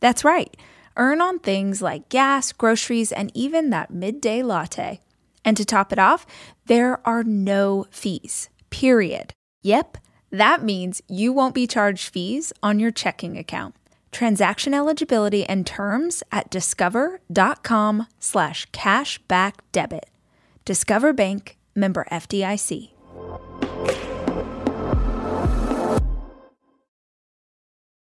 That's 0.00 0.24
right. 0.24 0.56
Earn 0.96 1.20
on 1.20 1.38
things 1.38 1.80
like 1.80 2.08
gas, 2.08 2.52
groceries, 2.52 3.12
and 3.12 3.30
even 3.34 3.70
that 3.70 3.90
midday 3.90 4.42
latte. 4.42 5.00
And 5.44 5.56
to 5.56 5.64
top 5.64 5.92
it 5.92 5.98
off, 5.98 6.26
there 6.66 7.00
are 7.06 7.24
no 7.24 7.86
fees, 7.90 8.50
period. 8.70 9.32
Yep, 9.62 9.98
that 10.30 10.62
means 10.62 11.00
you 11.08 11.32
won't 11.32 11.54
be 11.54 11.66
charged 11.66 12.12
fees 12.12 12.52
on 12.62 12.78
your 12.80 12.90
checking 12.90 13.38
account. 13.38 13.74
Transaction 14.10 14.74
eligibility 14.74 15.44
and 15.44 15.66
terms 15.66 16.22
at 16.32 16.50
discover.com 16.50 18.06
slash 18.18 18.70
cashback 18.70 19.54
debit. 19.72 20.10
Discover 20.64 21.12
Bank, 21.12 21.56
member 21.74 22.06
FDIC. 22.10 22.90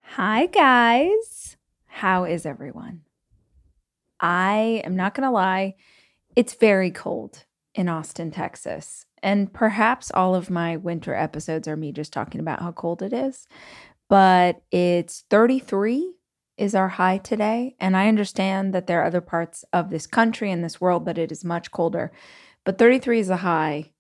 Hi, 0.04 0.46
guys. 0.46 1.58
How 1.94 2.26
is 2.26 2.48
everyone? 2.48 3.02
I 4.20 4.82
am 4.84 4.96
not 4.96 5.14
going 5.14 5.28
to 5.28 5.32
lie, 5.32 5.76
it's 6.36 6.56
very 6.56 6.90
cold 6.90 7.46
in 7.76 7.88
Austin, 7.88 8.32
Texas. 8.32 9.06
And 9.22 9.54
perhaps 9.54 10.10
all 10.12 10.34
of 10.34 10.50
my 10.50 10.76
winter 10.76 11.14
episodes 11.14 11.68
are 11.68 11.78
me 11.78 11.92
just 11.92 12.12
talking 12.12 12.42
about 12.42 12.62
how 12.62 12.72
cold 12.72 13.04
it 13.04 13.14
is. 13.14 13.48
But 14.10 14.64
it's 14.72 15.24
33 15.30 16.16
is 16.58 16.74
our 16.74 16.90
high 16.90 17.20
today. 17.20 17.76
And 17.80 17.96
I 17.96 18.08
understand 18.08 18.74
that 18.74 18.88
there 18.88 19.00
are 19.02 19.06
other 19.06 19.22
parts 19.22 19.64
of 19.72 19.92
this 19.92 20.08
country 20.08 20.50
and 20.50 20.64
this 20.64 20.82
world 20.82 21.06
that 21.06 21.20
it 21.20 21.32
is 21.32 21.46
much 21.46 21.70
colder. 21.70 22.12
But 22.66 22.80
33 22.80 23.20
is 23.20 23.30
a 23.30 23.38
high. 23.38 23.92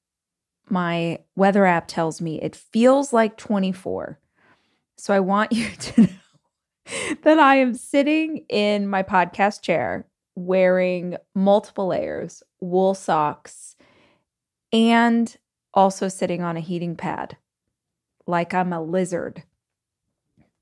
My 0.68 1.20
weather 1.36 1.68
app 1.68 1.88
tells 1.88 2.20
me 2.20 2.42
it 2.42 2.56
feels 2.56 3.14
like 3.14 3.38
24. 3.38 4.20
So 4.98 5.14
I 5.14 5.20
want 5.20 5.52
you 5.54 5.70
to 5.70 6.10
that 7.24 7.40
I 7.40 7.56
am 7.56 7.74
sitting 7.74 8.46
in 8.50 8.88
my 8.88 9.04
podcast 9.04 9.62
chair 9.62 10.08
wearing 10.36 11.18
multiple 11.36 11.88
layers, 11.88 12.44
wool 12.60 12.96
socks, 12.96 13.76
and 14.72 15.36
also 15.74 16.08
sitting 16.08 16.42
on 16.42 16.58
a 16.58 16.62
heating 16.62 16.96
pad 16.96 17.38
like 18.26 18.54
I'm 18.54 18.74
a 18.74 18.82
lizard. 18.82 19.44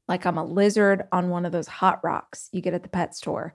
Like 0.08 0.26
I'm 0.26 0.38
a 0.38 0.44
lizard 0.44 1.04
on 1.12 1.30
one 1.30 1.46
of 1.46 1.52
those 1.52 1.68
hot 1.68 2.04
rocks 2.04 2.50
you 2.52 2.62
get 2.62 2.74
at 2.74 2.84
the 2.84 2.90
pet 2.90 3.16
store 3.16 3.54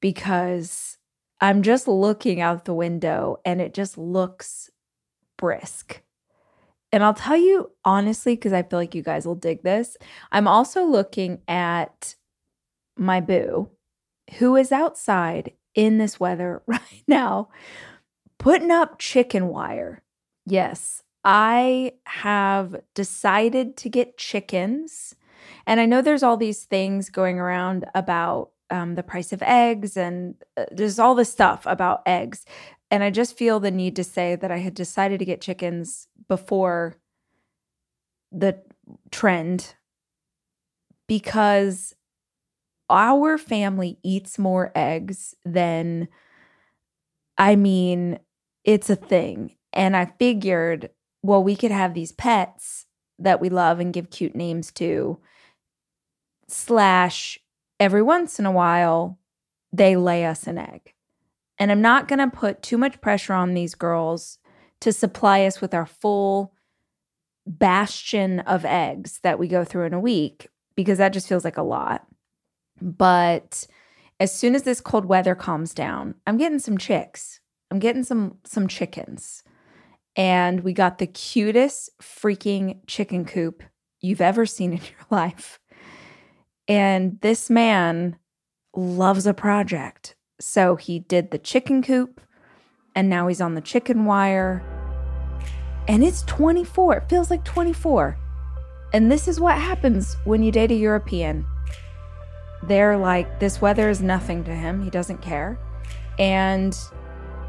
because 0.00 0.96
I'm 1.40 1.62
just 1.62 1.86
looking 1.86 2.40
out 2.40 2.64
the 2.64 2.74
window 2.74 3.40
and 3.44 3.60
it 3.60 3.74
just 3.74 3.98
looks 3.98 4.70
brisk. 5.36 6.02
And 6.92 7.04
I'll 7.04 7.14
tell 7.14 7.36
you 7.36 7.70
honestly, 7.84 8.34
because 8.34 8.52
I 8.52 8.62
feel 8.62 8.78
like 8.78 8.94
you 8.94 9.02
guys 9.02 9.26
will 9.26 9.34
dig 9.34 9.62
this. 9.62 9.96
I'm 10.32 10.48
also 10.48 10.84
looking 10.84 11.40
at 11.46 12.14
my 12.96 13.20
boo, 13.20 13.70
who 14.38 14.56
is 14.56 14.72
outside 14.72 15.52
in 15.74 15.98
this 15.98 16.18
weather 16.18 16.62
right 16.66 17.02
now, 17.06 17.50
putting 18.38 18.70
up 18.70 18.98
chicken 18.98 19.48
wire. 19.48 20.02
Yes, 20.46 21.02
I 21.24 21.92
have 22.06 22.80
decided 22.94 23.76
to 23.78 23.88
get 23.88 24.16
chickens. 24.16 25.14
And 25.66 25.80
I 25.80 25.86
know 25.86 26.00
there's 26.00 26.22
all 26.22 26.36
these 26.36 26.64
things 26.64 27.10
going 27.10 27.38
around 27.38 27.84
about 27.94 28.50
um, 28.70 28.94
the 28.94 29.02
price 29.02 29.32
of 29.32 29.42
eggs, 29.42 29.96
and 29.96 30.34
uh, 30.56 30.66
there's 30.70 30.98
all 30.98 31.14
this 31.14 31.30
stuff 31.30 31.64
about 31.66 32.02
eggs. 32.06 32.44
And 32.90 33.02
I 33.02 33.10
just 33.10 33.36
feel 33.36 33.60
the 33.60 33.70
need 33.70 33.96
to 33.96 34.04
say 34.04 34.34
that 34.36 34.50
I 34.50 34.58
had 34.58 34.74
decided 34.74 35.18
to 35.18 35.24
get 35.24 35.40
chickens 35.40 36.08
before 36.28 36.96
the 38.32 38.62
trend 39.10 39.74
because 41.06 41.94
our 42.90 43.36
family 43.36 43.98
eats 44.02 44.38
more 44.38 44.72
eggs 44.74 45.34
than, 45.44 46.08
I 47.36 47.56
mean, 47.56 48.18
it's 48.64 48.88
a 48.88 48.96
thing. 48.96 49.56
And 49.72 49.96
I 49.96 50.06
figured, 50.18 50.90
well, 51.22 51.42
we 51.42 51.56
could 51.56 51.70
have 51.70 51.92
these 51.92 52.12
pets 52.12 52.86
that 53.18 53.40
we 53.40 53.50
love 53.50 53.80
and 53.80 53.92
give 53.92 54.10
cute 54.10 54.34
names 54.34 54.70
to, 54.72 55.18
slash, 56.48 57.38
every 57.78 58.02
once 58.02 58.38
in 58.38 58.46
a 58.46 58.52
while, 58.52 59.18
they 59.72 59.96
lay 59.96 60.24
us 60.24 60.46
an 60.46 60.56
egg. 60.56 60.94
And 61.58 61.72
I'm 61.72 61.82
not 61.82 62.08
going 62.08 62.18
to 62.18 62.36
put 62.36 62.62
too 62.62 62.78
much 62.78 63.00
pressure 63.00 63.34
on 63.34 63.54
these 63.54 63.74
girls 63.74 64.38
to 64.80 64.92
supply 64.92 65.44
us 65.44 65.60
with 65.60 65.74
our 65.74 65.86
full 65.86 66.54
bastion 67.46 68.40
of 68.40 68.64
eggs 68.64 69.20
that 69.22 69.38
we 69.38 69.48
go 69.48 69.64
through 69.64 69.86
in 69.86 69.94
a 69.94 70.00
week 70.00 70.48
because 70.76 70.98
that 70.98 71.12
just 71.12 71.28
feels 71.28 71.44
like 71.44 71.56
a 71.56 71.62
lot. 71.62 72.06
But 72.80 73.66
as 74.20 74.32
soon 74.32 74.54
as 74.54 74.62
this 74.62 74.80
cold 74.80 75.06
weather 75.06 75.34
calms 75.34 75.74
down, 75.74 76.14
I'm 76.26 76.36
getting 76.36 76.58
some 76.58 76.78
chicks. 76.78 77.40
I'm 77.70 77.78
getting 77.78 78.04
some 78.04 78.38
some 78.44 78.68
chickens. 78.68 79.42
And 80.16 80.60
we 80.60 80.72
got 80.72 80.98
the 80.98 81.06
cutest 81.06 81.90
freaking 82.00 82.80
chicken 82.86 83.24
coop 83.24 83.62
you've 84.00 84.20
ever 84.20 84.46
seen 84.46 84.72
in 84.72 84.78
your 84.82 85.06
life. 85.10 85.58
And 86.66 87.20
this 87.20 87.48
man 87.48 88.16
loves 88.76 89.26
a 89.26 89.34
project. 89.34 90.14
So 90.40 90.76
he 90.76 91.00
did 91.00 91.30
the 91.30 91.38
chicken 91.38 91.82
coop 91.82 92.20
and 92.94 93.08
now 93.08 93.28
he's 93.28 93.40
on 93.40 93.54
the 93.54 93.60
chicken 93.60 94.04
wire. 94.04 94.62
And 95.86 96.04
it's 96.04 96.22
24. 96.22 96.96
It 96.96 97.08
feels 97.08 97.30
like 97.30 97.44
24. 97.44 98.16
And 98.92 99.10
this 99.10 99.28
is 99.28 99.40
what 99.40 99.58
happens 99.58 100.16
when 100.24 100.42
you 100.42 100.52
date 100.52 100.70
a 100.70 100.74
European. 100.74 101.46
They're 102.62 102.96
like, 102.96 103.40
this 103.40 103.60
weather 103.60 103.88
is 103.88 104.00
nothing 104.00 104.44
to 104.44 104.54
him. 104.54 104.82
He 104.82 104.90
doesn't 104.90 105.22
care. 105.22 105.58
And 106.18 106.76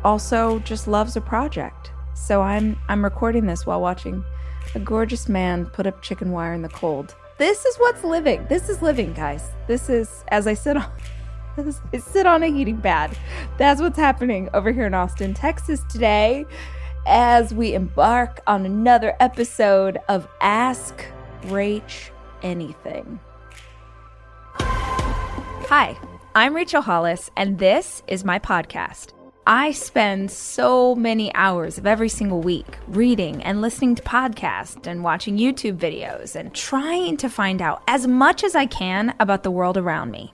also 0.03 0.59
just 0.59 0.88
loves 0.88 1.16
a 1.16 1.21
project. 1.21 1.91
So 2.13 2.41
I'm 2.41 2.77
I'm 2.88 3.03
recording 3.03 3.45
this 3.45 3.66
while 3.66 3.81
watching 3.81 4.23
a 4.75 4.79
gorgeous 4.79 5.29
man 5.29 5.66
put 5.67 5.88
up 5.88 6.01
chicken 6.01 6.31
wire 6.31 6.53
in 6.53 6.61
the 6.61 6.69
cold. 6.69 7.16
This 7.38 7.66
is 7.66 7.77
what's 7.77 8.03
living. 8.03 8.45
This 8.50 8.69
is 8.69 8.81
living, 8.81 9.13
guys. 9.13 9.51
This 9.68 9.89
is 9.89 10.24
as 10.27 10.45
I 10.45 10.53
sit 10.53 10.77
on 10.77 10.91
I 11.94 11.98
sit 11.98 12.25
on 12.25 12.44
a 12.44 12.48
heating 12.48 12.81
pad. 12.81 13.18
That's 13.57 13.81
what's 13.81 13.98
happening 13.98 14.50
over 14.54 14.72
here 14.72 14.86
in 14.86 14.94
Austin, 14.94 15.34
Texas 15.34 15.84
today 15.90 16.46
as 17.06 17.54
we 17.54 17.74
embark 17.74 18.42
on 18.46 18.66
another 18.66 19.16
episode 19.19 19.98
of 20.07 20.28
Ask 20.42 21.06
Rach 21.44 22.10
Anything. 22.44 23.19
Hi, 24.57 25.98
I'm 26.36 26.56
Rachel 26.56 26.81
Hollis, 26.81 27.30
and 27.36 27.57
this 27.60 28.04
is 28.07 28.24
my 28.24 28.40
podcast. 28.40 29.13
I 29.48 29.72
spend 29.72 30.30
so 30.30 30.94
many 30.94 31.34
hours 31.34 31.80
of 31.80 31.88
every 31.88 32.10
single 32.10 32.42
week 32.42 32.78
reading 32.88 33.42
and 33.44 33.62
listening 33.62 33.96
to 33.96 34.04
podcasts 34.04 34.86
and 34.86 35.04
watching 35.04 35.38
YouTube 35.38 35.78
videos 35.78 36.36
and 36.36 36.54
trying 36.54 37.18
to 37.18 37.30
find 37.30 37.62
out 37.62 37.81
as 37.88 38.06
much 38.06 38.44
as 38.44 38.56
I 38.56 38.68
can 38.68 39.16
about 39.19 39.42
the 39.42 39.51
world 39.51 39.78
around 39.78 40.12
me. 40.12 40.34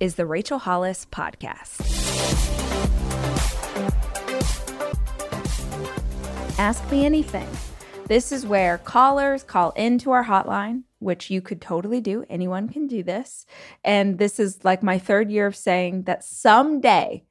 is 0.00 0.14
the 0.14 0.24
Rachel 0.24 0.58
Hollis 0.58 1.06
Podcast. 1.12 1.80
Ask 6.58 6.90
Me 6.90 7.04
Anything. 7.04 7.48
This 8.06 8.32
is 8.32 8.46
where 8.46 8.78
callers 8.78 9.42
call 9.44 9.70
into 9.72 10.10
our 10.10 10.24
hotline, 10.24 10.84
which 10.98 11.30
you 11.30 11.42
could 11.42 11.60
totally 11.60 12.00
do. 12.00 12.24
Anyone 12.28 12.68
can 12.68 12.86
do 12.86 13.02
this. 13.02 13.46
And 13.84 14.18
this 14.18 14.40
is 14.40 14.64
like 14.64 14.82
my 14.82 14.98
third 14.98 15.30
year 15.30 15.46
of 15.46 15.54
saying 15.54 16.04
that 16.04 16.24
someday 16.24 17.24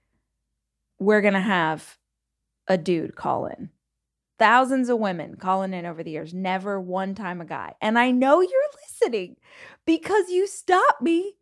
we're 0.99 1.21
going 1.21 1.33
to 1.33 1.39
have 1.39 1.97
a 2.67 2.77
dude 2.77 3.15
call 3.15 3.47
in. 3.47 3.71
Thousands 4.37 4.89
of 4.89 4.99
women 4.99 5.35
calling 5.35 5.73
in 5.73 5.85
over 5.85 6.01
the 6.01 6.11
years, 6.11 6.33
never 6.33 6.79
one 6.79 7.13
time 7.13 7.41
a 7.41 7.45
guy. 7.45 7.73
And 7.81 7.99
I 7.99 8.11
know 8.11 8.41
you're 8.41 8.61
listening 8.85 9.35
because 9.85 10.29
you 10.29 10.47
stopped 10.47 11.01
me. 11.01 11.35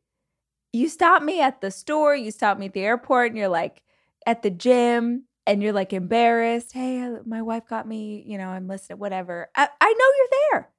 You 0.74 0.90
stop 0.90 1.24
me 1.24 1.42
at 1.42 1.62
the 1.62 1.72
store, 1.72 2.16
you 2.16 2.31
stop 2.31 2.58
me 2.58 2.68
at 2.68 2.74
the 2.74 2.84
airport, 2.84 3.31
and 3.31 3.38
you're 3.38 3.48
like 3.48 3.81
at 4.25 4.44
the 4.44 4.50
gym, 4.50 5.24
and 5.46 5.64
you're 5.64 5.74
like 5.74 5.94
embarrassed. 5.94 6.74
Hey, 6.74 7.10
my 7.25 7.42
wife 7.42 7.68
got 7.68 7.88
me, 7.88 8.24
you 8.28 8.38
know, 8.38 8.50
I'm 8.50 8.68
listening, 8.68 9.00
whatever. 9.00 9.50
I, 9.56 9.69
I 9.80 9.94
know 9.94 10.06
you're 10.18 10.40
there. 10.52 10.69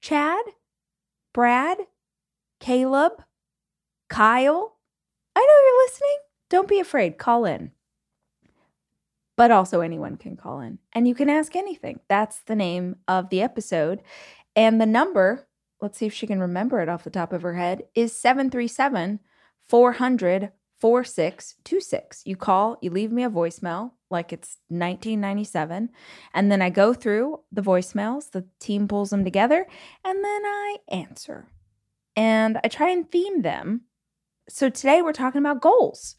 Chad, 0.00 0.44
Brad, 1.32 1.78
Caleb, 2.60 3.12
Kyle. 4.08 4.76
I 5.34 5.40
know 5.40 5.66
you're 5.66 5.84
listening. 5.84 6.18
Don't 6.50 6.68
be 6.68 6.80
afraid. 6.80 7.16
Call 7.16 7.46
in. 7.46 7.72
But 9.36 9.50
also, 9.50 9.80
anyone 9.80 10.16
can 10.16 10.36
call 10.36 10.60
in 10.60 10.78
and 10.92 11.08
you 11.08 11.14
can 11.14 11.30
ask 11.30 11.56
anything. 11.56 12.00
That's 12.08 12.40
the 12.42 12.54
name 12.54 12.96
of 13.08 13.30
the 13.30 13.40
episode. 13.40 14.02
And 14.54 14.78
the 14.78 14.86
number, 14.86 15.48
let's 15.82 15.98
see 15.98 16.06
if 16.06 16.14
she 16.14 16.26
can 16.26 16.40
remember 16.40 16.80
it 16.80 16.88
off 16.88 17.04
the 17.04 17.10
top 17.10 17.32
of 17.32 17.42
her 17.42 17.54
head, 17.54 17.82
is 17.94 18.16
737 18.16 19.20
400 19.68 20.52
4626. 20.78 22.22
You 22.24 22.36
call, 22.36 22.76
you 22.80 22.90
leave 22.90 23.12
me 23.12 23.22
a 23.22 23.30
voicemail 23.30 23.92
like 24.10 24.32
it's 24.32 24.58
1997. 24.68 25.90
And 26.34 26.50
then 26.50 26.60
I 26.60 26.70
go 26.70 26.92
through 26.92 27.40
the 27.52 27.62
voicemails, 27.62 28.30
the 28.30 28.46
team 28.58 28.88
pulls 28.88 29.10
them 29.10 29.22
together, 29.22 29.66
and 30.04 30.24
then 30.24 30.42
I 30.44 30.76
answer. 30.88 31.46
And 32.16 32.58
I 32.64 32.68
try 32.68 32.90
and 32.90 33.10
theme 33.10 33.42
them. 33.42 33.82
So 34.48 34.68
today 34.68 35.02
we're 35.02 35.12
talking 35.12 35.40
about 35.40 35.62
goals. 35.62 36.16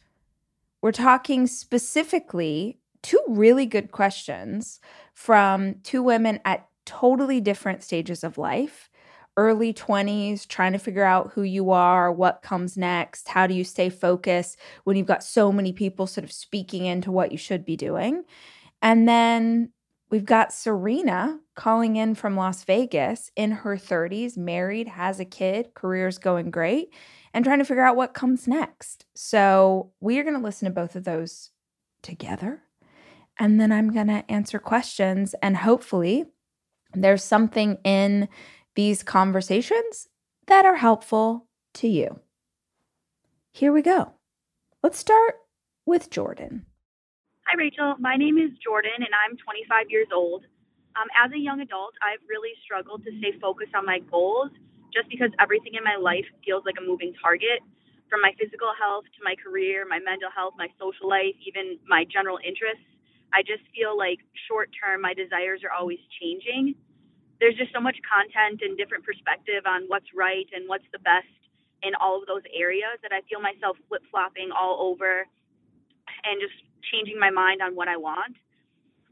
We're 0.81 0.93
talking 0.93 1.45
specifically 1.45 2.79
two 3.01 3.21
really 3.27 3.65
good 3.65 3.91
questions 3.91 4.79
from 5.13 5.75
two 5.83 6.01
women 6.01 6.39
at 6.45 6.67
totally 6.85 7.41
different 7.41 7.83
stages 7.83 8.23
of 8.23 8.37
life 8.37 8.89
early 9.37 9.73
20s, 9.73 10.47
trying 10.47 10.73
to 10.73 10.79
figure 10.79 11.03
out 11.03 11.31
who 11.33 11.41
you 11.43 11.71
are, 11.71 12.11
what 12.11 12.41
comes 12.41 12.77
next, 12.77 13.27
how 13.27 13.47
do 13.47 13.53
you 13.53 13.63
stay 13.63 13.89
focused 13.89 14.57
when 14.83 14.95
you've 14.95 15.07
got 15.07 15.23
so 15.23 15.51
many 15.51 15.73
people 15.73 16.05
sort 16.07 16.23
of 16.23 16.31
speaking 16.31 16.85
into 16.85 17.11
what 17.11 17.31
you 17.31 17.37
should 17.37 17.65
be 17.65 17.75
doing. 17.75 18.23
And 18.81 19.07
then 19.07 19.71
we've 20.11 20.25
got 20.25 20.53
Serena 20.53 21.39
calling 21.55 21.95
in 21.95 22.15
from 22.15 22.35
Las 22.35 22.63
Vegas 22.63 23.31
in 23.35 23.51
her 23.51 23.77
30s, 23.77 24.37
married, 24.37 24.87
has 24.87 25.19
a 25.19 25.25
kid, 25.25 25.73
career's 25.73 26.17
going 26.17 26.51
great, 26.51 26.93
and 27.33 27.43
trying 27.43 27.59
to 27.59 27.65
figure 27.65 27.85
out 27.85 27.95
what 27.95 28.13
comes 28.13 28.47
next. 28.47 29.05
So 29.15 29.91
we 29.99 30.19
are 30.19 30.23
going 30.23 30.35
to 30.35 30.43
listen 30.43 30.65
to 30.67 30.73
both 30.73 30.95
of 30.95 31.03
those 31.03 31.49
together. 32.03 32.61
And 33.39 33.59
then 33.59 33.71
I'm 33.71 33.91
going 33.91 34.07
to 34.07 34.29
answer 34.29 34.59
questions 34.59 35.33
and 35.41 35.57
hopefully 35.57 36.25
there's 36.93 37.23
something 37.23 37.77
in 37.83 38.29
these 38.75 39.03
conversations 39.03 40.09
that 40.47 40.65
are 40.65 40.77
helpful 40.77 41.47
to 41.75 41.87
you. 41.87 42.19
Here 43.51 43.71
we 43.71 43.81
go. 43.81 44.13
Let's 44.81 44.97
start 44.97 45.35
with 45.85 46.09
Jordan. 46.09 46.65
Hi, 47.45 47.55
Rachel. 47.57 47.95
My 47.99 48.15
name 48.15 48.37
is 48.37 48.51
Jordan, 48.63 48.97
and 48.97 49.13
I'm 49.13 49.37
25 49.37 49.89
years 49.89 50.07
old. 50.13 50.43
Um, 50.95 51.07
as 51.17 51.31
a 51.33 51.39
young 51.39 51.61
adult, 51.61 51.93
I've 52.01 52.21
really 52.27 52.53
struggled 52.63 53.03
to 53.05 53.11
stay 53.19 53.37
focused 53.39 53.75
on 53.75 53.85
my 53.85 53.99
goals 54.09 54.49
just 54.93 55.09
because 55.09 55.29
everything 55.39 55.73
in 55.73 55.83
my 55.83 55.97
life 55.97 56.25
feels 56.45 56.63
like 56.65 56.75
a 56.77 56.85
moving 56.85 57.13
target 57.21 57.61
from 58.09 58.21
my 58.21 58.33
physical 58.37 58.69
health 58.77 59.05
to 59.17 59.21
my 59.25 59.33
career, 59.41 59.85
my 59.89 59.97
mental 59.97 60.29
health, 60.29 60.53
my 60.57 60.69
social 60.77 61.09
life, 61.09 61.33
even 61.45 61.81
my 61.89 62.05
general 62.05 62.37
interests. 62.45 62.85
I 63.33 63.41
just 63.41 63.65
feel 63.73 63.97
like 63.97 64.21
short 64.45 64.69
term, 64.77 65.01
my 65.01 65.17
desires 65.17 65.65
are 65.65 65.73
always 65.73 65.97
changing 66.21 66.77
there's 67.39 67.55
just 67.55 67.73
so 67.73 67.79
much 67.79 67.97
content 68.05 68.61
and 68.61 68.77
different 68.77 69.03
perspective 69.03 69.65
on 69.65 69.85
what's 69.87 70.07
right 70.15 70.47
and 70.53 70.67
what's 70.67 70.87
the 70.91 70.99
best 70.99 71.29
in 71.83 71.93
all 71.99 72.19
of 72.21 72.27
those 72.27 72.43
areas 72.55 72.97
that 73.03 73.11
I 73.11 73.21
feel 73.29 73.41
myself 73.41 73.77
flip 73.87 74.03
flopping 74.09 74.49
all 74.55 74.79
over 74.79 75.27
and 76.23 76.39
just 76.39 76.55
changing 76.91 77.19
my 77.19 77.29
mind 77.29 77.61
on 77.61 77.75
what 77.75 77.87
I 77.87 77.97
want. 77.97 78.35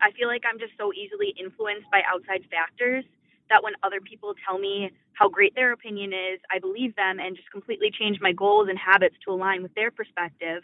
I 0.01 0.11
feel 0.11 0.27
like 0.27 0.43
I'm 0.49 0.59
just 0.59 0.73
so 0.77 0.91
easily 0.93 1.35
influenced 1.37 1.89
by 1.91 2.01
outside 2.07 2.43
factors 2.49 3.05
that 3.49 3.63
when 3.63 3.73
other 3.83 3.99
people 4.01 4.33
tell 4.47 4.57
me 4.57 4.91
how 5.13 5.29
great 5.29 5.53
their 5.55 5.73
opinion 5.73 6.13
is, 6.13 6.39
I 6.49 6.59
believe 6.59 6.95
them 6.95 7.19
and 7.19 7.35
just 7.35 7.51
completely 7.51 7.91
change 7.91 8.17
my 8.21 8.31
goals 8.31 8.67
and 8.69 8.79
habits 8.79 9.15
to 9.25 9.31
align 9.31 9.61
with 9.61 9.73
their 9.75 9.91
perspective 9.91 10.63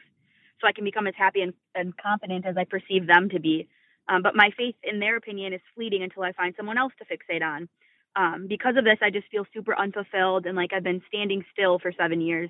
so 0.59 0.67
I 0.67 0.71
can 0.71 0.83
become 0.83 1.05
as 1.05 1.13
happy 1.15 1.41
and, 1.41 1.53
and 1.75 1.95
confident 1.97 2.45
as 2.45 2.57
I 2.57 2.63
perceive 2.63 3.05
them 3.05 3.29
to 3.29 3.39
be. 3.39 3.67
Um, 4.09 4.21
but 4.21 4.35
my 4.35 4.51
faith 4.57 4.75
in 4.83 4.99
their 4.99 5.17
opinion 5.17 5.53
is 5.53 5.61
fleeting 5.75 6.03
until 6.03 6.23
I 6.23 6.31
find 6.31 6.53
someone 6.55 6.77
else 6.77 6.93
to 6.99 7.05
fixate 7.05 7.43
on. 7.43 7.67
Um, 8.15 8.47
because 8.47 8.75
of 8.77 8.83
this, 8.83 8.97
I 9.01 9.09
just 9.09 9.27
feel 9.29 9.45
super 9.53 9.77
unfulfilled 9.77 10.45
and 10.45 10.55
like 10.55 10.73
I've 10.73 10.83
been 10.83 11.01
standing 11.07 11.43
still 11.51 11.77
for 11.77 11.91
seven 11.91 12.21
years. 12.21 12.49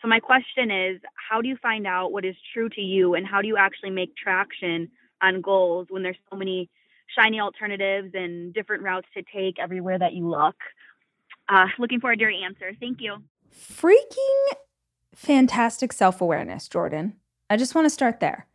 So, 0.00 0.08
my 0.08 0.20
question 0.20 0.70
is 0.70 1.00
how 1.14 1.40
do 1.40 1.48
you 1.48 1.56
find 1.56 1.86
out 1.86 2.12
what 2.12 2.24
is 2.24 2.36
true 2.52 2.68
to 2.70 2.80
you 2.80 3.14
and 3.14 3.26
how 3.26 3.40
do 3.40 3.48
you 3.48 3.56
actually 3.56 3.90
make 3.90 4.16
traction 4.16 4.90
on 5.20 5.40
goals 5.40 5.86
when 5.90 6.02
there's 6.02 6.16
so 6.30 6.36
many 6.36 6.68
shiny 7.16 7.40
alternatives 7.40 8.10
and 8.14 8.52
different 8.52 8.82
routes 8.82 9.06
to 9.14 9.22
take 9.34 9.58
everywhere 9.58 9.98
that 9.98 10.12
you 10.12 10.28
look? 10.28 10.56
Uh, 11.48 11.66
looking 11.78 12.00
forward 12.00 12.18
to 12.18 12.22
your 12.22 12.30
answer. 12.30 12.72
Thank 12.78 13.00
you. 13.00 13.22
Freaking 13.54 14.46
fantastic 15.14 15.92
self 15.92 16.20
awareness, 16.20 16.68
Jordan. 16.68 17.14
I 17.50 17.56
just 17.56 17.74
want 17.74 17.86
to 17.86 17.90
start 17.90 18.20
there 18.20 18.46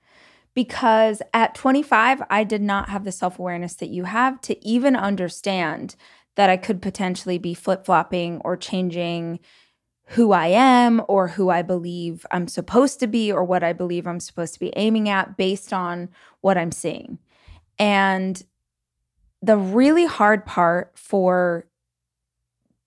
because 0.57 1.21
at 1.35 1.53
25, 1.53 2.23
I 2.31 2.43
did 2.43 2.63
not 2.63 2.89
have 2.89 3.03
the 3.03 3.11
self 3.11 3.37
awareness 3.37 3.75
that 3.75 3.89
you 3.89 4.05
have 4.05 4.41
to 4.41 4.65
even 4.67 4.95
understand 4.95 5.95
that 6.35 6.49
I 6.49 6.57
could 6.57 6.81
potentially 6.81 7.37
be 7.37 7.53
flip 7.53 7.85
flopping 7.85 8.41
or 8.43 8.57
changing 8.57 9.39
who 10.07 10.31
I 10.31 10.47
am 10.47 11.03
or 11.07 11.27
who 11.27 11.51
I 11.51 11.61
believe 11.61 12.25
I'm 12.31 12.47
supposed 12.47 12.99
to 13.01 13.07
be 13.07 13.31
or 13.31 13.43
what 13.43 13.63
I 13.63 13.71
believe 13.71 14.07
I'm 14.07 14.19
supposed 14.19 14.55
to 14.55 14.59
be 14.59 14.73
aiming 14.75 15.09
at 15.09 15.37
based 15.37 15.73
on 15.73 16.09
what 16.41 16.57
I'm 16.57 16.71
seeing. 16.71 17.19
And 17.77 18.41
the 19.43 19.57
really 19.57 20.07
hard 20.07 20.43
part 20.43 20.97
for 20.97 21.67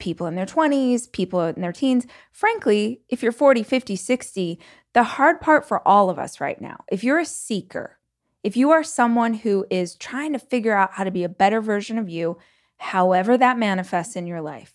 people 0.00 0.26
in 0.26 0.34
their 0.34 0.44
20s, 0.44 1.12
people 1.12 1.40
in 1.42 1.60
their 1.60 1.72
teens, 1.72 2.04
frankly, 2.32 3.02
if 3.08 3.22
you're 3.22 3.30
40, 3.30 3.62
50, 3.62 3.94
60, 3.94 4.58
the 4.92 5.02
hard 5.02 5.40
part 5.40 5.66
for 5.66 5.86
all 5.86 6.10
of 6.10 6.18
us 6.18 6.40
right 6.40 6.60
now, 6.60 6.84
if 6.90 7.04
you're 7.04 7.18
a 7.18 7.24
seeker, 7.24 7.98
if 8.42 8.56
you 8.56 8.70
are 8.70 8.82
someone 8.82 9.34
who 9.34 9.66
is 9.70 9.94
trying 9.94 10.32
to 10.32 10.38
figure 10.38 10.76
out 10.76 10.94
how 10.94 11.04
to 11.04 11.10
be 11.10 11.24
a 11.24 11.28
better 11.28 11.60
version 11.60 11.98
of 11.98 12.08
you, 12.08 12.38
however 12.78 13.36
that 13.36 13.58
manifests 13.58 14.16
in 14.16 14.26
your 14.26 14.40
life, 14.40 14.74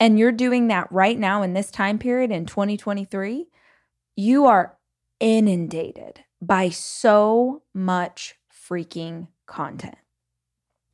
and 0.00 0.18
you're 0.18 0.32
doing 0.32 0.68
that 0.68 0.90
right 0.90 1.18
now 1.18 1.42
in 1.42 1.54
this 1.54 1.70
time 1.70 1.98
period 1.98 2.30
in 2.30 2.46
2023, 2.46 3.46
you 4.16 4.46
are 4.46 4.76
inundated 5.20 6.20
by 6.40 6.68
so 6.68 7.62
much 7.74 8.34
freaking 8.52 9.28
content. 9.46 9.96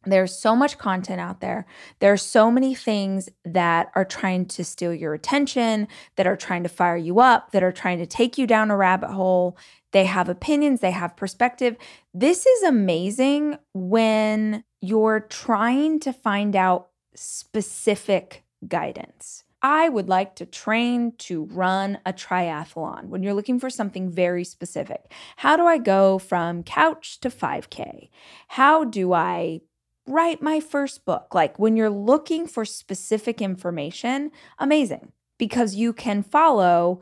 There's 0.07 0.37
so 0.37 0.55
much 0.55 0.79
content 0.79 1.21
out 1.21 1.41
there. 1.41 1.67
There's 2.01 2.23
so 2.23 2.51
many 2.51 2.75
things 2.75 3.29
that 3.45 3.91
are 3.95 4.05
trying 4.05 4.47
to 4.47 4.65
steal 4.65 4.95
your 4.95 5.15
attention, 5.15 5.89
that 6.17 6.27
are 6.27 6.37
trying 6.37 6.63
to 6.63 6.69
fire 6.69 6.97
you 6.97 7.21
up, 7.21 7.53
that 7.53 7.63
are 7.63 7.73
trying 7.73 7.99
to 7.99 8.07
take 8.07 8.39
you 8.39 8.47
down 8.47 8.71
a 8.71 8.77
rabbit 8.77 9.11
hole. 9.11 9.57
They 9.93 10.05
have 10.05 10.29
opinions, 10.29 10.81
they 10.81 10.91
have 10.91 11.17
perspective. 11.17 11.77
This 12.13 12.47
is 12.47 12.63
amazing 12.63 13.59
when 13.73 14.65
you're 14.81 15.21
trying 15.21 16.01
to 16.01 16.13
find 16.13 16.57
out 16.57 16.89
specific 17.15 18.45
guidance. 18.67 19.45
I 19.63 19.89
would 19.89 20.11
like 20.11 20.37
to 20.37 20.45
train 20.45 21.13
to 21.21 21.45
run 21.45 21.99
a 22.05 22.13
triathlon. 22.13 23.07
When 23.07 23.23
you're 23.23 23.33
looking 23.33 23.59
for 23.59 23.71
something 23.71 24.11
very 24.11 24.45
specific, 24.45 25.11
how 25.37 25.57
do 25.57 25.65
I 25.65 25.79
go 25.79 26.19
from 26.19 26.63
couch 26.65 27.19
to 27.21 27.31
5K? 27.31 28.11
How 28.49 28.85
do 28.85 29.15
I 29.15 29.63
write 30.07 30.43
my 30.43 30.61
first 30.61 31.05
book? 31.05 31.35
Like 31.35 31.59
when 31.59 31.77
you're 31.77 31.91
looking 31.91 32.47
for 32.47 32.65
specific 32.65 33.41
information, 33.41 34.31
amazing 34.59 35.13
because 35.39 35.75
you 35.75 35.93
can 35.93 36.23
follow 36.23 37.01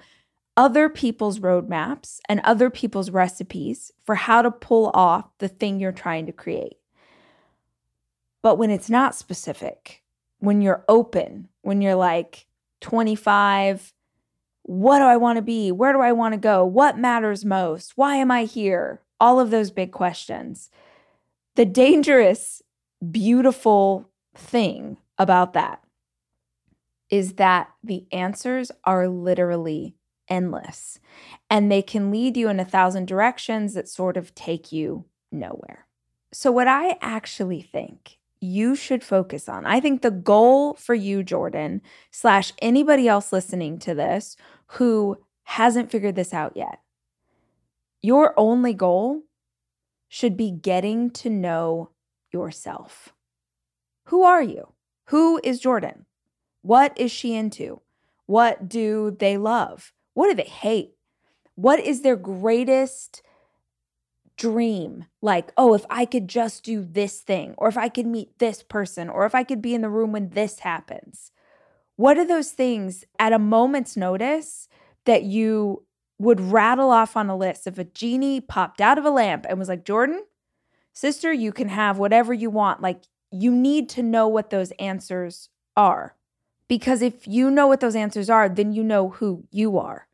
other 0.57 0.89
people's 0.89 1.39
roadmaps 1.39 2.21
and 2.29 2.41
other 2.41 2.71
people's 2.71 3.11
recipes 3.11 3.93
for 4.05 4.15
how 4.15 4.43
to 4.43 4.51
pull 4.51 4.91
off 4.95 5.31
the 5.39 5.49
thing 5.49 5.81
you're 5.81 5.93
trying 5.93 6.27
to 6.27 6.33
create. 6.33 6.77
But 8.43 8.57
when 8.57 8.71
it's 8.71 8.91
not 8.91 9.15
specific, 9.15 10.03
when 10.39 10.61
you're 10.61 10.85
open, 10.89 11.49
when 11.63 11.81
you're 11.81 11.95
like 11.95 12.47
25, 12.81 13.93
what 14.65 14.99
do 14.99 15.05
I 15.05 15.17
want 15.17 15.37
to 15.37 15.43
be? 15.43 15.73
Where 15.73 15.93
do 15.93 16.01
I 16.01 16.13
want 16.13 16.35
to 16.35 16.39
go? 16.39 16.65
What 16.65 16.99
matters 16.99 17.45
most? 17.45 17.93
Why 17.97 18.17
am 18.17 18.31
I 18.31 18.45
here? 18.45 19.01
All 19.21 19.41
of 19.41 19.51
those 19.51 19.71
big 19.71 19.93
questions. 19.93 20.71
The 21.55 21.65
dangerous, 21.65 22.62
beautiful 23.11 24.11
thing 24.35 24.97
about 25.19 25.53
that 25.53 25.83
is 27.11 27.35
that 27.35 27.69
the 27.85 28.07
answers 28.11 28.73
are 28.85 29.09
literally 29.09 29.95
endless 30.29 30.99
and 31.51 31.71
they 31.71 31.83
can 31.83 32.11
lead 32.11 32.37
you 32.37 32.49
in 32.49 32.59
a 32.59 32.65
thousand 32.65 33.07
directions 33.07 33.75
that 33.75 33.89
sort 33.89 34.17
of 34.17 34.35
take 34.35 34.73
you 34.73 35.05
nowhere. 35.31 35.87
So, 36.33 36.51
what 36.51 36.69
I 36.69 36.97
actually 37.03 37.61
think 37.61 38.19
you 38.41 38.75
should 38.75 39.05
focus 39.05 39.49
on, 39.49 39.67
I 39.67 39.79
think 39.79 40.01
the 40.01 40.11
goal 40.11 40.75
for 40.75 40.95
you, 40.95 41.23
Jordan, 41.23 41.83
slash 42.11 42.53
anybody 42.63 43.07
else 43.07 43.33
listening 43.33 43.79
to 43.81 43.95
this 43.95 44.37
who 44.67 45.19
hasn't 45.45 45.91
figured 45.91 46.17
this 46.17 46.33
out 46.33 46.57
yet, 46.57 46.81
your 48.01 48.33
only 48.39 48.73
goal 48.73 49.23
should 50.09 50.37
be 50.37 50.51
getting 50.51 51.11
to 51.11 51.29
know 51.29 51.91
yourself. 52.33 53.13
Who 54.07 54.23
are 54.23 54.43
you? 54.43 54.73
Who 55.07 55.41
is 55.45 55.61
Jordan? 55.61 56.07
What 56.63 56.93
is 56.99 57.11
she 57.11 57.35
into? 57.35 57.81
What 58.27 58.69
do 58.69 59.17
they 59.19 59.37
love? 59.37 59.93
What 60.15 60.29
do 60.29 60.35
they 60.35 60.49
hate? 60.49 60.93
What 61.55 61.81
is 61.81 62.03
their 62.03 62.17
greatest 62.17 63.23
dream? 64.37 65.07
Like, 65.21 65.53
oh, 65.57 65.75
if 65.75 65.85
I 65.91 66.05
could 66.05 66.29
just 66.29 66.65
do 66.65 66.85
this 66.85 67.21
thing, 67.21 67.55
or 67.59 67.69
if 67.69 67.77
I 67.77 67.89
could 67.89 68.07
meet 68.07 68.39
this 68.39 68.63
person, 68.63 69.09
or 69.09 69.27
if 69.27 69.35
I 69.35 69.45
could 69.45 69.61
be 69.61 69.75
in 69.75 69.83
the 69.83 69.91
room 69.91 70.13
when 70.13 70.31
this 70.31 70.61
happens. 70.61 71.33
What 71.97 72.17
are 72.17 72.27
those 72.27 72.51
things 72.51 73.05
at 73.19 73.33
a 73.33 73.39
moment's 73.39 73.97
notice 73.97 74.69
that 75.05 75.25
you 75.25 75.85
would 76.19 76.41
rattle 76.41 76.91
off 76.91 77.17
on 77.17 77.29
a 77.29 77.37
list 77.37 77.67
if 77.67 77.79
a 77.79 77.85
genie 77.85 78.41
popped 78.41 78.81
out 78.81 78.99
of 78.99 79.05
a 79.05 79.11
lamp 79.11 79.45
and 79.49 79.59
was 79.59 79.69
like, 79.69 79.85
Jordan, 79.85 80.23
sister, 80.93 81.33
you 81.33 81.53
can 81.53 81.69
have 81.69 81.99
whatever 81.99 82.33
you 82.33 82.51
want. 82.51 82.81
Like, 82.81 83.03
you 83.31 83.55
need 83.55 83.89
to 83.91 84.03
know 84.03 84.29
what 84.29 84.51
those 84.51 84.71
answers 84.73 85.49
are. 85.77 86.15
Because 86.69 87.03
if 87.03 87.27
you 87.27 87.51
know 87.51 87.67
what 87.67 87.81
those 87.81 87.97
answers 87.97 88.31
are, 88.31 88.49
then 88.49 88.73
you 88.73 88.85
know 88.85 89.11
who 89.11 89.45
you 89.51 89.79
are. 89.79 90.07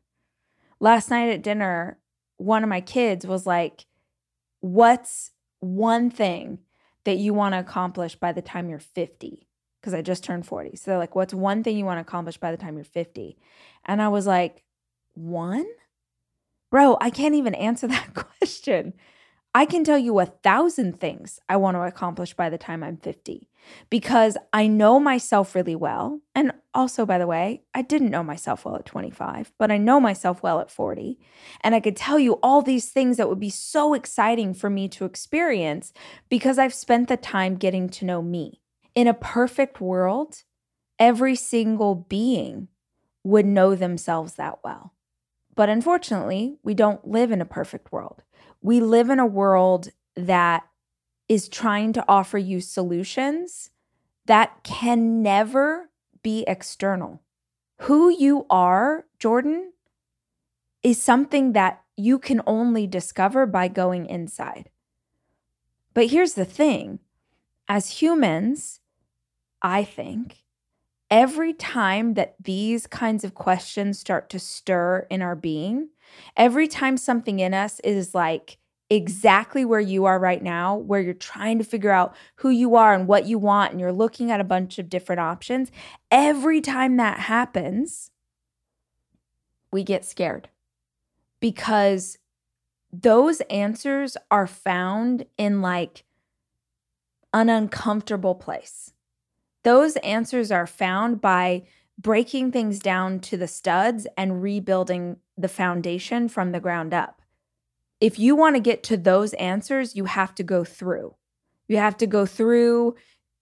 Last 0.79 1.09
night 1.09 1.29
at 1.29 1.43
dinner, 1.43 1.99
one 2.37 2.63
of 2.63 2.69
my 2.69 2.81
kids 2.81 3.25
was 3.25 3.45
like, 3.45 3.85
What's 4.61 5.31
one 5.61 6.09
thing 6.09 6.59
that 7.05 7.17
you 7.17 7.33
want 7.33 7.53
to 7.53 7.59
accomplish 7.59 8.15
by 8.15 8.33
the 8.33 8.41
time 8.41 8.69
you're 8.69 8.79
50? 8.79 9.47
Because 9.79 9.93
I 9.93 10.01
just 10.01 10.23
turned 10.23 10.45
40. 10.45 10.75
So 10.75 10.91
they're 10.91 10.97
like, 10.97 11.15
What's 11.15 11.33
one 11.33 11.63
thing 11.63 11.77
you 11.77 11.85
want 11.85 11.97
to 11.97 12.01
accomplish 12.01 12.37
by 12.37 12.51
the 12.51 12.57
time 12.57 12.75
you're 12.75 12.83
50? 12.83 13.37
And 13.85 14.01
I 14.01 14.09
was 14.09 14.27
like, 14.27 14.63
One? 15.13 15.65
Bro, 16.71 16.97
I 17.01 17.09
can't 17.09 17.35
even 17.35 17.55
answer 17.55 17.87
that 17.89 18.13
question. 18.13 18.93
I 19.53 19.65
can 19.65 19.83
tell 19.83 19.97
you 19.97 20.19
a 20.19 20.27
thousand 20.27 20.99
things 20.99 21.39
I 21.49 21.57
want 21.57 21.75
to 21.75 21.81
accomplish 21.81 22.35
by 22.35 22.49
the 22.49 22.57
time 22.57 22.83
I'm 22.83 22.97
50 22.97 23.49
because 23.89 24.37
I 24.53 24.67
know 24.67 24.99
myself 24.99 25.55
really 25.55 25.75
well. 25.75 26.21
And 26.35 26.51
also, 26.73 27.03
by 27.03 27.17
the 27.17 27.25
way, 27.25 27.63
I 27.73 27.81
didn't 27.81 28.11
know 28.11 28.23
myself 28.23 28.63
well 28.63 28.75
at 28.75 28.85
25, 28.85 29.51
but 29.57 29.71
I 29.71 29.77
know 29.77 29.99
myself 29.99 30.43
well 30.43 30.59
at 30.59 30.69
40. 30.69 31.17
And 31.61 31.73
I 31.73 31.79
could 31.79 31.95
tell 31.95 32.19
you 32.19 32.33
all 32.43 32.61
these 32.61 32.89
things 32.89 33.17
that 33.17 33.27
would 33.27 33.39
be 33.39 33.49
so 33.49 33.95
exciting 33.95 34.53
for 34.53 34.69
me 34.69 34.87
to 34.89 35.05
experience 35.05 35.93
because 36.29 36.59
I've 36.59 36.73
spent 36.73 37.09
the 37.09 37.17
time 37.17 37.55
getting 37.55 37.89
to 37.89 38.05
know 38.05 38.21
me. 38.21 38.61
In 38.93 39.07
a 39.07 39.13
perfect 39.15 39.81
world, 39.81 40.43
every 40.99 41.35
single 41.35 41.95
being 41.95 42.67
would 43.23 43.47
know 43.47 43.73
themselves 43.73 44.35
that 44.35 44.59
well. 44.63 44.93
But 45.55 45.69
unfortunately, 45.69 46.57
we 46.63 46.73
don't 46.73 47.07
live 47.07 47.31
in 47.31 47.41
a 47.41 47.45
perfect 47.45 47.91
world. 47.91 48.23
We 48.61 48.79
live 48.79 49.09
in 49.09 49.19
a 49.19 49.25
world 49.25 49.89
that 50.15 50.67
is 51.27 51.47
trying 51.47 51.93
to 51.93 52.05
offer 52.07 52.37
you 52.37 52.59
solutions 52.59 53.69
that 54.25 54.63
can 54.63 55.21
never 55.21 55.89
be 56.21 56.43
external. 56.47 57.21
Who 57.83 58.09
you 58.09 58.45
are, 58.49 59.05
Jordan, 59.17 59.73
is 60.83 61.01
something 61.01 61.53
that 61.53 61.81
you 61.95 62.19
can 62.19 62.41
only 62.45 62.87
discover 62.87 63.45
by 63.45 63.67
going 63.67 64.05
inside. 64.05 64.69
But 65.93 66.07
here's 66.07 66.33
the 66.33 66.45
thing 66.45 66.99
as 67.67 68.01
humans, 68.01 68.79
I 69.61 69.83
think, 69.83 70.43
every 71.11 71.53
time 71.53 72.13
that 72.15 72.35
these 72.41 72.87
kinds 72.87 73.23
of 73.23 73.33
questions 73.33 73.99
start 73.99 74.29
to 74.29 74.39
stir 74.39 75.07
in 75.09 75.21
our 75.21 75.35
being, 75.35 75.89
every 76.37 76.67
time 76.67 76.97
something 76.97 77.39
in 77.39 77.53
us 77.53 77.79
is 77.81 78.13
like, 78.13 78.57
exactly 78.91 79.63
where 79.63 79.79
you 79.79 80.05
are 80.05 80.19
right 80.19 80.41
now, 80.41 80.75
where 80.75 80.99
you're 80.99 81.13
trying 81.13 81.59
to 81.59 81.63
figure 81.63 81.91
out 81.91 82.15
who 82.37 82.49
you 82.49 82.75
are 82.75 82.93
and 82.93 83.07
what 83.07 83.27
you 83.27 83.37
want, 83.37 83.71
and 83.71 83.79
you're 83.79 83.93
looking 83.93 84.31
at 84.31 84.41
a 84.41 84.43
bunch 84.43 84.79
of 84.79 84.89
different 84.89 85.19
options, 85.19 85.71
every 86.09 86.59
time 86.59 86.97
that 86.97 87.19
happens, 87.19 88.09
we 89.71 89.83
get 89.83 90.03
scared 90.03 90.49
because 91.39 92.17
those 92.91 93.41
answers 93.41 94.17
are 94.31 94.47
found 94.47 95.25
in 95.37 95.61
like 95.61 96.03
an 97.31 97.47
uncomfortable 97.47 98.33
place. 98.33 98.91
Those 99.69 99.95
answers 99.97 100.51
are 100.51 100.67
found 100.67 101.21
by 101.21 101.63
breaking 101.97 102.51
things 102.51 102.79
down 102.79 103.19
to 103.19 103.37
the 103.37 103.47
studs 103.47 104.07
and 104.17 104.41
rebuilding 104.41 105.17
the 105.37 105.47
foundation 105.47 106.27
from 106.27 106.51
the 106.51 106.59
ground 106.59 106.93
up 106.93 107.19
if 107.99 108.17
you 108.17 108.35
want 108.35 108.55
to 108.55 108.61
get 108.61 108.83
to 108.83 108.97
those 108.97 109.33
answers, 109.33 109.95
you 109.95 110.05
have 110.05 110.33
to 110.35 110.43
go 110.43 110.63
through. 110.63 111.15
You 111.67 111.77
have 111.77 111.97
to 111.97 112.07
go 112.07 112.25
through 112.25 112.95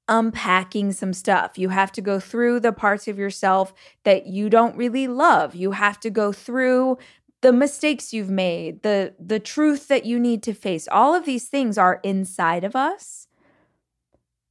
unpacking 0.07 0.93
some 0.93 1.13
stuff. 1.13 1.57
You 1.57 1.69
have 1.69 1.91
to 1.93 2.01
go 2.01 2.19
through 2.19 2.61
the 2.61 2.71
parts 2.71 3.07
of 3.07 3.19
yourself 3.19 3.73
that 4.03 4.25
you 4.25 4.49
don't 4.49 4.77
really 4.77 5.07
love. 5.07 5.53
You 5.53 5.71
have 5.71 5.99
to 6.01 6.09
go 6.09 6.31
through 6.31 6.97
the 7.41 7.53
mistakes 7.53 8.13
you've 8.13 8.29
made, 8.29 8.81
the 8.81 9.13
the 9.19 9.39
truth 9.39 9.87
that 9.89 10.05
you 10.05 10.19
need 10.19 10.41
to 10.43 10.53
face. 10.53 10.87
All 10.91 11.13
of 11.13 11.25
these 11.25 11.47
things 11.47 11.77
are 11.77 11.99
inside 12.03 12.63
of 12.63 12.75
us. 12.75 13.26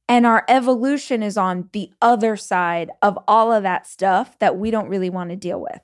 And 0.09 0.25
our 0.25 0.45
evolution 0.47 1.21
is 1.21 1.37
on 1.37 1.69
the 1.73 1.91
other 2.01 2.37
side 2.37 2.91
of 3.01 3.19
all 3.27 3.51
of 3.51 3.63
that 3.63 3.85
stuff 3.85 4.39
that 4.39 4.57
we 4.57 4.71
don't 4.71 4.87
really 4.87 5.09
want 5.09 5.31
to 5.31 5.35
deal 5.35 5.59
with. 5.59 5.81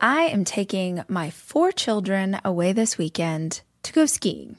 I 0.00 0.24
am 0.24 0.44
taking 0.44 1.04
my 1.08 1.30
four 1.30 1.72
children 1.72 2.40
away 2.44 2.72
this 2.72 2.98
weekend 2.98 3.62
to 3.84 3.92
go 3.92 4.04
skiing. 4.04 4.58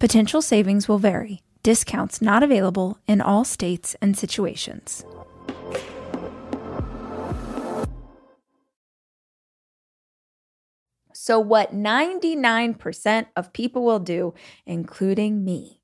Potential 0.00 0.40
savings 0.40 0.88
will 0.88 0.96
vary. 0.96 1.42
Discounts 1.62 2.22
not 2.22 2.42
available 2.42 2.98
in 3.06 3.20
all 3.20 3.44
states 3.44 3.94
and 4.00 4.16
situations. 4.16 5.04
So, 11.12 11.38
what 11.38 11.74
99% 11.74 13.26
of 13.36 13.52
people 13.52 13.84
will 13.84 13.98
do, 13.98 14.32
including 14.64 15.44
me 15.44 15.82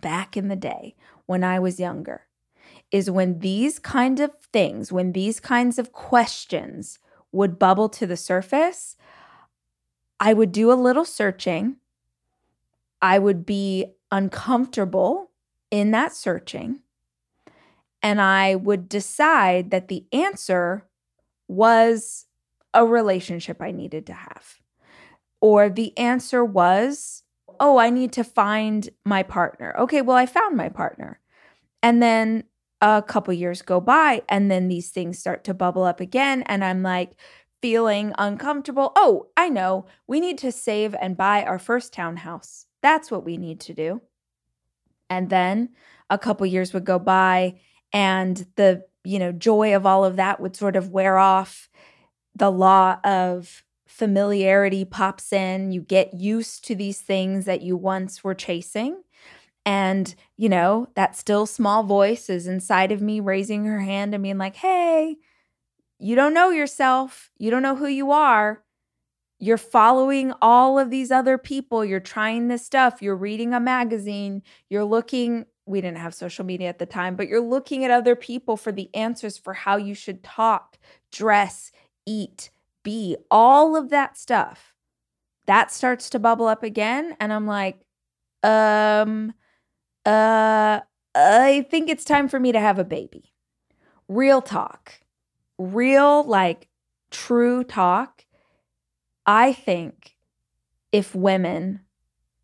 back 0.00 0.36
in 0.36 0.46
the 0.46 0.54
day 0.54 0.94
when 1.26 1.42
I 1.42 1.58
was 1.58 1.80
younger, 1.80 2.28
is 2.92 3.10
when 3.10 3.40
these 3.40 3.80
kind 3.80 4.20
of 4.20 4.32
things, 4.52 4.92
when 4.92 5.10
these 5.10 5.40
kinds 5.40 5.76
of 5.80 5.92
questions 5.92 7.00
would 7.32 7.58
bubble 7.58 7.88
to 7.88 8.06
the 8.06 8.16
surface, 8.16 8.96
I 10.20 10.34
would 10.34 10.52
do 10.52 10.70
a 10.70 10.74
little 10.74 11.04
searching. 11.04 11.78
I 13.06 13.20
would 13.20 13.46
be 13.46 13.84
uncomfortable 14.10 15.30
in 15.70 15.92
that 15.92 16.12
searching. 16.12 16.80
And 18.02 18.20
I 18.20 18.56
would 18.56 18.88
decide 18.88 19.70
that 19.70 19.86
the 19.86 20.06
answer 20.12 20.88
was 21.46 22.26
a 22.74 22.84
relationship 22.84 23.62
I 23.62 23.70
needed 23.70 24.06
to 24.06 24.12
have 24.12 24.58
or 25.40 25.68
the 25.68 25.96
answer 25.96 26.44
was, 26.44 27.22
oh, 27.60 27.78
I 27.78 27.90
need 27.90 28.12
to 28.14 28.24
find 28.24 28.88
my 29.04 29.22
partner. 29.22 29.76
Okay, 29.78 30.02
well, 30.02 30.16
I 30.16 30.26
found 30.26 30.56
my 30.56 30.68
partner. 30.68 31.20
And 31.84 32.02
then 32.02 32.42
a 32.80 33.04
couple 33.06 33.32
years 33.34 33.62
go 33.62 33.80
by, 33.80 34.22
and 34.28 34.50
then 34.50 34.66
these 34.66 34.90
things 34.90 35.20
start 35.20 35.44
to 35.44 35.54
bubble 35.54 35.84
up 35.84 36.00
again. 36.00 36.42
And 36.42 36.64
I'm 36.64 36.82
like, 36.82 37.12
feeling 37.62 38.12
uncomfortable. 38.18 38.90
Oh, 38.96 39.28
I 39.36 39.48
know. 39.48 39.86
We 40.08 40.18
need 40.18 40.38
to 40.38 40.50
save 40.50 40.96
and 41.00 41.16
buy 41.16 41.44
our 41.44 41.60
first 41.60 41.92
townhouse. 41.92 42.65
That's 42.82 43.10
what 43.10 43.24
we 43.24 43.36
need 43.36 43.60
to 43.60 43.74
do. 43.74 44.00
And 45.08 45.30
then 45.30 45.70
a 46.10 46.18
couple 46.18 46.46
years 46.46 46.72
would 46.72 46.84
go 46.84 46.98
by 46.98 47.60
and 47.92 48.46
the, 48.56 48.84
you 49.04 49.18
know, 49.18 49.32
joy 49.32 49.74
of 49.74 49.86
all 49.86 50.04
of 50.04 50.16
that 50.16 50.40
would 50.40 50.56
sort 50.56 50.76
of 50.76 50.90
wear 50.90 51.18
off. 51.18 51.68
The 52.34 52.50
law 52.50 52.98
of 53.02 53.64
familiarity 53.86 54.84
pops 54.84 55.32
in. 55.32 55.72
You 55.72 55.80
get 55.80 56.14
used 56.14 56.64
to 56.66 56.74
these 56.74 57.00
things 57.00 57.44
that 57.46 57.62
you 57.62 57.76
once 57.76 58.22
were 58.22 58.34
chasing. 58.34 59.02
And, 59.64 60.14
you 60.36 60.48
know, 60.48 60.88
that 60.94 61.16
still 61.16 61.46
small 61.46 61.82
voice 61.82 62.28
is 62.28 62.46
inside 62.46 62.92
of 62.92 63.00
me 63.00 63.20
raising 63.20 63.64
her 63.64 63.80
hand 63.80 64.14
and 64.14 64.22
being 64.22 64.38
like, 64.38 64.56
hey, 64.56 65.16
you 65.98 66.14
don't 66.14 66.34
know 66.34 66.50
yourself. 66.50 67.30
You 67.38 67.50
don't 67.50 67.62
know 67.62 67.74
who 67.74 67.86
you 67.86 68.10
are. 68.10 68.62
You're 69.38 69.58
following 69.58 70.32
all 70.40 70.78
of 70.78 70.90
these 70.90 71.10
other 71.10 71.36
people. 71.36 71.84
You're 71.84 72.00
trying 72.00 72.48
this 72.48 72.64
stuff. 72.64 73.02
You're 73.02 73.16
reading 73.16 73.52
a 73.52 73.60
magazine. 73.60 74.42
You're 74.70 74.84
looking, 74.84 75.46
we 75.66 75.80
didn't 75.80 75.98
have 75.98 76.14
social 76.14 76.44
media 76.44 76.68
at 76.68 76.78
the 76.78 76.86
time, 76.86 77.16
but 77.16 77.28
you're 77.28 77.40
looking 77.40 77.84
at 77.84 77.90
other 77.90 78.16
people 78.16 78.56
for 78.56 78.72
the 78.72 78.88
answers 78.94 79.36
for 79.36 79.52
how 79.52 79.76
you 79.76 79.94
should 79.94 80.22
talk, 80.22 80.78
dress, 81.12 81.70
eat, 82.06 82.50
be, 82.82 83.16
all 83.30 83.76
of 83.76 83.90
that 83.90 84.16
stuff, 84.16 84.74
that 85.46 85.70
starts 85.70 86.08
to 86.10 86.18
bubble 86.18 86.46
up 86.46 86.62
again. 86.62 87.16
And 87.20 87.32
I'm 87.32 87.46
like, 87.46 87.80
um, 88.42 89.34
uh, 90.04 90.80
I 91.14 91.66
think 91.70 91.88
it's 91.88 92.04
time 92.04 92.28
for 92.28 92.38
me 92.38 92.52
to 92.52 92.60
have 92.60 92.78
a 92.78 92.84
baby. 92.84 93.32
Real 94.08 94.40
talk, 94.40 95.00
real, 95.58 96.22
like 96.24 96.68
true 97.10 97.64
talk. 97.64 98.25
I 99.26 99.52
think 99.52 100.16
if 100.92 101.14
women 101.14 101.80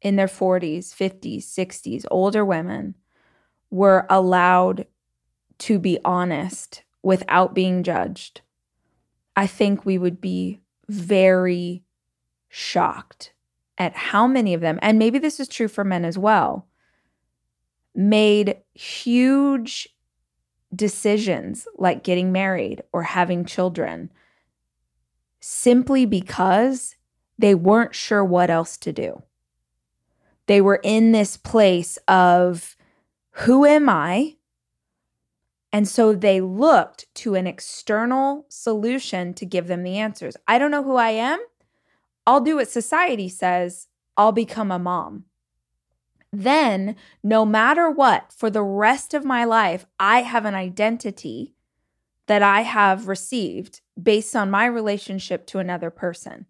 in 0.01 0.17
their 0.17 0.27
40s, 0.27 0.95
50s, 0.95 1.45
60s, 1.45 2.05
older 2.11 2.45
women 2.45 2.97
were 3.71 4.07
allowed 4.11 4.87
to 5.59 5.79
be 5.79 5.99
honest 6.05 6.83
without 7.03 7.55
being 7.55 7.83
judged, 7.83 8.41
I 9.37 9.47
think 9.47 9.87
we 9.87 9.97
would 9.97 10.21
be 10.21 10.61
very 10.89 11.85
shocked 12.49 13.33
at 13.79 13.95
how 13.95 14.27
many 14.27 14.53
of 14.55 14.61
them, 14.61 14.79
and 14.83 14.99
maybe 14.99 15.19
this 15.19 15.41
is 15.41 15.49
true 15.49 15.69
for 15.69 15.85
men 15.85 16.05
as 16.05 16.19
well, 16.19 16.67
made 17.95 18.57
huge 18.75 19.89
decisions 20.75 21.67
like 21.77 22.03
getting 22.03 22.33
married 22.33 22.83
or 22.93 23.03
having 23.03 23.45
children 23.45 24.11
simply 25.45 26.07
because 26.07 26.95
they 27.37 27.55
weren't 27.55 27.95
sure 27.95 28.25
what 28.25 28.49
else 28.49 28.77
to 28.79 28.93
do. 28.93 29.23
They 30.47 30.61
were 30.61 30.81
in 30.83 31.13
this 31.13 31.37
place 31.37 31.99
of 32.07 32.77
who 33.33 33.65
am 33.65 33.89
I? 33.89 34.37
And 35.73 35.89
so 35.89 36.15
they 36.15 36.41
looked 36.41 37.07
to 37.17 37.35
an 37.35 37.47
external 37.47 38.47
solution 38.49 39.35
to 39.35 39.45
give 39.45 39.67
them 39.67 39.83
the 39.83 39.99
answers. 39.99 40.37
I 40.47 40.59
don't 40.59 40.71
know 40.71 40.85
who 40.85 40.97
I 40.97 41.11
am. 41.11 41.41
I'll 42.27 42.41
do 42.41 42.57
what 42.57 42.69
society 42.69 43.29
says. 43.29 43.89
I'll 44.17 44.33
become 44.33 44.71
a 44.71 44.79
mom. 44.79 45.25
Then, 46.33 46.97
no 47.23 47.45
matter 47.45 47.91
what, 47.91 48.33
for 48.33 48.49
the 48.49 48.63
rest 48.63 49.13
of 49.13 49.25
my 49.25 49.45
life, 49.45 49.87
I 49.99 50.23
have 50.23 50.45
an 50.45 50.55
identity 50.55 51.55
that 52.27 52.43
I 52.43 52.63
have 52.63 53.09
received 53.09 53.82
based 54.01 54.35
on 54.35 54.51
my 54.51 54.67
relationship 54.67 55.47
to 55.47 55.59
another 55.59 55.91
person. 55.91 56.47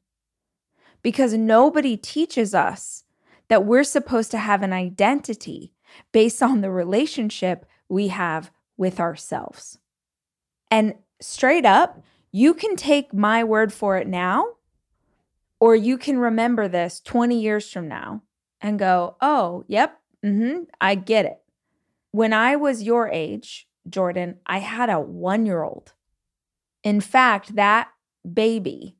Because 1.02 1.34
nobody 1.34 1.96
teaches 1.96 2.54
us 2.54 3.04
that 3.48 3.64
we're 3.64 3.84
supposed 3.84 4.30
to 4.30 4.38
have 4.38 4.62
an 4.62 4.72
identity 4.72 5.72
based 6.12 6.42
on 6.42 6.60
the 6.60 6.70
relationship 6.70 7.66
we 7.88 8.08
have 8.08 8.50
with 8.76 9.00
ourselves. 9.00 9.78
And 10.70 10.94
straight 11.20 11.66
up, 11.66 12.02
you 12.30 12.54
can 12.54 12.76
take 12.76 13.12
my 13.12 13.44
word 13.44 13.72
for 13.72 13.98
it 13.98 14.06
now, 14.06 14.46
or 15.60 15.76
you 15.76 15.98
can 15.98 16.18
remember 16.18 16.66
this 16.66 17.00
20 17.00 17.38
years 17.38 17.70
from 17.70 17.88
now 17.88 18.22
and 18.60 18.78
go, 18.78 19.16
oh, 19.20 19.64
yep, 19.68 20.00
mm-hmm, 20.24 20.62
I 20.80 20.94
get 20.94 21.26
it. 21.26 21.38
When 22.10 22.32
I 22.32 22.56
was 22.56 22.82
your 22.82 23.08
age, 23.08 23.68
Jordan, 23.88 24.38
I 24.46 24.58
had 24.58 24.88
a 24.88 25.00
one 25.00 25.44
year 25.46 25.62
old. 25.62 25.92
In 26.82 27.00
fact, 27.00 27.54
that 27.56 27.88
baby 28.30 28.96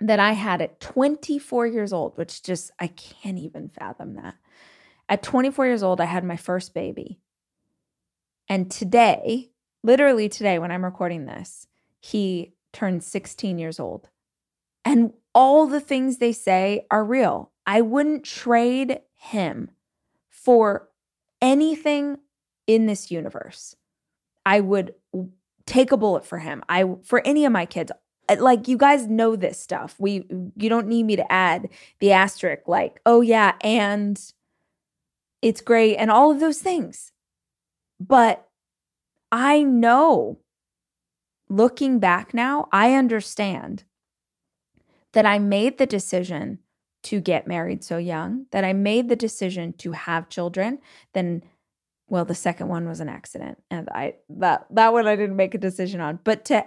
that 0.00 0.20
I 0.20 0.32
had 0.32 0.60
at 0.60 0.80
24 0.80 1.66
years 1.66 1.92
old, 1.92 2.16
which 2.18 2.42
just, 2.42 2.70
I 2.78 2.88
can't 2.88 3.38
even 3.38 3.68
fathom 3.68 4.14
that. 4.14 4.34
At 5.08 5.22
24 5.22 5.66
years 5.66 5.82
old, 5.82 6.00
I 6.00 6.04
had 6.04 6.24
my 6.24 6.36
first 6.36 6.74
baby. 6.74 7.18
And 8.48 8.70
today, 8.70 9.50
literally 9.82 10.28
today, 10.28 10.58
when 10.58 10.70
I'm 10.70 10.84
recording 10.84 11.24
this, 11.24 11.66
he 12.00 12.52
turned 12.72 13.02
16 13.02 13.58
years 13.58 13.80
old. 13.80 14.08
And 14.84 15.12
all 15.34 15.66
the 15.66 15.80
things 15.80 16.18
they 16.18 16.32
say 16.32 16.86
are 16.90 17.04
real. 17.04 17.52
I 17.66 17.80
wouldn't 17.80 18.24
trade 18.24 19.00
him 19.16 19.70
for 20.28 20.88
anything 21.40 22.18
in 22.66 22.86
this 22.86 23.10
universe. 23.10 23.74
I 24.44 24.60
would 24.60 24.94
take 25.66 25.92
a 25.92 25.96
bullet 25.96 26.24
for 26.24 26.38
him. 26.38 26.62
I 26.68 26.84
for 27.04 27.22
any 27.26 27.44
of 27.44 27.52
my 27.52 27.66
kids. 27.66 27.92
Uh, 28.28 28.36
like 28.40 28.66
you 28.68 28.76
guys 28.76 29.06
know 29.06 29.36
this 29.36 29.60
stuff. 29.60 29.96
We 29.98 30.26
you 30.56 30.68
don't 30.68 30.88
need 30.88 31.04
me 31.04 31.16
to 31.16 31.32
add 31.32 31.68
the 32.00 32.12
asterisk 32.12 32.66
like, 32.66 33.00
"Oh 33.06 33.20
yeah, 33.20 33.54
and 33.60 34.20
it's 35.42 35.60
great 35.60 35.96
and 35.96 36.10
all 36.10 36.30
of 36.30 36.40
those 36.40 36.58
things." 36.58 37.12
But 38.00 38.48
I 39.32 39.62
know 39.62 40.38
looking 41.48 41.98
back 41.98 42.34
now, 42.34 42.68
I 42.72 42.94
understand 42.94 43.84
that 45.12 45.26
I 45.26 45.38
made 45.38 45.78
the 45.78 45.86
decision 45.86 46.58
to 47.04 47.20
get 47.20 47.46
married 47.46 47.84
so 47.84 47.98
young, 47.98 48.46
that 48.50 48.64
I 48.64 48.72
made 48.72 49.08
the 49.08 49.16
decision 49.16 49.72
to 49.74 49.92
have 49.92 50.28
children, 50.28 50.78
then 51.14 51.42
well, 52.08 52.24
the 52.24 52.34
second 52.34 52.68
one 52.68 52.88
was 52.88 53.00
an 53.00 53.08
accident. 53.08 53.62
And 53.70 53.88
I 53.88 54.14
that 54.28 54.66
that 54.70 54.92
one 54.92 55.06
I 55.06 55.16
didn't 55.16 55.36
make 55.36 55.54
a 55.54 55.58
decision 55.58 56.00
on. 56.00 56.20
But 56.24 56.44
to 56.46 56.66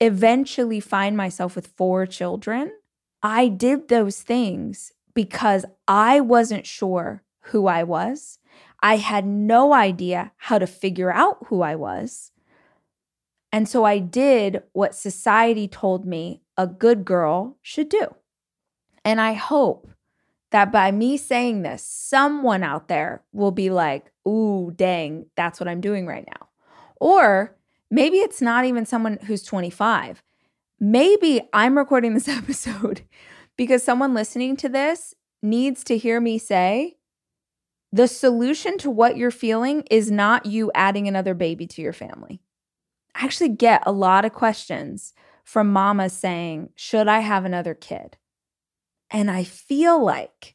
eventually 0.00 0.80
find 0.80 1.16
myself 1.16 1.56
with 1.56 1.72
four 1.76 2.06
children, 2.06 2.72
I 3.22 3.48
did 3.48 3.88
those 3.88 4.22
things 4.22 4.92
because 5.14 5.64
I 5.88 6.20
wasn't 6.20 6.66
sure 6.66 7.24
who 7.40 7.66
I 7.66 7.82
was. 7.82 8.38
I 8.80 8.98
had 8.98 9.26
no 9.26 9.72
idea 9.72 10.32
how 10.36 10.58
to 10.58 10.66
figure 10.66 11.12
out 11.12 11.38
who 11.46 11.62
I 11.62 11.74
was. 11.74 12.30
And 13.50 13.68
so 13.68 13.84
I 13.84 13.98
did 13.98 14.62
what 14.72 14.94
society 14.94 15.66
told 15.66 16.04
me 16.04 16.42
a 16.56 16.66
good 16.66 17.04
girl 17.04 17.56
should 17.62 17.88
do. 17.88 18.14
And 19.04 19.20
I 19.20 19.32
hope 19.32 19.88
that 20.50 20.70
by 20.70 20.90
me 20.92 21.16
saying 21.16 21.62
this, 21.62 21.82
someone 21.82 22.62
out 22.62 22.88
there 22.88 23.22
will 23.32 23.50
be 23.50 23.70
like, 23.70 24.12
ooh, 24.28 24.70
dang, 24.70 25.26
that's 25.36 25.58
what 25.58 25.68
I'm 25.68 25.80
doing 25.80 26.06
right 26.06 26.26
now. 26.26 26.48
Or 26.96 27.56
maybe 27.90 28.18
it's 28.18 28.42
not 28.42 28.64
even 28.64 28.86
someone 28.86 29.18
who's 29.26 29.42
25. 29.42 30.22
Maybe 30.80 31.42
I'm 31.52 31.76
recording 31.76 32.14
this 32.14 32.28
episode 32.28 33.02
because 33.56 33.82
someone 33.82 34.14
listening 34.14 34.56
to 34.58 34.68
this 34.68 35.14
needs 35.42 35.82
to 35.84 35.96
hear 35.96 36.20
me 36.20 36.38
say, 36.38 36.96
the 37.90 38.06
solution 38.06 38.76
to 38.78 38.90
what 38.90 39.16
you're 39.16 39.30
feeling 39.30 39.82
is 39.90 40.10
not 40.10 40.44
you 40.44 40.70
adding 40.74 41.08
another 41.08 41.32
baby 41.34 41.66
to 41.68 41.82
your 41.82 41.94
family. 41.94 42.42
I 43.14 43.24
actually 43.24 43.48
get 43.50 43.82
a 43.86 43.92
lot 43.92 44.26
of 44.26 44.34
questions 44.34 45.14
from 45.42 45.72
mamas 45.72 46.12
saying, 46.12 46.70
Should 46.74 47.08
I 47.08 47.20
have 47.20 47.46
another 47.46 47.74
kid? 47.74 48.18
And 49.10 49.30
I 49.30 49.44
feel 49.44 50.04
like 50.04 50.54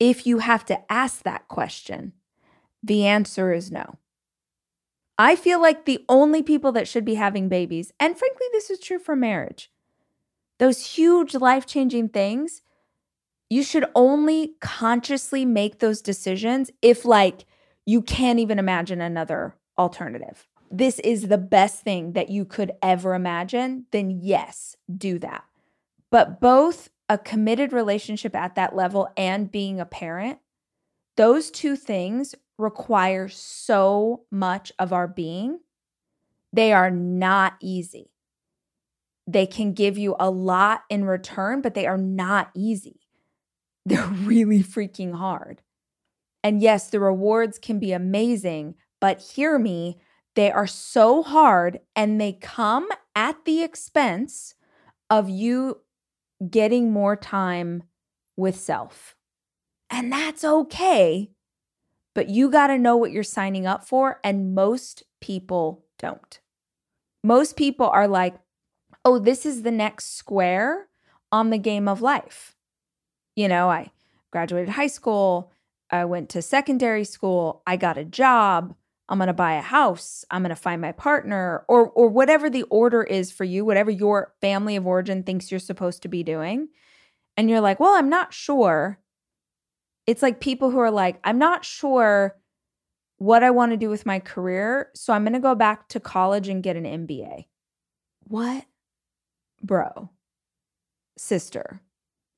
if 0.00 0.26
you 0.26 0.38
have 0.38 0.64
to 0.66 0.92
ask 0.92 1.22
that 1.22 1.46
question, 1.46 2.12
the 2.84 3.06
answer 3.06 3.52
is 3.52 3.70
no. 3.70 3.98
I 5.16 5.36
feel 5.36 5.60
like 5.60 5.84
the 5.84 6.04
only 6.08 6.42
people 6.42 6.72
that 6.72 6.88
should 6.88 7.04
be 7.04 7.14
having 7.14 7.48
babies, 7.48 7.92
and 8.00 8.18
frankly, 8.18 8.46
this 8.52 8.70
is 8.70 8.80
true 8.80 8.98
for 8.98 9.14
marriage, 9.14 9.70
those 10.58 10.86
huge 10.86 11.34
life 11.34 11.66
changing 11.66 12.08
things, 12.08 12.62
you 13.48 13.62
should 13.62 13.84
only 13.94 14.54
consciously 14.60 15.44
make 15.44 15.78
those 15.78 16.02
decisions 16.02 16.70
if, 16.82 17.04
like, 17.04 17.44
you 17.86 18.02
can't 18.02 18.38
even 18.38 18.58
imagine 18.58 19.00
another 19.00 19.54
alternative 19.78 20.48
this 20.76 20.98
is 21.00 21.28
the 21.28 21.38
best 21.38 21.82
thing 21.82 22.12
that 22.12 22.30
you 22.30 22.44
could 22.44 22.72
ever 22.82 23.14
imagine, 23.14 23.86
then 23.92 24.10
yes, 24.10 24.76
do 24.94 25.18
that. 25.20 25.44
But 26.10 26.40
both 26.40 26.90
a 27.08 27.16
committed 27.16 27.72
relationship 27.72 28.34
at 28.34 28.56
that 28.56 28.74
level 28.74 29.08
and 29.16 29.52
being 29.52 29.78
a 29.78 29.86
parent, 29.86 30.38
those 31.16 31.50
two 31.50 31.76
things 31.76 32.34
require 32.58 33.28
so 33.28 34.24
much 34.30 34.72
of 34.78 34.92
our 34.92 35.08
being. 35.08 35.58
They 36.52 36.72
are 36.72 36.90
not 36.90 37.54
easy. 37.60 38.10
They 39.26 39.46
can 39.46 39.72
give 39.72 39.98
you 39.98 40.14
a 40.20 40.30
lot 40.30 40.82
in 40.90 41.04
return, 41.04 41.62
but 41.62 41.74
they 41.74 41.86
are 41.86 41.98
not 41.98 42.50
easy. 42.54 43.00
They're 43.86 44.06
really 44.06 44.62
freaking 44.62 45.14
hard. 45.14 45.62
And 46.42 46.60
yes, 46.60 46.90
the 46.90 47.00
rewards 47.00 47.58
can 47.58 47.78
be 47.78 47.92
amazing, 47.92 48.74
but 49.00 49.20
hear 49.20 49.58
me, 49.58 49.98
they 50.34 50.50
are 50.50 50.66
so 50.66 51.22
hard 51.22 51.80
and 51.96 52.20
they 52.20 52.32
come 52.32 52.88
at 53.14 53.44
the 53.44 53.62
expense 53.62 54.54
of 55.08 55.28
you 55.28 55.80
getting 56.50 56.92
more 56.92 57.16
time 57.16 57.84
with 58.36 58.56
self. 58.56 59.16
And 59.90 60.12
that's 60.12 60.44
okay. 60.44 61.30
But 62.14 62.28
you 62.28 62.50
got 62.50 62.68
to 62.68 62.78
know 62.78 62.96
what 62.96 63.10
you're 63.10 63.22
signing 63.22 63.66
up 63.66 63.86
for. 63.86 64.20
And 64.22 64.54
most 64.54 65.02
people 65.20 65.84
don't. 65.98 66.38
Most 67.22 67.56
people 67.56 67.88
are 67.88 68.06
like, 68.06 68.34
oh, 69.04 69.18
this 69.18 69.44
is 69.44 69.62
the 69.62 69.70
next 69.70 70.16
square 70.16 70.88
on 71.32 71.50
the 71.50 71.58
game 71.58 71.88
of 71.88 72.00
life. 72.00 72.54
You 73.34 73.48
know, 73.48 73.68
I 73.68 73.90
graduated 74.30 74.70
high 74.70 74.86
school, 74.86 75.52
I 75.90 76.04
went 76.04 76.28
to 76.30 76.42
secondary 76.42 77.04
school, 77.04 77.62
I 77.66 77.76
got 77.76 77.98
a 77.98 78.04
job, 78.04 78.74
I'm 79.08 79.18
going 79.18 79.28
to 79.28 79.34
buy 79.34 79.54
a 79.54 79.60
house, 79.60 80.24
I'm 80.30 80.42
going 80.42 80.50
to 80.50 80.56
find 80.56 80.80
my 80.80 80.92
partner 80.92 81.64
or 81.68 81.90
or 81.90 82.08
whatever 82.08 82.48
the 82.48 82.62
order 82.64 83.02
is 83.02 83.32
for 83.32 83.44
you, 83.44 83.64
whatever 83.64 83.90
your 83.90 84.34
family 84.40 84.76
of 84.76 84.86
origin 84.86 85.22
thinks 85.22 85.50
you're 85.50 85.60
supposed 85.60 86.02
to 86.02 86.08
be 86.08 86.22
doing. 86.22 86.68
And 87.36 87.50
you're 87.50 87.60
like, 87.60 87.80
"Well, 87.80 87.94
I'm 87.94 88.08
not 88.08 88.32
sure." 88.32 89.00
It's 90.06 90.22
like 90.22 90.40
people 90.40 90.70
who 90.70 90.78
are 90.78 90.90
like, 90.90 91.18
"I'm 91.24 91.38
not 91.38 91.64
sure 91.64 92.36
what 93.16 93.42
I 93.42 93.50
want 93.50 93.72
to 93.72 93.76
do 93.76 93.88
with 93.88 94.06
my 94.06 94.18
career, 94.18 94.90
so 94.94 95.12
I'm 95.12 95.24
going 95.24 95.32
to 95.34 95.40
go 95.40 95.54
back 95.54 95.88
to 95.88 96.00
college 96.00 96.48
and 96.48 96.62
get 96.62 96.76
an 96.76 96.84
MBA." 96.84 97.46
What? 98.24 98.66
Bro. 99.62 100.10
Sister. 101.16 101.80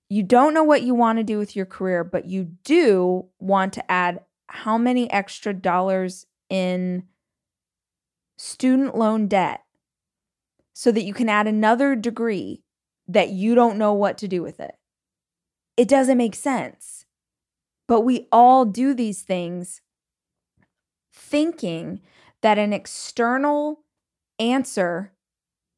You 0.08 0.22
don't 0.22 0.54
know 0.54 0.62
what 0.64 0.82
you 0.82 0.94
want 0.94 1.18
to 1.18 1.24
do 1.24 1.38
with 1.38 1.56
your 1.56 1.66
career, 1.66 2.04
but 2.04 2.26
you 2.26 2.44
do 2.62 3.26
want 3.40 3.72
to 3.74 3.90
add 3.90 4.20
how 4.48 4.78
many 4.78 5.10
extra 5.10 5.52
dollars 5.52 6.26
in 6.48 7.04
student 8.36 8.96
loan 8.96 9.26
debt 9.26 9.64
so 10.72 10.92
that 10.92 11.04
you 11.04 11.14
can 11.14 11.28
add 11.28 11.46
another 11.46 11.96
degree 11.96 12.62
that 13.08 13.30
you 13.30 13.54
don't 13.54 13.78
know 13.78 13.92
what 13.92 14.18
to 14.18 14.28
do 14.28 14.42
with 14.42 14.60
it. 14.60 14.76
It 15.76 15.88
doesn't 15.88 16.18
make 16.18 16.34
sense. 16.34 16.95
But 17.88 18.00
we 18.02 18.26
all 18.32 18.64
do 18.64 18.94
these 18.94 19.22
things 19.22 19.80
thinking 21.12 22.00
that 22.42 22.58
an 22.58 22.72
external 22.72 23.80
answer 24.38 25.12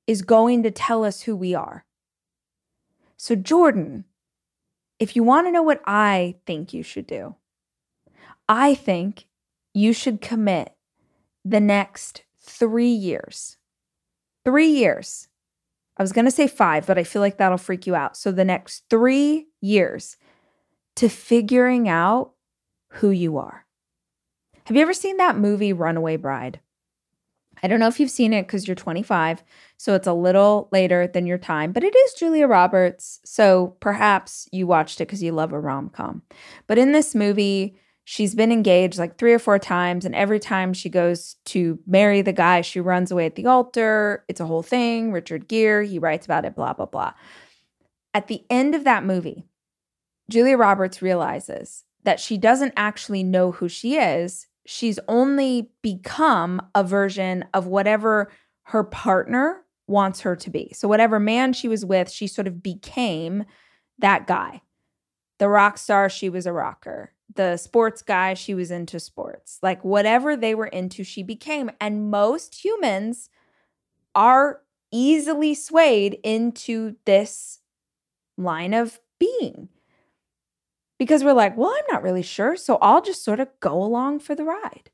is 0.06 0.22
going 0.22 0.62
to 0.62 0.70
tell 0.70 1.04
us 1.04 1.22
who 1.22 1.36
we 1.36 1.54
are. 1.54 1.84
So, 3.16 3.34
Jordan, 3.34 4.04
if 4.98 5.14
you 5.14 5.22
want 5.22 5.46
to 5.46 5.52
know 5.52 5.62
what 5.62 5.82
I 5.86 6.36
think 6.46 6.72
you 6.72 6.82
should 6.82 7.06
do, 7.06 7.36
I 8.48 8.74
think 8.74 9.26
you 9.74 9.92
should 9.92 10.20
commit 10.20 10.74
the 11.44 11.60
next 11.60 12.22
three 12.40 12.88
years. 12.88 13.56
Three 14.44 14.68
years. 14.68 15.28
I 15.96 16.02
was 16.02 16.12
going 16.12 16.24
to 16.24 16.30
say 16.30 16.46
five, 16.46 16.86
but 16.86 16.96
I 16.96 17.04
feel 17.04 17.20
like 17.20 17.38
that'll 17.38 17.58
freak 17.58 17.86
you 17.86 17.94
out. 17.94 18.16
So, 18.16 18.32
the 18.32 18.44
next 18.44 18.84
three 18.88 19.48
years 19.60 20.16
to 20.98 21.08
figuring 21.08 21.88
out 21.88 22.32
who 22.94 23.10
you 23.10 23.38
are. 23.38 23.64
Have 24.64 24.76
you 24.76 24.82
ever 24.82 24.92
seen 24.92 25.16
that 25.18 25.38
movie, 25.38 25.72
Runaway 25.72 26.16
Bride? 26.16 26.58
I 27.62 27.68
don't 27.68 27.78
know 27.78 27.86
if 27.86 28.00
you've 28.00 28.10
seen 28.10 28.32
it 28.32 28.48
because 28.48 28.66
you're 28.66 28.74
25, 28.74 29.44
so 29.76 29.94
it's 29.94 30.08
a 30.08 30.12
little 30.12 30.68
later 30.72 31.06
than 31.06 31.24
your 31.24 31.38
time, 31.38 31.70
but 31.70 31.84
it 31.84 31.94
is 31.94 32.14
Julia 32.14 32.48
Roberts. 32.48 33.20
So 33.24 33.76
perhaps 33.78 34.48
you 34.50 34.66
watched 34.66 35.00
it 35.00 35.06
because 35.06 35.22
you 35.22 35.30
love 35.30 35.52
a 35.52 35.60
rom 35.60 35.88
com. 35.88 36.22
But 36.66 36.78
in 36.78 36.90
this 36.90 37.14
movie, 37.14 37.78
she's 38.02 38.34
been 38.34 38.50
engaged 38.50 38.98
like 38.98 39.18
three 39.18 39.32
or 39.32 39.38
four 39.38 39.60
times 39.60 40.04
and 40.04 40.16
every 40.16 40.40
time 40.40 40.72
she 40.72 40.88
goes 40.88 41.36
to 41.44 41.78
marry 41.86 42.22
the 42.22 42.32
guy 42.32 42.60
she 42.60 42.80
runs 42.80 43.12
away 43.12 43.26
at 43.26 43.34
the 43.34 43.44
altar 43.44 44.24
it's 44.28 44.40
a 44.40 44.46
whole 44.46 44.62
thing 44.62 45.12
richard 45.12 45.46
gere 45.46 45.84
he 45.84 45.98
writes 45.98 46.24
about 46.24 46.46
it 46.46 46.56
blah 46.56 46.72
blah 46.72 46.86
blah 46.86 47.12
at 48.14 48.26
the 48.26 48.42
end 48.48 48.74
of 48.74 48.84
that 48.84 49.04
movie 49.04 49.44
julia 50.30 50.56
roberts 50.56 51.02
realizes 51.02 51.84
that 52.04 52.20
she 52.20 52.38
doesn't 52.38 52.72
actually 52.76 53.22
know 53.22 53.52
who 53.52 53.68
she 53.68 53.96
is 53.96 54.46
she's 54.68 54.98
only 55.08 55.70
become 55.80 56.60
a 56.74 56.84
version 56.84 57.42
of 57.54 57.66
whatever 57.66 58.30
her 58.64 58.84
partner 58.84 59.64
wants 59.86 60.20
her 60.20 60.36
to 60.36 60.50
be. 60.50 60.70
So, 60.74 60.86
whatever 60.86 61.18
man 61.18 61.54
she 61.54 61.68
was 61.68 61.86
with, 61.86 62.10
she 62.10 62.26
sort 62.26 62.46
of 62.46 62.62
became 62.62 63.44
that 63.98 64.26
guy. 64.26 64.60
The 65.38 65.48
rock 65.48 65.78
star, 65.78 66.10
she 66.10 66.28
was 66.28 66.44
a 66.44 66.52
rocker. 66.52 67.14
The 67.34 67.56
sports 67.56 68.02
guy, 68.02 68.34
she 68.34 68.52
was 68.54 68.70
into 68.70 69.00
sports. 69.00 69.58
Like 69.62 69.82
whatever 69.84 70.36
they 70.36 70.54
were 70.54 70.66
into, 70.66 71.02
she 71.02 71.22
became. 71.22 71.70
And 71.80 72.10
most 72.10 72.62
humans 72.62 73.30
are 74.14 74.60
easily 74.92 75.54
swayed 75.54 76.18
into 76.22 76.96
this 77.06 77.60
line 78.36 78.74
of 78.74 79.00
being 79.18 79.68
because 80.98 81.24
we're 81.24 81.32
like, 81.32 81.56
well, 81.56 81.74
I'm 81.76 81.84
not 81.92 82.02
really 82.02 82.22
sure. 82.22 82.56
So 82.56 82.78
I'll 82.82 83.02
just 83.02 83.24
sort 83.24 83.40
of 83.40 83.48
go 83.60 83.82
along 83.82 84.20
for 84.20 84.34
the 84.34 84.44
ride. 84.44 84.90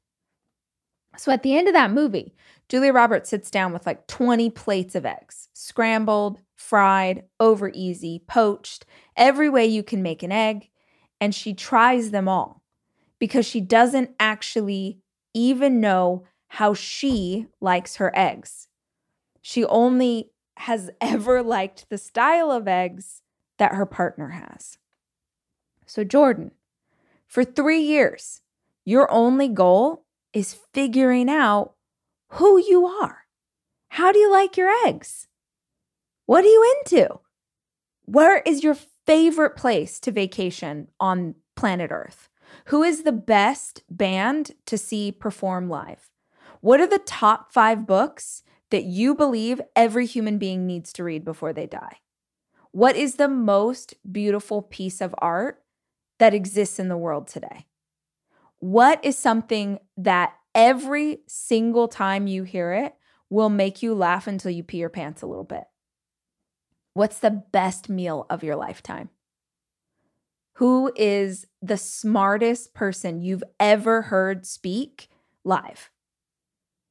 So 1.16 1.32
at 1.32 1.42
the 1.42 1.56
end 1.56 1.68
of 1.68 1.74
that 1.74 1.92
movie, 1.92 2.34
Julia 2.68 2.92
Roberts 2.92 3.30
sits 3.30 3.50
down 3.50 3.72
with 3.72 3.86
like 3.86 4.06
20 4.06 4.50
plates 4.50 4.94
of 4.94 5.06
eggs, 5.06 5.48
scrambled, 5.52 6.40
fried, 6.56 7.24
over 7.38 7.70
easy, 7.72 8.22
poached, 8.26 8.84
every 9.16 9.48
way 9.48 9.66
you 9.66 9.82
can 9.82 10.02
make 10.02 10.22
an 10.22 10.32
egg. 10.32 10.70
And 11.20 11.34
she 11.34 11.54
tries 11.54 12.10
them 12.10 12.28
all 12.28 12.62
because 13.18 13.46
she 13.46 13.60
doesn't 13.60 14.10
actually 14.18 14.98
even 15.32 15.80
know 15.80 16.24
how 16.48 16.74
she 16.74 17.46
likes 17.60 17.96
her 17.96 18.12
eggs. 18.14 18.68
She 19.40 19.64
only 19.64 20.30
has 20.56 20.90
ever 21.00 21.42
liked 21.42 21.86
the 21.90 21.98
style 21.98 22.50
of 22.50 22.68
eggs 22.68 23.22
that 23.58 23.74
her 23.74 23.86
partner 23.86 24.30
has. 24.30 24.78
So, 25.86 26.04
Jordan, 26.04 26.52
for 27.26 27.44
three 27.44 27.80
years, 27.80 28.40
your 28.84 29.10
only 29.10 29.48
goal 29.48 30.04
is 30.32 30.58
figuring 30.72 31.28
out 31.30 31.74
who 32.28 32.58
you 32.58 32.86
are. 32.86 33.24
How 33.88 34.12
do 34.12 34.18
you 34.18 34.30
like 34.30 34.56
your 34.56 34.72
eggs? 34.86 35.28
What 36.26 36.44
are 36.44 36.48
you 36.48 36.74
into? 36.80 37.20
Where 38.06 38.38
is 38.38 38.64
your 38.64 38.76
favorite 39.06 39.56
place 39.56 40.00
to 40.00 40.10
vacation 40.10 40.88
on 40.98 41.36
planet 41.56 41.90
Earth? 41.92 42.28
Who 42.66 42.82
is 42.82 43.02
the 43.02 43.12
best 43.12 43.82
band 43.88 44.52
to 44.66 44.78
see 44.78 45.12
perform 45.12 45.68
live? 45.68 46.10
What 46.60 46.80
are 46.80 46.86
the 46.86 46.98
top 46.98 47.52
five 47.52 47.86
books 47.86 48.42
that 48.70 48.84
you 48.84 49.14
believe 49.14 49.60
every 49.76 50.06
human 50.06 50.38
being 50.38 50.66
needs 50.66 50.92
to 50.94 51.04
read 51.04 51.24
before 51.24 51.52
they 51.52 51.66
die? 51.66 51.98
What 52.72 52.96
is 52.96 53.16
the 53.16 53.28
most 53.28 53.94
beautiful 54.10 54.62
piece 54.62 55.00
of 55.00 55.14
art 55.18 55.62
that 56.18 56.34
exists 56.34 56.78
in 56.78 56.88
the 56.88 56.96
world 56.96 57.26
today? 57.26 57.66
What 58.58 59.04
is 59.04 59.18
something 59.18 59.78
that 59.96 60.34
every 60.54 61.18
single 61.26 61.88
time 61.88 62.26
you 62.26 62.44
hear 62.44 62.72
it 62.72 62.94
will 63.28 63.50
make 63.50 63.82
you 63.82 63.94
laugh 63.94 64.26
until 64.26 64.50
you 64.50 64.62
pee 64.62 64.78
your 64.78 64.88
pants 64.88 65.22
a 65.22 65.26
little 65.26 65.44
bit? 65.44 65.64
What's 66.94 67.18
the 67.18 67.30
best 67.30 67.88
meal 67.88 68.26
of 68.30 68.44
your 68.44 68.56
lifetime? 68.56 69.10
Who 70.58 70.92
is 70.94 71.46
the 71.60 71.76
smartest 71.76 72.74
person 72.74 73.20
you've 73.20 73.42
ever 73.58 74.02
heard 74.02 74.46
speak 74.46 75.08
live? 75.44 75.90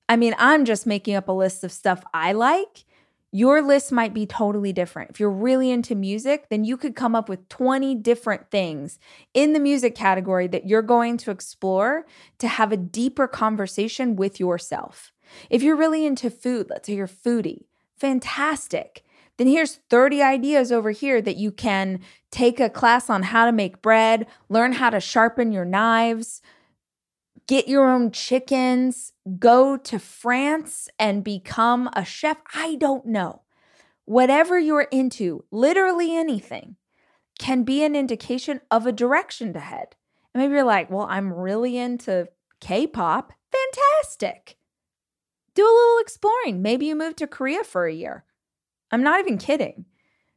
I 0.10 0.18
mean, 0.18 0.36
I'm 0.38 0.66
just 0.66 0.86
making 0.86 1.16
up 1.16 1.30
a 1.30 1.32
list 1.32 1.64
of 1.64 1.72
stuff 1.72 2.04
I 2.14 2.34
like 2.34 2.84
your 3.34 3.64
list 3.64 3.92
might 3.92 4.14
be 4.14 4.28
totally 4.28 4.72
different. 4.72 5.10
If 5.10 5.20
you're 5.20 5.32
really 5.32 5.72
into 5.72 5.96
music, 5.96 6.50
then 6.50 6.64
you 6.64 6.78
could 6.78 6.96
come 6.96 7.16
up 7.16 7.28
with 7.28 7.50
20 7.50 7.96
different 7.96 8.52
things 8.52 9.00
in 9.34 9.54
the 9.54 9.60
music 9.60 9.96
category 9.96 10.46
that 10.48 10.68
you're 10.68 10.84
going 10.84 11.18
to 11.18 11.32
explore 11.32 12.06
to 12.38 12.48
have 12.48 12.72
a 12.72 12.78
deeper 12.78 13.28
conversation 13.28 14.16
with 14.16 14.40
yourself. 14.40 15.12
If 15.50 15.64
you're 15.64 15.76
really 15.76 16.06
into 16.06 16.30
food, 16.30 16.68
let's 16.70 16.86
say 16.86 16.94
you're 16.94 17.08
foodie, 17.08 17.66
fantastic. 17.98 19.04
Then 19.38 19.48
here's 19.48 19.80
30 19.90 20.22
ideas 20.22 20.72
over 20.72 20.92
here 20.92 21.20
that 21.20 21.38
you 21.38 21.52
can 21.52 22.02
take 22.30 22.60
a 22.60 22.70
class 22.70 23.10
on 23.10 23.24
how 23.24 23.48
to 23.48 23.52
make 23.52 23.82
bread, 23.82 24.28
learn 24.48 24.74
how 24.74 24.92
to 24.92 25.00
sharpen 25.00 25.52
your 25.52 25.66
knives, 25.66 26.44
get 27.48 27.68
your 27.68 27.90
own 27.90 28.12
chickens, 28.12 29.14
go 29.40 29.78
to 29.78 30.00
France 30.00 30.90
and 30.98 31.24
become 31.24 31.90
a 31.94 32.06
chef. 32.06 32.38
I 32.54 32.76
don't 32.76 33.06
know. 33.06 33.42
Whatever 34.06 34.60
you're 34.60 34.88
into, 34.92 35.46
literally 35.52 36.16
anything, 36.16 36.76
can 37.40 37.64
be 37.64 37.84
an 37.84 37.96
indication 37.96 38.62
of 38.70 38.86
a 38.86 38.92
direction 38.92 39.54
to 39.54 39.60
head. 39.60 39.96
And 40.34 40.42
maybe 40.42 40.54
you're 40.54 40.64
like, 40.64 40.90
well, 40.90 41.08
I'm 41.10 41.34
really 41.34 41.78
into 41.78 42.28
K 42.60 42.88
pop. 42.88 43.34
Fantastic. 43.52 44.58
Do 45.56 45.64
a 45.64 45.66
little 45.66 46.00
exploring. 46.00 46.62
Maybe 46.62 46.88
you 46.88 46.96
move 46.96 47.16
to 47.18 47.28
Korea 47.28 47.64
for 47.64 47.86
a 47.86 47.94
year. 47.94 48.26
I'm 48.92 49.04
not 49.04 49.20
even 49.20 49.38
kidding. 49.38 49.86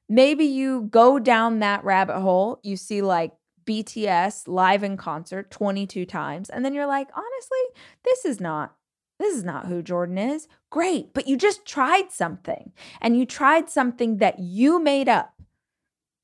Maybe 0.09 0.45
you 0.45 0.83
go 0.91 1.19
down 1.19 1.59
that 1.59 1.85
rabbit 1.85 2.21
hole. 2.21 2.61
You 2.63 2.77
see 2.77 3.03
like 3.03 3.33
BTS 3.67 4.49
live 4.49 4.83
in 4.83 4.97
concert 4.97 5.51
22 5.51 6.07
times 6.07 6.49
and 6.49 6.65
then 6.65 6.75
you're 6.75 6.87
like, 6.87 7.09
"Honestly, 7.15 7.83
this 8.05 8.25
is 8.25 8.41
not 8.41 8.77
this 9.19 9.35
is 9.35 9.45
not 9.45 9.67
who 9.67 9.83
Jordan 9.83 10.19
is." 10.19 10.49
Great, 10.71 11.15
but 11.15 11.27
you 11.27 11.37
just 11.37 11.65
tried 11.67 12.11
something 12.11 12.73
and 13.01 13.17
you 13.17 13.27
tried 13.27 13.69
something 13.71 14.19
that 14.19 14.39
you 14.39 14.79
made 14.79 15.09
up. 15.09 15.35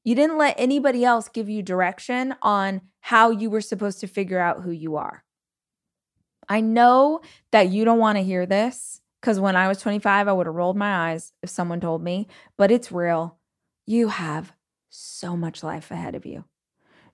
You 0.04 0.14
didn't 0.14 0.38
let 0.38 0.54
anybody 0.58 1.04
else 1.04 1.28
give 1.28 1.48
you 1.48 1.62
direction 1.62 2.34
on 2.42 2.82
how 3.00 3.30
you 3.30 3.50
were 3.50 3.60
supposed 3.60 4.00
to 4.00 4.06
figure 4.06 4.38
out 4.38 4.62
who 4.62 4.70
you 4.70 4.96
are. 4.96 5.24
I 6.48 6.60
know 6.60 7.20
that 7.50 7.68
you 7.68 7.84
don't 7.84 7.98
want 7.98 8.18
to 8.18 8.24
hear 8.24 8.46
this 8.46 9.00
because 9.20 9.38
when 9.38 9.56
I 9.56 9.68
was 9.68 9.78
25, 9.78 10.28
I 10.28 10.32
would 10.32 10.46
have 10.46 10.54
rolled 10.54 10.76
my 10.76 11.10
eyes 11.10 11.32
if 11.42 11.50
someone 11.50 11.80
told 11.80 12.02
me, 12.02 12.26
but 12.56 12.70
it's 12.70 12.90
real. 12.90 13.38
You 13.86 14.08
have 14.08 14.52
so 14.90 15.36
much 15.36 15.62
life 15.62 15.90
ahead 15.90 16.14
of 16.14 16.26
you. 16.26 16.44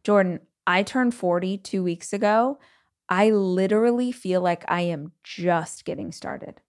Jordan, 0.04 0.40
I 0.66 0.82
turned 0.82 1.14
40 1.14 1.58
two 1.58 1.82
weeks 1.82 2.12
ago. 2.12 2.58
I 3.08 3.30
literally 3.30 4.12
feel 4.12 4.40
like 4.40 4.64
I 4.68 4.82
am 4.82 5.12
just 5.24 5.84
getting 5.84 6.12
started. 6.12 6.60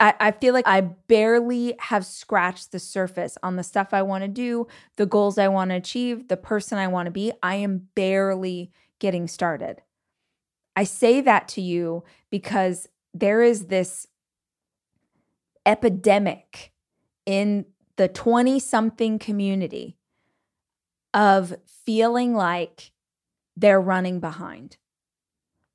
I, 0.00 0.14
I 0.20 0.30
feel 0.32 0.52
like 0.52 0.66
I 0.66 0.82
barely 0.82 1.74
have 1.78 2.04
scratched 2.04 2.72
the 2.72 2.78
surface 2.78 3.38
on 3.42 3.56
the 3.56 3.62
stuff 3.62 3.94
I 3.94 4.02
want 4.02 4.22
to 4.22 4.28
do, 4.28 4.66
the 4.96 5.06
goals 5.06 5.38
I 5.38 5.48
want 5.48 5.70
to 5.70 5.76
achieve, 5.76 6.28
the 6.28 6.36
person 6.36 6.78
I 6.78 6.88
want 6.88 7.06
to 7.06 7.10
be. 7.10 7.32
I 7.42 7.56
am 7.56 7.88
barely 7.94 8.70
getting 8.98 9.28
started. 9.28 9.82
I 10.76 10.84
say 10.84 11.20
that 11.20 11.48
to 11.48 11.60
you 11.62 12.04
because 12.30 12.88
there 13.14 13.42
is 13.42 13.66
this 13.66 14.08
epidemic 15.64 16.72
in 17.24 17.64
the 17.96 18.08
20 18.08 18.58
something 18.58 19.18
community 19.18 19.96
of 21.14 21.54
feeling 21.86 22.34
like 22.34 22.90
they're 23.56 23.80
running 23.80 24.20
behind. 24.20 24.76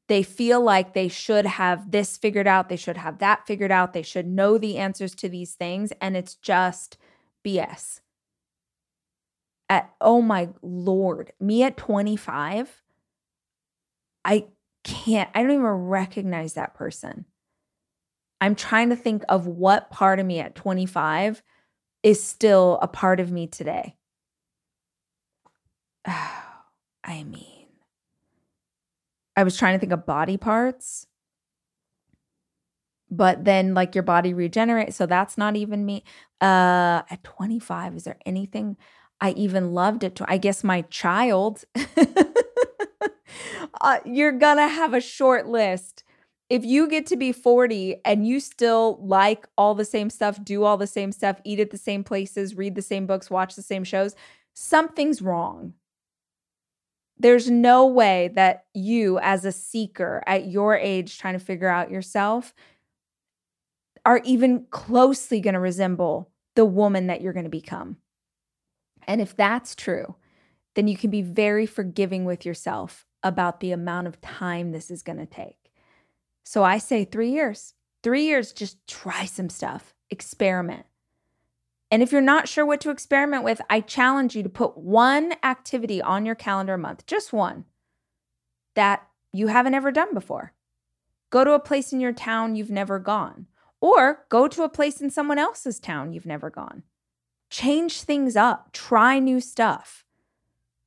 They 0.10 0.22
feel 0.22 0.62
like 0.62 0.94
they 0.94 1.08
should 1.08 1.46
have 1.46 1.92
this 1.92 2.18
figured 2.18 2.48
out, 2.48 2.68
they 2.68 2.76
should 2.76 2.98
have 2.98 3.20
that 3.20 3.48
figured 3.48 3.72
out, 3.72 3.94
they 3.94 4.02
should 4.02 4.28
know 4.28 4.58
the 4.58 4.78
answers 4.78 5.16
to 5.16 5.30
these 5.30 5.54
things, 5.54 5.94
and 6.02 6.18
it's 6.18 6.36
just 6.36 6.98
BS. 7.46 8.02
At 9.70 9.92
oh 10.02 10.22
my 10.22 10.50
lord, 10.62 11.32
me 11.40 11.64
at 11.64 11.78
25, 11.78 12.82
I 14.26 14.48
can't, 14.84 15.30
I 15.36 15.44
don't 15.44 15.52
even 15.52 15.66
recognize 15.66 16.54
that 16.54 16.74
person. 16.74 17.26
I'm 18.42 18.56
trying 18.56 18.90
to 18.90 18.96
think 18.96 19.24
of 19.30 19.46
what 19.46 19.92
part 19.92 20.20
of 20.20 20.26
me 20.26 20.40
at 20.40 20.56
25 20.56 21.44
is 22.02 22.24
still 22.24 22.80
a 22.82 22.88
part 22.88 23.20
of 23.20 23.32
me 23.32 23.46
today. 23.46 23.99
I 27.04 27.24
mean, 27.24 27.68
I 29.36 29.44
was 29.44 29.58
trying 29.58 29.76
to 29.76 29.80
think 29.80 29.94
of 29.94 30.06
body 30.06 30.38
parts, 30.38 31.08
but 33.10 33.46
then 33.46 33.74
like 33.74 33.96
your 33.96 34.04
body 34.04 34.34
regenerates. 34.34 34.96
So 34.96 35.06
that's 35.06 35.38
not 35.38 35.56
even 35.56 35.86
me. 35.86 36.04
Uh, 36.42 37.04
at 37.10 37.24
25, 37.24 37.96
is 37.96 38.04
there 38.04 38.18
anything 38.26 38.78
I 39.22 39.32
even 39.32 39.74
loved 39.74 40.04
it? 40.04 40.16
To, 40.16 40.26
I 40.30 40.38
guess 40.38 40.64
my 40.64 40.82
child. 40.84 41.64
uh, 43.82 44.00
you're 44.06 44.32
gonna 44.32 44.68
have 44.68 44.94
a 44.94 45.02
short 45.02 45.48
list. 45.48 46.04
If 46.50 46.66
you 46.66 46.88
get 46.88 47.06
to 47.08 47.16
be 47.16 47.32
40 47.32 48.02
and 48.04 48.28
you 48.28 48.40
still 48.40 49.00
like 49.02 49.48
all 49.58 49.76
the 49.76 49.86
same 49.86 50.10
stuff, 50.10 50.44
do 50.44 50.64
all 50.64 50.78
the 50.78 50.88
same 50.88 51.12
stuff, 51.12 51.40
eat 51.46 51.60
at 51.60 51.70
the 51.70 51.78
same 51.78 52.04
places, 52.04 52.56
read 52.56 52.76
the 52.76 52.82
same 52.82 53.06
books, 53.06 53.30
watch 53.30 53.56
the 53.56 53.62
same 53.62 53.84
shows, 53.84 54.16
something's 54.54 55.22
wrong 55.22 55.74
there's 57.20 57.50
no 57.50 57.86
way 57.86 58.32
that 58.36 58.66
you, 58.74 59.20
as 59.20 59.46
a 59.46 59.52
seeker 59.52 60.24
at 60.26 60.48
your 60.48 60.76
age, 60.76 61.18
trying 61.18 61.38
to 61.38 61.40
figure 61.40 61.68
out 61.68 61.92
yourself, 61.92 62.54
are 64.06 64.22
even 64.24 64.66
closely 64.70 65.42
going 65.42 65.54
to 65.54 65.60
resemble 65.60 66.32
the 66.56 66.66
woman 66.66 67.08
that 67.08 67.22
you're 67.22 67.34
going 67.34 67.44
to 67.44 67.50
become. 67.50 67.98
And 69.06 69.22
if 69.22 69.36
that's 69.36 69.76
true, 69.76 70.16
then 70.76 70.88
you 70.88 70.96
can 70.96 71.10
be 71.10 71.22
very 71.22 71.66
forgiving 71.66 72.26
with 72.26 72.46
yourself 72.46 73.06
about 73.22 73.60
the 73.60 73.72
amount 73.72 74.08
of 74.08 74.22
time 74.22 74.72
this 74.72 74.90
is 74.90 75.04
going 75.04 75.20
to 75.20 75.26
take. 75.26 75.72
So 76.46 76.64
I 76.64 76.78
say 76.78 77.04
three 77.04 77.32
years. 77.32 77.74
Three 78.02 78.24
years, 78.24 78.54
just 78.54 78.78
try 78.88 79.26
some 79.26 79.50
stuff. 79.50 79.94
experiment. 80.10 80.86
And 81.92 82.04
if 82.04 82.12
you're 82.12 82.22
not 82.22 82.48
sure 82.48 82.66
what 82.66 82.82
to 82.82 82.92
experiment 82.92 83.44
with, 83.44 83.62
I 83.70 83.82
challenge 83.82 84.36
you 84.36 84.44
to 84.44 84.50
put 84.50 84.78
one 84.78 85.34
activity 85.44 86.02
on 86.02 86.26
your 86.26 86.36
calendar 86.36 86.76
a 86.76 86.78
month, 86.78 87.06
just 87.08 87.34
one, 87.34 87.66
that 88.76 89.08
you 89.34 89.48
haven't 89.48 89.74
ever 89.74 89.92
done 89.92 90.14
before. 90.14 90.54
Go 91.32 91.44
to 91.44 91.54
a 91.54 91.60
place 91.60 91.92
in 91.92 92.00
your 92.00 92.14
town 92.14 92.56
you've 92.56 92.72
never 92.72 93.00
gone, 93.00 93.48
or 93.82 94.26
go 94.30 94.48
to 94.48 94.64
a 94.64 94.70
place 94.70 95.02
in 95.02 95.10
someone 95.10 95.40
else's 95.40 95.80
town 95.80 96.14
you've 96.14 96.26
never 96.26 96.50
gone. 96.50 96.84
Change 97.50 98.02
things 98.02 98.36
up, 98.36 98.72
try 98.72 99.18
new 99.18 99.40
stuff. 99.40 100.06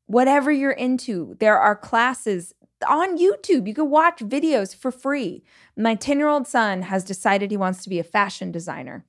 Whatever 0.07 0.53
you're 0.53 0.71
into, 0.71 1.37
there 1.41 1.59
are 1.59 1.75
classes 1.75 2.55
on 2.89 3.19
YouTube. 3.19 3.67
You 3.67 3.75
can 3.75 3.91
watch 3.91 4.19
videos 4.19 4.75
for 4.75 4.91
free. 4.91 5.43
My 5.77 5.95
10 5.95 6.19
year 6.19 6.29
old 6.29 6.47
son 6.47 6.83
has 6.83 7.05
decided 7.05 7.51
he 7.51 7.57
wants 7.57 7.83
to 7.83 7.89
be 7.89 7.99
a 7.99 8.05
fashion 8.05 8.53
designer. 8.53 9.05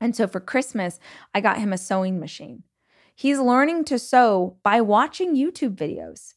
And 0.00 0.14
so 0.14 0.26
for 0.26 0.40
Christmas, 0.40 0.98
I 1.34 1.40
got 1.40 1.58
him 1.58 1.72
a 1.72 1.78
sewing 1.78 2.20
machine. 2.20 2.64
He's 3.14 3.38
learning 3.38 3.84
to 3.84 3.98
sew 3.98 4.56
by 4.62 4.80
watching 4.80 5.36
YouTube 5.36 5.76
videos. 5.76 6.34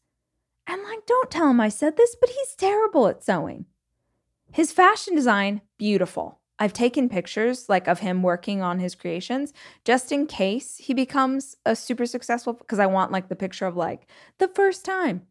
And 0.67 0.83
like, 0.83 1.05
don't 1.05 1.31
tell 1.31 1.49
him 1.49 1.61
I 1.61 1.69
said 1.69 1.97
this, 1.97 2.15
but 2.19 2.29
he's 2.29 2.55
terrible 2.55 3.07
at 3.07 3.23
sewing. 3.23 3.65
His 4.51 4.71
fashion 4.71 5.15
design, 5.15 5.61
beautiful. 5.77 6.39
I've 6.59 6.73
taken 6.73 7.09
pictures 7.09 7.69
like 7.69 7.87
of 7.87 7.99
him 7.99 8.23
working 8.23 8.61
on 8.61 8.79
his 8.79 8.95
creations 8.95 9.53
just 9.85 10.11
in 10.11 10.25
case 10.25 10.77
he 10.77 10.93
becomes 10.93 11.55
a 11.65 11.75
super 11.75 12.05
successful 12.05 12.53
because 12.53 12.79
I 12.79 12.87
want 12.87 13.11
like 13.11 13.29
the 13.29 13.35
picture 13.35 13.67
of 13.67 13.75
like 13.75 14.07
the 14.39 14.47
first 14.47 14.83
time. 14.83 15.27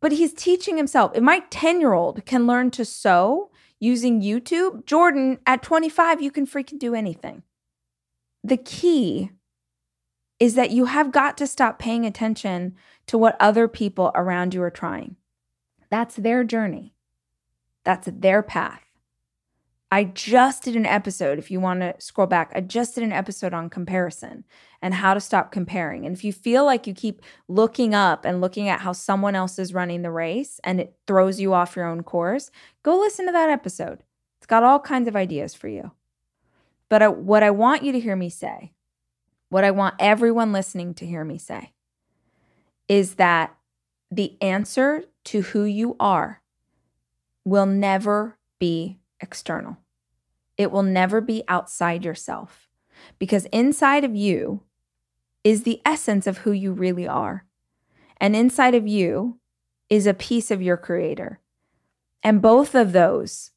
But 0.00 0.12
he's 0.12 0.34
teaching 0.34 0.76
himself. 0.76 1.12
If 1.14 1.22
my 1.22 1.42
10 1.48 1.80
year 1.80 1.94
old 1.94 2.26
can 2.26 2.46
learn 2.46 2.70
to 2.72 2.84
sew 2.84 3.50
using 3.80 4.22
YouTube, 4.22 4.86
Jordan, 4.86 5.38
at 5.46 5.62
25, 5.62 6.22
you 6.22 6.30
can 6.30 6.46
freaking 6.46 6.78
do 6.78 6.94
anything. 6.94 7.42
The 8.42 8.56
key 8.56 9.30
is 10.40 10.54
that 10.54 10.70
you 10.70 10.86
have 10.86 11.12
got 11.12 11.36
to 11.38 11.46
stop 11.46 11.78
paying 11.78 12.04
attention 12.04 12.74
to 13.06 13.16
what 13.16 13.36
other 13.40 13.68
people 13.68 14.10
around 14.14 14.54
you 14.54 14.62
are 14.62 14.70
trying. 14.70 15.16
That's 15.90 16.16
their 16.16 16.44
journey, 16.44 16.94
that's 17.84 18.08
their 18.10 18.42
path. 18.42 18.83
I 19.90 20.04
just 20.04 20.64
did 20.64 20.74
an 20.76 20.86
episode, 20.86 21.38
if 21.38 21.50
you 21.50 21.60
want 21.60 21.80
to 21.80 21.94
scroll 21.98 22.26
back, 22.26 22.50
I 22.54 22.60
just 22.60 22.94
did 22.94 23.04
an 23.04 23.12
episode 23.12 23.54
on 23.54 23.70
comparison 23.70 24.44
and 24.82 24.92
how 24.92 25.14
to 25.14 25.20
stop 25.20 25.52
comparing. 25.52 26.04
And 26.04 26.16
if 26.16 26.24
you 26.24 26.32
feel 26.32 26.64
like 26.64 26.86
you 26.86 26.94
keep 26.94 27.22
looking 27.46 27.94
up 27.94 28.24
and 28.24 28.40
looking 28.40 28.68
at 28.68 28.80
how 28.80 28.92
someone 28.92 29.36
else 29.36 29.58
is 29.58 29.72
running 29.72 30.02
the 30.02 30.10
race 30.10 30.58
and 30.64 30.80
it 30.80 30.96
throws 31.06 31.38
you 31.38 31.54
off 31.54 31.76
your 31.76 31.86
own 31.86 32.02
course, 32.02 32.50
go 32.82 32.98
listen 32.98 33.26
to 33.26 33.32
that 33.32 33.50
episode. 33.50 34.02
It's 34.38 34.46
got 34.46 34.64
all 34.64 34.80
kinds 34.80 35.06
of 35.06 35.16
ideas 35.16 35.54
for 35.54 35.68
you. 35.68 35.92
But 36.88 37.02
I, 37.02 37.08
what 37.08 37.42
I 37.42 37.50
want 37.50 37.82
you 37.82 37.92
to 37.92 38.00
hear 38.00 38.16
me 38.16 38.30
say, 38.30 38.72
what 39.48 39.64
I 39.64 39.70
want 39.70 39.94
everyone 39.98 40.52
listening 40.52 40.94
to 40.94 41.06
hear 41.06 41.24
me 41.24 41.38
say, 41.38 41.72
is 42.88 43.14
that 43.14 43.56
the 44.10 44.36
answer 44.42 45.04
to 45.24 45.42
who 45.42 45.64
you 45.64 45.96
are 45.98 46.42
will 47.44 47.66
never 47.66 48.38
be 48.58 48.98
external. 49.24 49.78
It 50.56 50.70
will 50.70 50.82
never 50.84 51.20
be 51.20 51.42
outside 51.48 52.04
yourself 52.04 52.68
because 53.18 53.46
inside 53.46 54.04
of 54.04 54.14
you 54.14 54.62
is 55.42 55.62
the 55.62 55.80
essence 55.84 56.26
of 56.26 56.38
who 56.38 56.52
you 56.52 56.72
really 56.72 57.08
are. 57.08 57.44
And 58.18 58.36
inside 58.36 58.74
of 58.74 58.86
you 58.86 59.40
is 59.90 60.06
a 60.06 60.14
piece 60.14 60.50
of 60.50 60.62
your 60.62 60.76
creator. 60.76 61.40
And 62.22 62.40
both 62.40 62.74
of 62.74 62.92
those 62.92 63.50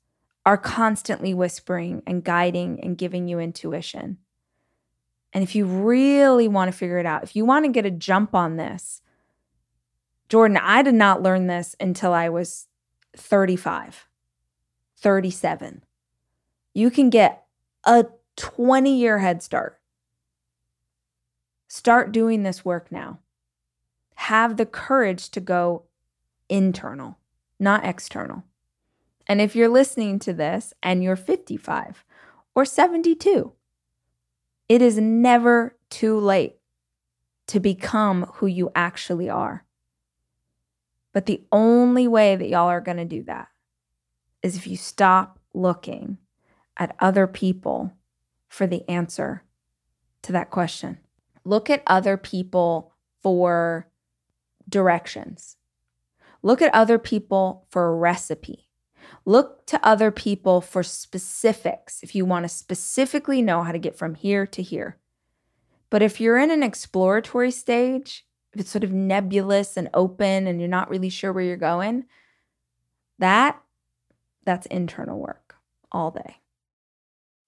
are 0.46 0.58
constantly 0.58 1.34
whispering 1.34 2.02
and 2.08 2.24
guiding 2.24 2.80
and 2.82 2.98
giving 2.98 3.28
you 3.28 3.40
intuition. 3.40 4.18
And 5.34 5.44
if 5.44 5.56
you 5.56 5.66
really 5.66 6.48
want 6.48 6.72
to 6.72 6.78
figure 6.78 7.00
it 7.00 7.06
out, 7.06 7.24
if 7.24 7.36
you 7.36 7.46
want 7.46 7.66
to 7.66 7.72
get 7.72 7.86
a 7.86 7.92
jump 7.92 8.34
on 8.34 8.56
this, 8.56 9.02
Jordan, 10.30 10.58
I 10.58 10.82
did 10.82 10.96
not 10.96 11.22
learn 11.22 11.48
this 11.48 11.76
until 11.80 12.14
I 12.14 12.30
was 12.30 12.68
35, 13.16 14.08
37 14.98 15.84
you 16.78 16.92
can 16.92 17.10
get 17.10 17.44
a 17.86 18.06
20 18.36 18.96
year 18.96 19.18
head 19.18 19.42
start. 19.42 19.80
Start 21.68 22.12
doing 22.12 22.44
this 22.44 22.64
work 22.64 22.92
now. 22.92 23.18
Have 24.14 24.58
the 24.58 24.66
courage 24.68 25.32
to 25.32 25.40
go 25.40 25.86
internal, 26.50 27.18
not 27.60 27.84
external. 27.84 28.44
And 29.26 29.42
if 29.42 29.56
you're 29.56 29.70
listening 29.70 30.20
to 30.20 30.34
this 30.34 30.72
and 30.84 31.04
you're 31.04 31.16
55 31.16 32.06
or 32.54 32.64
72, 32.64 33.54
it 34.70 34.82
is 34.84 35.00
never 35.00 35.76
too 35.90 36.20
late 36.20 36.58
to 37.48 37.60
become 37.60 38.30
who 38.36 38.46
you 38.46 38.70
actually 38.76 39.32
are. 39.32 39.66
But 41.12 41.26
the 41.26 41.42
only 41.52 42.08
way 42.08 42.36
that 42.36 42.50
y'all 42.50 42.68
are 42.68 42.82
going 42.82 42.98
to 42.98 43.06
do 43.06 43.24
that 43.24 43.48
is 44.44 44.56
if 44.56 44.68
you 44.68 44.78
stop 44.78 45.40
looking 45.54 46.18
at 46.78 46.96
other 47.00 47.28
people 47.28 47.94
for 48.48 48.68
the 48.68 48.88
answer 48.90 49.44
to 50.22 50.32
that 50.32 50.50
question. 50.50 51.00
Look 51.44 51.70
at 51.70 51.84
other 51.88 52.18
people 52.18 52.94
for 53.22 53.88
directions. 54.70 55.58
Look 56.44 56.62
at 56.62 56.74
other 56.74 57.00
people 57.00 57.66
for 57.70 57.88
a 57.88 57.96
recipe. 57.96 58.70
Look 59.26 59.66
to 59.68 59.80
other 59.86 60.12
people 60.12 60.62
for 60.62 60.84
specifics 60.84 62.04
if 62.04 62.16
you 62.16 62.26
want 62.26 62.44
to 62.44 62.50
specifically 62.50 63.42
know 63.42 63.64
how 63.64 63.72
to 63.72 63.80
get 63.80 63.98
from 63.98 64.16
here 64.16 64.46
to 64.48 64.62
here. 64.62 64.98
But 65.90 66.02
if 66.02 66.20
you're 66.20 66.38
in 66.38 66.52
an 66.52 66.64
exploratory 66.64 67.52
stage, 67.52 68.26
if 68.54 68.62
it's 68.62 68.72
sort 68.72 68.84
of 68.84 68.92
nebulous 68.92 69.78
and 69.78 69.90
open 69.94 70.48
and 70.48 70.60
you're 70.60 70.70
not 70.70 70.90
really 70.90 71.10
sure 71.10 71.32
where 71.32 71.44
you're 71.44 71.58
going, 71.58 72.06
that 73.20 73.62
that's 74.48 74.66
internal 74.68 75.20
work 75.20 75.56
all 75.92 76.10
day. 76.10 76.38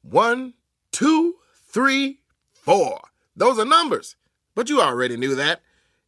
One, 0.02 0.54
two, 0.92 1.36
three, 1.56 2.20
four. 2.52 3.00
Those 3.38 3.58
are 3.58 3.66
numbers. 3.66 4.18
But 4.54 4.70
you 4.70 4.82
already 4.82 5.16
knew 5.16 5.34
that. 5.36 5.62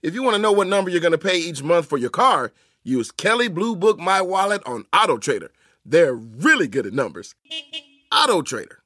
If 0.03 0.13
you 0.13 0.21
want 0.21 0.35
to 0.35 0.41
know 0.41 0.51
what 0.51 0.67
number 0.67 0.91
you're 0.91 0.99
going 0.99 1.13
to 1.13 1.17
pay 1.17 1.37
each 1.37 1.63
month 1.63 1.85
for 1.85 1.97
your 1.97 2.09
car, 2.09 2.51
use 2.83 3.09
Kelley 3.09 3.47
Blue 3.47 3.75
Book 3.75 3.99
My 3.99 4.21
Wallet 4.21 4.61
on 4.65 4.85
Auto 4.93 5.17
Trader. 5.17 5.51
They're 5.85 6.13
really 6.13 6.67
good 6.67 6.85
at 6.85 6.91
numbers. 6.93 7.35
Auto 8.13 8.41
Trader. 8.41 8.79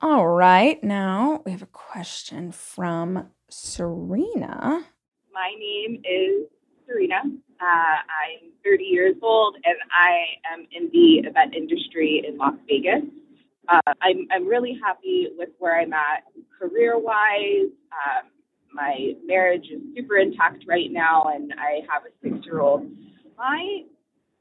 All 0.00 0.28
right. 0.28 0.82
Now 0.84 1.42
we 1.44 1.50
have 1.50 1.62
a 1.62 1.66
question 1.66 2.52
from 2.52 3.28
Serena. 3.48 4.84
My 5.34 5.54
name 5.58 6.00
is 6.04 6.46
Serena. 6.86 7.22
Uh, 7.62 8.02
I'm 8.10 8.50
30 8.64 8.82
years 8.82 9.14
old 9.22 9.54
and 9.64 9.76
I 9.96 10.52
am 10.52 10.66
in 10.72 10.90
the 10.92 11.28
event 11.28 11.54
industry 11.54 12.24
in 12.26 12.36
Las 12.36 12.54
Vegas. 12.68 13.04
Uh, 13.68 13.92
I'm, 14.00 14.26
I'm 14.32 14.48
really 14.48 14.76
happy 14.82 15.28
with 15.38 15.50
where 15.60 15.80
I'm 15.80 15.92
at 15.92 16.24
career 16.58 16.98
wise. 16.98 17.70
Um, 17.92 18.30
my 18.72 19.12
marriage 19.24 19.66
is 19.70 19.80
super 19.94 20.16
intact 20.16 20.64
right 20.66 20.90
now 20.90 21.30
and 21.32 21.52
I 21.56 21.82
have 21.88 22.02
a 22.02 22.10
six 22.20 22.44
year 22.44 22.58
old. 22.58 22.90
My 23.38 23.82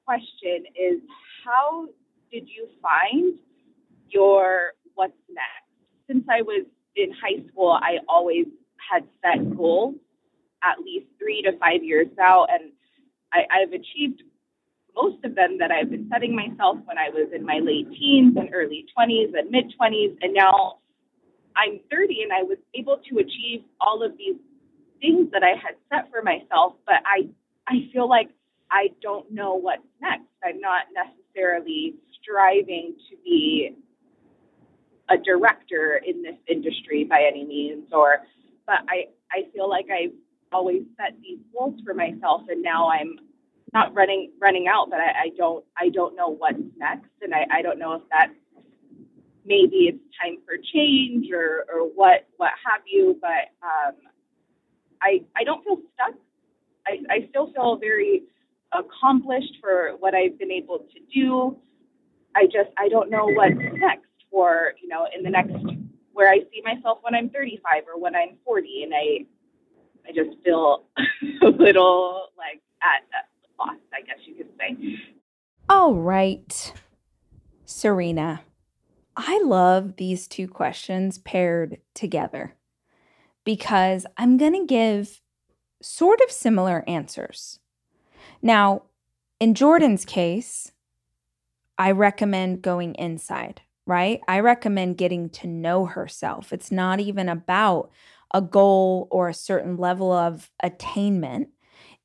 question 0.03 0.65
is 0.75 0.99
how 1.45 1.89
did 2.31 2.47
you 2.47 2.69
find 2.81 3.37
your 4.09 4.73
what's 4.95 5.13
next? 5.29 5.69
Since 6.07 6.25
I 6.27 6.41
was 6.41 6.65
in 6.95 7.11
high 7.11 7.47
school, 7.51 7.77
I 7.79 7.97
always 8.09 8.47
had 8.91 9.03
set 9.21 9.55
goals 9.55 9.93
at 10.63 10.79
least 10.79 11.05
three 11.19 11.43
to 11.43 11.57
five 11.59 11.83
years 11.83 12.07
out. 12.19 12.47
And 12.51 12.71
I, 13.33 13.39
I've 13.51 13.73
achieved 13.73 14.23
most 14.95 15.23
of 15.23 15.35
them 15.35 15.57
that 15.59 15.71
I've 15.71 15.89
been 15.89 16.09
setting 16.11 16.35
myself 16.35 16.77
when 16.85 16.97
I 16.97 17.09
was 17.09 17.29
in 17.33 17.45
my 17.45 17.59
late 17.63 17.89
teens 17.91 18.35
and 18.35 18.49
early 18.53 18.85
20s 18.97 19.31
and 19.37 19.49
mid 19.49 19.73
20s. 19.79 20.17
And 20.21 20.33
now 20.33 20.79
I'm 21.55 21.79
30 21.89 22.23
and 22.23 22.33
I 22.33 22.43
was 22.43 22.57
able 22.75 22.97
to 23.09 23.17
achieve 23.19 23.61
all 23.79 24.03
of 24.03 24.17
these 24.17 24.35
things 24.99 25.31
that 25.31 25.43
I 25.43 25.55
had 25.55 25.75
set 25.89 26.11
for 26.11 26.21
myself, 26.21 26.75
but 26.85 27.01
I, 27.05 27.29
I 27.67 27.89
feel 27.91 28.07
like 28.07 28.29
I 28.69 28.89
don't 29.01 29.31
know 29.31 29.55
what's 29.55 29.81
next. 30.01 30.27
I'm 30.43 30.59
not 30.59 30.85
necessarily 30.93 31.95
striving 32.21 32.95
to 33.09 33.17
be 33.23 33.75
a 35.09 35.17
director 35.17 36.01
in 36.05 36.21
this 36.21 36.35
industry 36.47 37.03
by 37.03 37.23
any 37.27 37.45
means 37.45 37.87
or 37.91 38.19
but 38.65 38.79
I, 38.87 39.07
I 39.31 39.51
feel 39.53 39.69
like 39.69 39.87
I've 39.91 40.13
always 40.51 40.83
set 40.97 41.15
these 41.21 41.39
goals 41.53 41.79
for 41.85 41.93
myself 41.93 42.41
and 42.49 42.61
now 42.61 42.89
I'm 42.89 43.15
not 43.73 43.93
running 43.95 44.31
running 44.39 44.67
out, 44.67 44.89
but 44.89 44.99
I, 44.99 45.25
I 45.25 45.29
don't 45.37 45.63
I 45.79 45.89
don't 45.89 46.15
know 46.15 46.29
what's 46.29 46.59
next 46.77 47.09
and 47.21 47.33
I, 47.33 47.45
I 47.51 47.61
don't 47.61 47.79
know 47.79 47.93
if 47.93 48.01
that 48.11 48.29
maybe 49.45 49.87
it's 49.89 50.03
time 50.21 50.37
for 50.45 50.55
change 50.73 51.27
or, 51.31 51.65
or 51.73 51.87
what 51.95 52.27
what 52.37 52.51
have 52.65 52.81
you, 52.85 53.17
but 53.21 53.51
um, 53.63 53.95
I 55.01 55.21
I 55.35 55.43
don't 55.43 55.63
feel 55.63 55.77
stuck. 55.93 56.15
I, 56.87 56.99
I 57.09 57.27
still 57.29 57.51
feel 57.53 57.77
very 57.77 58.23
accomplished 58.73 59.57
for 59.61 59.91
what 59.99 60.13
I've 60.15 60.37
been 60.39 60.51
able 60.51 60.79
to 60.79 60.99
do. 61.13 61.57
I 62.35 62.45
just 62.45 62.69
I 62.77 62.89
don't 62.89 63.09
know 63.09 63.25
what's 63.27 63.55
next 63.73 64.07
for, 64.29 64.73
you 64.81 64.87
know, 64.87 65.07
in 65.15 65.23
the 65.23 65.29
next 65.29 65.53
where 66.13 66.29
I 66.29 66.39
see 66.51 66.61
myself 66.63 66.99
when 67.01 67.15
I'm 67.15 67.29
35 67.29 67.83
or 67.93 67.99
when 67.99 68.15
I'm 68.15 68.37
40 68.45 68.83
and 68.83 68.93
I 68.93 69.25
I 70.07 70.11
just 70.13 70.41
feel 70.43 70.83
a 71.43 71.47
little 71.47 72.29
like 72.37 72.61
at 72.81 73.03
uh, 73.13 73.23
a 73.23 73.63
loss, 73.63 73.79
I 73.93 74.01
guess 74.01 74.17
you 74.25 74.35
could 74.35 74.49
say. 74.57 74.97
All 75.69 75.93
right. 75.93 76.73
Serena, 77.65 78.41
I 79.15 79.41
love 79.43 79.95
these 79.95 80.27
two 80.27 80.47
questions 80.47 81.17
paired 81.17 81.77
together 81.93 82.55
because 83.45 84.05
I'm 84.17 84.37
going 84.37 84.53
to 84.53 84.65
give 84.65 85.21
sort 85.81 86.19
of 86.21 86.31
similar 86.31 86.83
answers. 86.87 87.59
Now, 88.41 88.83
in 89.39 89.53
Jordan's 89.55 90.05
case, 90.05 90.71
I 91.77 91.91
recommend 91.91 92.61
going 92.61 92.95
inside, 92.95 93.61
right? 93.87 94.19
I 94.27 94.39
recommend 94.39 94.97
getting 94.97 95.29
to 95.29 95.47
know 95.47 95.85
herself. 95.85 96.53
It's 96.53 96.71
not 96.71 96.99
even 96.99 97.27
about 97.27 97.89
a 98.33 98.41
goal 98.41 99.07
or 99.11 99.29
a 99.29 99.33
certain 99.33 99.77
level 99.77 100.11
of 100.11 100.51
attainment. 100.61 101.49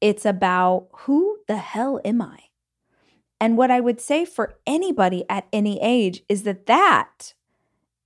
It's 0.00 0.24
about 0.24 0.88
who 0.92 1.38
the 1.48 1.56
hell 1.56 2.00
am 2.04 2.20
I? 2.20 2.38
And 3.40 3.56
what 3.56 3.70
I 3.70 3.80
would 3.80 4.00
say 4.00 4.24
for 4.24 4.58
anybody 4.66 5.24
at 5.28 5.46
any 5.52 5.80
age 5.82 6.22
is 6.28 6.42
that 6.44 6.66
that 6.66 7.34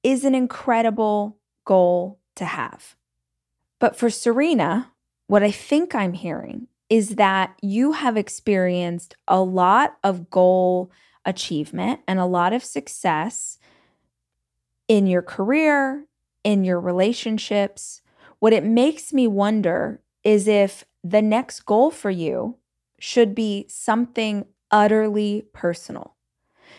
is 0.02 0.24
an 0.24 0.34
incredible 0.34 1.38
goal 1.64 2.18
to 2.36 2.44
have. 2.44 2.96
But 3.78 3.96
for 3.96 4.10
Serena, 4.10 4.92
what 5.26 5.42
I 5.42 5.50
think 5.50 5.94
I'm 5.94 6.14
hearing 6.14 6.66
is 6.88 7.10
that 7.10 7.56
you 7.62 7.92
have 7.92 8.16
experienced 8.16 9.14
a 9.28 9.40
lot 9.40 9.96
of 10.02 10.28
goal 10.30 10.90
achievement 11.24 12.00
and 12.08 12.18
a 12.18 12.26
lot 12.26 12.52
of 12.52 12.64
success 12.64 13.58
in 14.88 15.06
your 15.06 15.22
career, 15.22 16.06
in 16.42 16.64
your 16.64 16.80
relationships. 16.80 18.02
What 18.40 18.52
it 18.52 18.64
makes 18.64 19.12
me 19.12 19.26
wonder 19.26 20.00
is 20.24 20.48
if 20.48 20.84
the 21.04 21.22
next 21.22 21.60
goal 21.60 21.90
for 21.90 22.10
you 22.10 22.56
should 22.98 23.34
be 23.34 23.66
something 23.68 24.44
utterly 24.70 25.46
personal, 25.52 26.16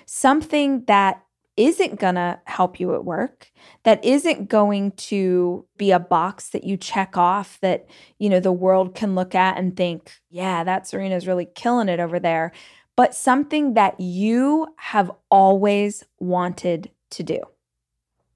something 0.06 0.86
that 0.86 1.24
isn't 1.58 2.00
going 2.00 2.16
to 2.16 2.40
help 2.46 2.80
you 2.80 2.96
at 2.96 3.04
work 3.04 3.52
that 3.84 4.04
isn't 4.06 4.48
going 4.48 4.92
to 4.94 5.66
be 5.78 5.92
a 5.92 6.00
box 6.00 6.50
that 6.50 6.64
you 6.64 6.78
check 6.78 7.18
off 7.18 7.60
that 7.62 7.86
you 8.20 8.30
know 8.30 8.40
the 8.40 8.54
world 8.54 8.96
can 8.96 9.16
look 9.16 9.36
at 9.36 9.58
and 9.58 9.76
think 9.76 10.14
yeah 10.30 10.64
that 10.64 10.88
serena's 10.88 11.28
really 11.28 11.46
killing 11.54 11.90
it 11.90 12.00
over 12.00 12.22
there 12.22 12.54
but 12.96 13.16
something 13.16 13.74
that 13.74 14.00
you 14.00 14.68
have 14.78 15.12
always 15.30 16.04
wanted 16.20 16.92
to 17.12 17.24
do. 17.24 17.40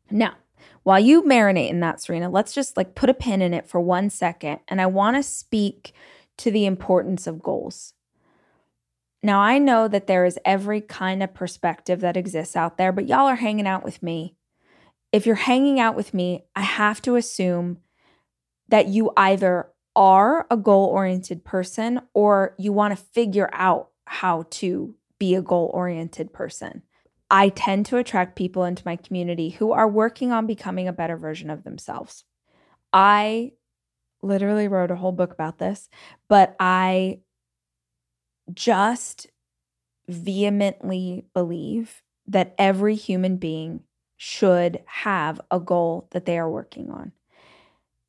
Now 0.10 0.34
while 0.86 1.00
you 1.00 1.22
marinate 1.24 1.70
in 1.70 1.82
that 1.82 2.02
serena 2.02 2.30
let's 2.30 2.54
just 2.54 2.78
like 2.78 2.96
put 2.96 3.10
a 3.10 3.14
pin 3.14 3.42
in 3.42 3.54
it 3.54 3.68
for 3.68 3.82
one 3.82 4.10
second 4.10 4.60
and 4.70 4.82
i 4.82 4.86
want 4.86 5.18
to 5.18 5.22
speak 5.22 5.94
to 6.38 6.50
the 6.50 6.66
importance 6.66 7.28
of 7.28 7.44
goals 7.44 7.94
now, 9.26 9.40
I 9.40 9.58
know 9.58 9.88
that 9.88 10.06
there 10.06 10.24
is 10.24 10.38
every 10.46 10.82
kind 10.82 11.24
of 11.24 11.34
perspective 11.34 12.02
that 12.02 12.16
exists 12.16 12.56
out 12.56 12.78
there, 12.78 12.92
but 12.92 13.08
y'all 13.08 13.26
are 13.26 13.36
hanging 13.36 13.66
out 13.66 13.84
with 13.84 14.04
me. 14.04 14.36
If 15.12 15.26
you're 15.26 15.34
hanging 15.34 15.80
out 15.80 15.96
with 15.96 16.14
me, 16.14 16.46
I 16.56 16.62
have 16.62 17.02
to 17.02 17.16
assume 17.16 17.80
that 18.68 18.88
you 18.88 19.12
either 19.18 19.72
are 19.96 20.46
a 20.52 20.56
goal 20.56 20.90
oriented 20.90 21.44
person 21.44 22.02
or 22.14 22.54
you 22.60 22.72
want 22.72 22.96
to 22.96 23.04
figure 23.04 23.50
out 23.52 23.90
how 24.06 24.46
to 24.52 24.94
be 25.18 25.34
a 25.34 25.42
goal 25.42 25.72
oriented 25.74 26.32
person. 26.32 26.84
I 27.30 27.50
tend 27.50 27.88
to 27.88 27.98
attract 27.98 28.36
people 28.36 28.64
into 28.64 28.84
my 28.86 28.96
community 28.96 29.50
who 29.50 29.72
are 29.72 29.88
working 29.88 30.32
on 30.32 30.46
becoming 30.46 30.88
a 30.88 30.94
better 30.94 31.18
version 31.18 31.50
of 31.50 31.64
themselves. 31.64 32.24
I 32.94 33.54
literally 34.22 34.68
wrote 34.68 34.92
a 34.92 34.96
whole 34.96 35.12
book 35.12 35.34
about 35.34 35.58
this, 35.58 35.90
but 36.28 36.56
I 36.60 37.20
just 38.54 39.28
vehemently 40.08 41.26
believe 41.34 42.04
that 42.28 42.54
every 42.58 42.96
human 42.96 43.38
being 43.38 43.82
should 44.18 44.82
have 44.86 45.42
a 45.52 45.60
goal 45.60 46.08
that 46.12 46.26
they 46.26 46.38
are 46.38 46.50
working 46.50 46.90
on. 46.90 47.12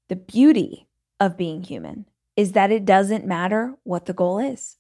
The 0.09 0.17
beauty 0.17 0.87
of 1.19 1.37
being 1.37 1.63
human 1.63 2.07
is 2.37 2.53
that 2.53 2.71
it 2.71 2.85
doesn't 2.85 3.27
matter 3.27 3.75
what 3.83 4.07
the 4.07 4.13
goal 4.13 4.39
is. 4.39 4.77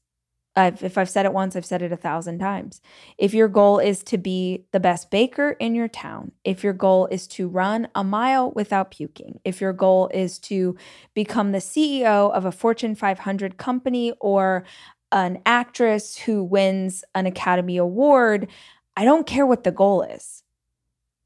I've, 0.56 0.82
if 0.82 0.96
I've 0.96 1.10
said 1.10 1.26
it 1.26 1.32
once, 1.32 1.54
I've 1.54 1.66
said 1.66 1.82
it 1.82 1.92
a 1.92 1.96
thousand 1.96 2.38
times. 2.38 2.80
If 3.18 3.34
your 3.34 3.48
goal 3.48 3.78
is 3.78 4.02
to 4.04 4.16
be 4.16 4.64
the 4.72 4.80
best 4.80 5.10
baker 5.10 5.50
in 5.60 5.74
your 5.74 5.88
town, 5.88 6.32
if 6.44 6.64
your 6.64 6.72
goal 6.72 7.06
is 7.08 7.26
to 7.28 7.46
run 7.46 7.88
a 7.94 8.02
mile 8.02 8.52
without 8.52 8.90
puking, 8.90 9.38
if 9.44 9.60
your 9.60 9.74
goal 9.74 10.10
is 10.14 10.38
to 10.40 10.76
become 11.12 11.52
the 11.52 11.58
CEO 11.58 12.32
of 12.32 12.46
a 12.46 12.52
Fortune 12.52 12.94
500 12.94 13.58
company 13.58 14.12
or 14.18 14.64
an 15.12 15.40
actress 15.46 16.16
who 16.16 16.42
wins 16.42 17.04
an 17.14 17.26
Academy 17.26 17.76
Award. 17.76 18.48
I 18.96 19.04
don't 19.04 19.26
care 19.26 19.46
what 19.46 19.64
the 19.64 19.70
goal 19.70 20.02
is, 20.02 20.42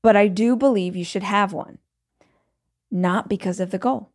but 0.03 0.17
I 0.17 0.29
do 0.29 0.57
believe 0.57 0.97
you 0.97 1.05
should 1.05 1.23
have 1.23 1.53
one. 1.53 1.79
Not 2.91 3.29
because 3.29 3.61
of 3.61 3.71
the 3.71 3.79
goal, 3.79 4.11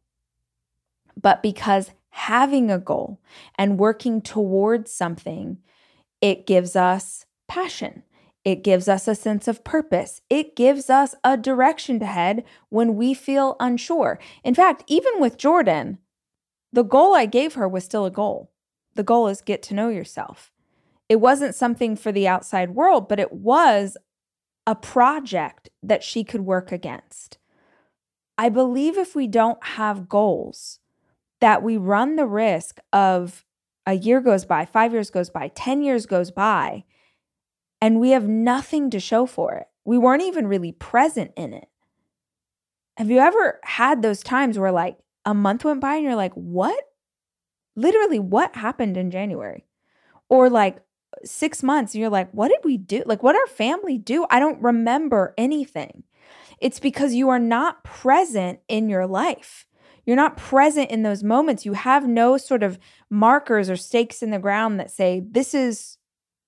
but 1.19 1.41
because 1.41 1.91
having 2.15 2.71
a 2.71 2.79
goal 2.79 3.19
and 3.57 3.77
working 3.77 4.21
towards 4.21 4.91
something, 4.91 5.57
it 6.21 6.47
gives 6.47 6.75
us 6.75 7.25
passion. 7.47 8.03
It 8.43 8.63
gives 8.63 8.87
us 8.87 9.07
a 9.07 9.15
sense 9.15 9.47
of 9.47 9.63
purpose. 9.63 10.21
It 10.29 10.55
gives 10.55 10.89
us 10.89 11.15
a 11.23 11.35
direction 11.35 11.99
to 11.99 12.05
head 12.05 12.43
when 12.69 12.95
we 12.95 13.13
feel 13.13 13.55
unsure. 13.59 14.19
In 14.43 14.55
fact, 14.55 14.83
even 14.87 15.19
with 15.19 15.37
Jordan, 15.37 15.97
the 16.71 16.83
goal 16.83 17.15
I 17.15 17.25
gave 17.25 17.55
her 17.55 17.67
was 17.67 17.83
still 17.83 18.05
a 18.05 18.11
goal 18.11 18.51
the 18.95 19.03
goal 19.03 19.27
is 19.27 19.41
get 19.41 19.61
to 19.63 19.73
know 19.73 19.89
yourself. 19.89 20.51
It 21.07 21.17
wasn't 21.17 21.53
something 21.53 21.95
for 21.95 22.11
the 22.11 22.27
outside 22.27 22.71
world, 22.71 23.07
but 23.07 23.19
it 23.19 23.31
was 23.31 23.97
a 24.65 24.73
project 24.73 25.69
that 25.83 26.01
she 26.01 26.23
could 26.23 26.41
work 26.41 26.71
against. 26.71 27.37
I 28.37 28.49
believe 28.49 28.97
if 28.97 29.15
we 29.15 29.27
don't 29.27 29.61
have 29.63 30.09
goals, 30.09 30.79
that 31.41 31.63
we 31.63 31.77
run 31.77 32.15
the 32.15 32.25
risk 32.25 32.79
of 32.93 33.45
a 33.85 33.93
year 33.93 34.21
goes 34.21 34.45
by, 34.45 34.65
five 34.65 34.93
years 34.93 35.09
goes 35.09 35.29
by, 35.29 35.49
10 35.49 35.81
years 35.81 36.05
goes 36.05 36.31
by, 36.31 36.83
and 37.81 37.99
we 37.99 38.11
have 38.11 38.27
nothing 38.27 38.89
to 38.89 38.99
show 38.99 39.25
for 39.25 39.53
it. 39.53 39.67
We 39.83 39.97
weren't 39.97 40.23
even 40.23 40.47
really 40.47 40.71
present 40.71 41.31
in 41.35 41.53
it. 41.53 41.67
Have 42.97 43.11
you 43.11 43.19
ever 43.19 43.59
had 43.63 44.01
those 44.01 44.23
times 44.23 44.57
where, 44.57 44.71
like, 44.71 44.97
a 45.25 45.33
month 45.33 45.65
went 45.65 45.81
by 45.81 45.95
and 45.95 46.03
you're 46.03 46.15
like, 46.15 46.33
what 46.33 46.79
literally 47.75 48.19
what 48.19 48.55
happened 48.55 48.97
in 48.97 49.11
January? 49.11 49.65
Or 50.29 50.49
like 50.49 50.77
six 51.23 51.61
months, 51.61 51.93
and 51.93 52.01
you're 52.01 52.09
like, 52.09 52.31
what 52.31 52.49
did 52.49 52.59
we 52.63 52.77
do? 52.77 53.03
Like, 53.05 53.21
what 53.21 53.35
our 53.35 53.47
family 53.47 53.97
do? 53.97 54.25
I 54.29 54.39
don't 54.39 54.61
remember 54.61 55.33
anything. 55.37 56.03
It's 56.59 56.79
because 56.79 57.13
you 57.13 57.29
are 57.29 57.39
not 57.39 57.83
present 57.83 58.59
in 58.67 58.89
your 58.89 59.05
life. 59.05 59.67
You're 60.05 60.15
not 60.15 60.37
present 60.37 60.91
in 60.91 61.03
those 61.03 61.23
moments. 61.23 61.65
You 61.65 61.73
have 61.73 62.07
no 62.07 62.37
sort 62.37 62.63
of 62.63 62.79
markers 63.09 63.69
or 63.69 63.75
stakes 63.75 64.21
in 64.21 64.31
the 64.31 64.39
ground 64.39 64.79
that 64.79 64.91
say, 64.91 65.23
this 65.29 65.53
is 65.53 65.97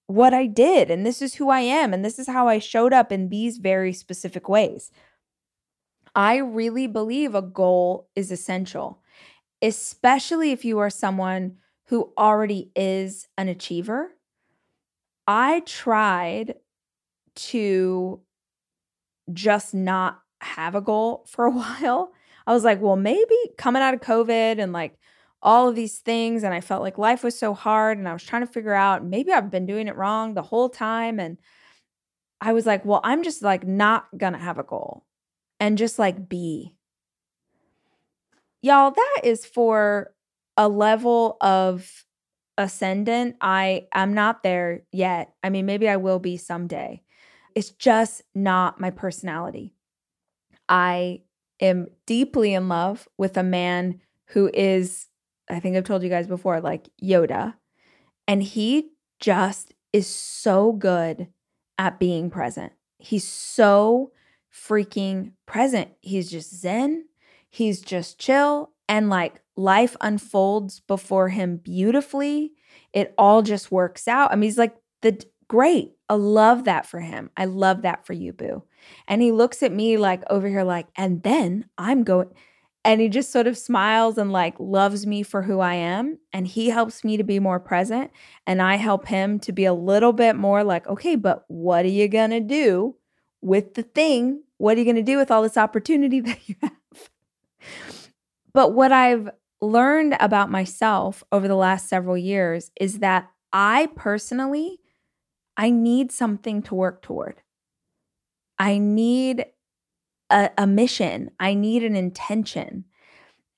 what 0.05 0.33
I 0.33 0.45
did, 0.45 0.89
and 0.89 1.05
this 1.05 1.21
is 1.21 1.35
who 1.35 1.49
I 1.49 1.61
am, 1.61 1.93
and 1.93 2.05
this 2.05 2.17
is 2.19 2.27
how 2.27 2.47
I 2.47 2.59
showed 2.59 2.93
up 2.93 3.11
in 3.11 3.29
these 3.29 3.57
very 3.57 3.91
specific 3.91 4.47
ways. 4.47 4.91
I 6.15 6.37
really 6.37 6.87
believe 6.87 7.35
a 7.35 7.41
goal 7.41 8.07
is 8.15 8.31
essential 8.31 9.01
especially 9.61 10.51
if 10.51 10.63
you 10.65 10.79
are 10.79 10.89
someone 10.89 11.57
who 11.85 12.11
already 12.17 12.71
is 12.75 13.27
an 13.37 13.47
achiever. 13.47 14.11
I 15.25 15.61
tried 15.61 16.55
to 17.35 18.21
just 19.33 19.73
not 19.73 20.21
have 20.41 20.75
a 20.75 20.81
goal 20.81 21.25
for 21.27 21.45
a 21.45 21.51
while. 21.51 22.11
I 22.47 22.53
was 22.53 22.63
like, 22.63 22.81
well, 22.81 22.95
maybe 22.95 23.35
coming 23.57 23.83
out 23.83 23.93
of 23.93 24.01
COVID 24.01 24.59
and 24.59 24.73
like 24.73 24.97
all 25.43 25.69
of 25.69 25.75
these 25.75 25.99
things, 25.99 26.43
and 26.43 26.53
I 26.53 26.61
felt 26.61 26.81
like 26.81 26.97
life 26.97 27.23
was 27.23 27.37
so 27.37 27.53
hard, 27.53 27.99
and 27.99 28.09
I 28.09 28.13
was 28.13 28.23
trying 28.23 28.41
to 28.47 28.51
figure 28.51 28.73
out 28.73 29.05
maybe 29.05 29.31
I've 29.31 29.51
been 29.51 29.67
doing 29.67 29.87
it 29.87 29.95
wrong 29.95 30.33
the 30.33 30.41
whole 30.41 30.69
time. 30.69 31.19
And 31.19 31.37
I 32.41 32.53
was 32.53 32.65
like, 32.65 32.85
well, 32.85 33.01
I'm 33.03 33.23
just 33.23 33.43
like 33.43 33.65
not 33.67 34.07
gonna 34.17 34.39
have 34.39 34.57
a 34.57 34.63
goal 34.63 35.05
and 35.59 35.77
just 35.77 35.99
like 35.99 36.29
be 36.29 36.73
Y'all, 38.61 38.91
that 38.91 39.21
is 39.23 39.45
for 39.45 40.13
a 40.57 40.67
level 40.67 41.37
of 41.41 42.05
ascendant. 42.57 43.35
I 43.39 43.87
I'm 43.93 44.13
not 44.13 44.43
there 44.43 44.83
yet. 44.91 45.31
I 45.43 45.49
mean, 45.49 45.65
maybe 45.65 45.87
I 45.87 45.97
will 45.97 46.19
be 46.19 46.37
someday. 46.37 47.01
It's 47.55 47.71
just 47.71 48.23
not 48.33 48.79
my 48.79 48.89
personality. 48.89 49.73
I 50.67 51.21
am 51.59 51.87
deeply 52.05 52.53
in 52.53 52.69
love 52.69 53.07
with 53.17 53.37
a 53.37 53.43
man 53.43 54.01
who 54.27 54.49
is 54.53 55.07
I 55.49 55.59
think 55.59 55.77
I've 55.77 55.85
told 55.85 56.03
you 56.03 56.09
guys 56.09 56.27
before 56.27 56.59
like 56.59 56.89
Yoda. 57.01 57.55
And 58.27 58.43
he 58.43 58.89
just 59.19 59.73
is 59.93 60.07
so 60.07 60.73
good 60.73 61.27
at 61.77 61.99
being 61.99 62.29
present. 62.29 62.73
He's 62.99 63.27
so 63.27 64.11
freaking 64.53 65.31
present. 65.45 65.91
He's 66.01 66.29
just 66.29 66.53
zen, 66.59 67.05
he's 67.49 67.81
just 67.81 68.19
chill, 68.19 68.71
and 68.89 69.09
like 69.09 69.41
life 69.55 69.95
unfolds 70.01 70.81
before 70.81 71.29
him 71.29 71.57
beautifully. 71.57 72.53
It 72.93 73.13
all 73.17 73.41
just 73.41 73.71
works 73.71 74.07
out. 74.07 74.31
I 74.31 74.35
mean, 74.35 74.43
he's 74.43 74.57
like 74.57 74.75
the 75.01 75.23
great. 75.47 75.93
I 76.09 76.15
love 76.15 76.65
that 76.65 76.85
for 76.85 76.99
him. 76.99 77.29
I 77.35 77.45
love 77.45 77.81
that 77.81 78.05
for 78.05 78.13
you, 78.13 78.33
boo. 78.33 78.63
And 79.07 79.21
he 79.21 79.31
looks 79.31 79.61
at 79.63 79.71
me 79.71 79.97
like 79.97 80.23
over 80.29 80.47
here, 80.47 80.63
like, 80.63 80.87
and 80.95 81.23
then 81.23 81.65
I'm 81.77 82.03
going, 82.03 82.29
and 82.85 83.01
he 83.01 83.09
just 83.09 83.33
sort 83.33 83.47
of 83.47 83.57
smiles 83.57 84.17
and 84.17 84.31
like 84.31 84.55
loves 84.59 85.05
me 85.05 85.21
for 85.21 85.41
who 85.41 85.59
I 85.59 85.73
am. 85.75 86.19
And 86.31 86.47
he 86.47 86.69
helps 86.69 87.03
me 87.03 87.17
to 87.17 87.23
be 87.23 87.39
more 87.39 87.59
present. 87.59 88.11
And 88.45 88.61
I 88.61 88.75
help 88.75 89.07
him 89.07 89.39
to 89.39 89.51
be 89.51 89.65
a 89.65 89.73
little 89.73 90.13
bit 90.13 90.37
more 90.37 90.63
like, 90.63 90.87
okay, 90.87 91.15
but 91.17 91.43
what 91.47 91.83
are 91.83 91.89
you 91.89 92.07
going 92.07 92.29
to 92.29 92.39
do 92.39 92.95
with 93.41 93.73
the 93.73 93.83
thing? 93.83 94.43
What 94.57 94.77
are 94.77 94.79
you 94.79 94.85
going 94.85 94.95
to 94.95 95.03
do 95.03 95.17
with 95.17 95.31
all 95.31 95.41
this 95.41 95.57
opportunity 95.57 96.19
that 96.21 96.47
you 96.47 96.55
have? 96.61 96.71
But 98.53 98.73
what 98.73 98.91
I've 98.91 99.29
learned 99.61 100.15
about 100.19 100.49
myself 100.49 101.23
over 101.31 101.47
the 101.47 101.55
last 101.55 101.89
several 101.89 102.17
years 102.17 102.71
is 102.79 102.99
that 102.99 103.29
I 103.51 103.89
personally, 103.95 104.79
I 105.57 105.71
need 105.71 106.11
something 106.11 106.61
to 106.63 106.75
work 106.75 107.01
toward. 107.01 107.41
I 108.59 108.77
need 108.77 109.45
a, 110.29 110.49
a 110.57 110.67
mission, 110.67 111.31
I 111.39 111.53
need 111.53 111.83
an 111.83 111.95
intention. 111.95 112.85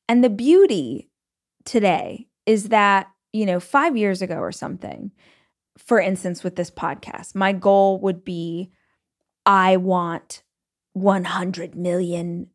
And 0.07 0.23
the 0.23 0.29
beauty 0.29 1.09
today 1.65 2.27
is 2.45 2.69
that, 2.69 3.07
you 3.31 3.45
know, 3.45 3.59
five 3.59 3.95
years 3.95 4.21
ago 4.21 4.37
or 4.37 4.51
something, 4.51 5.11
for 5.77 5.99
instance, 5.99 6.43
with 6.43 6.55
this 6.55 6.71
podcast, 6.71 7.35
my 7.35 7.53
goal 7.53 7.99
would 7.99 8.23
be 8.23 8.71
I 9.45 9.77
want 9.77 10.43
100 10.93 11.75
million 11.75 12.47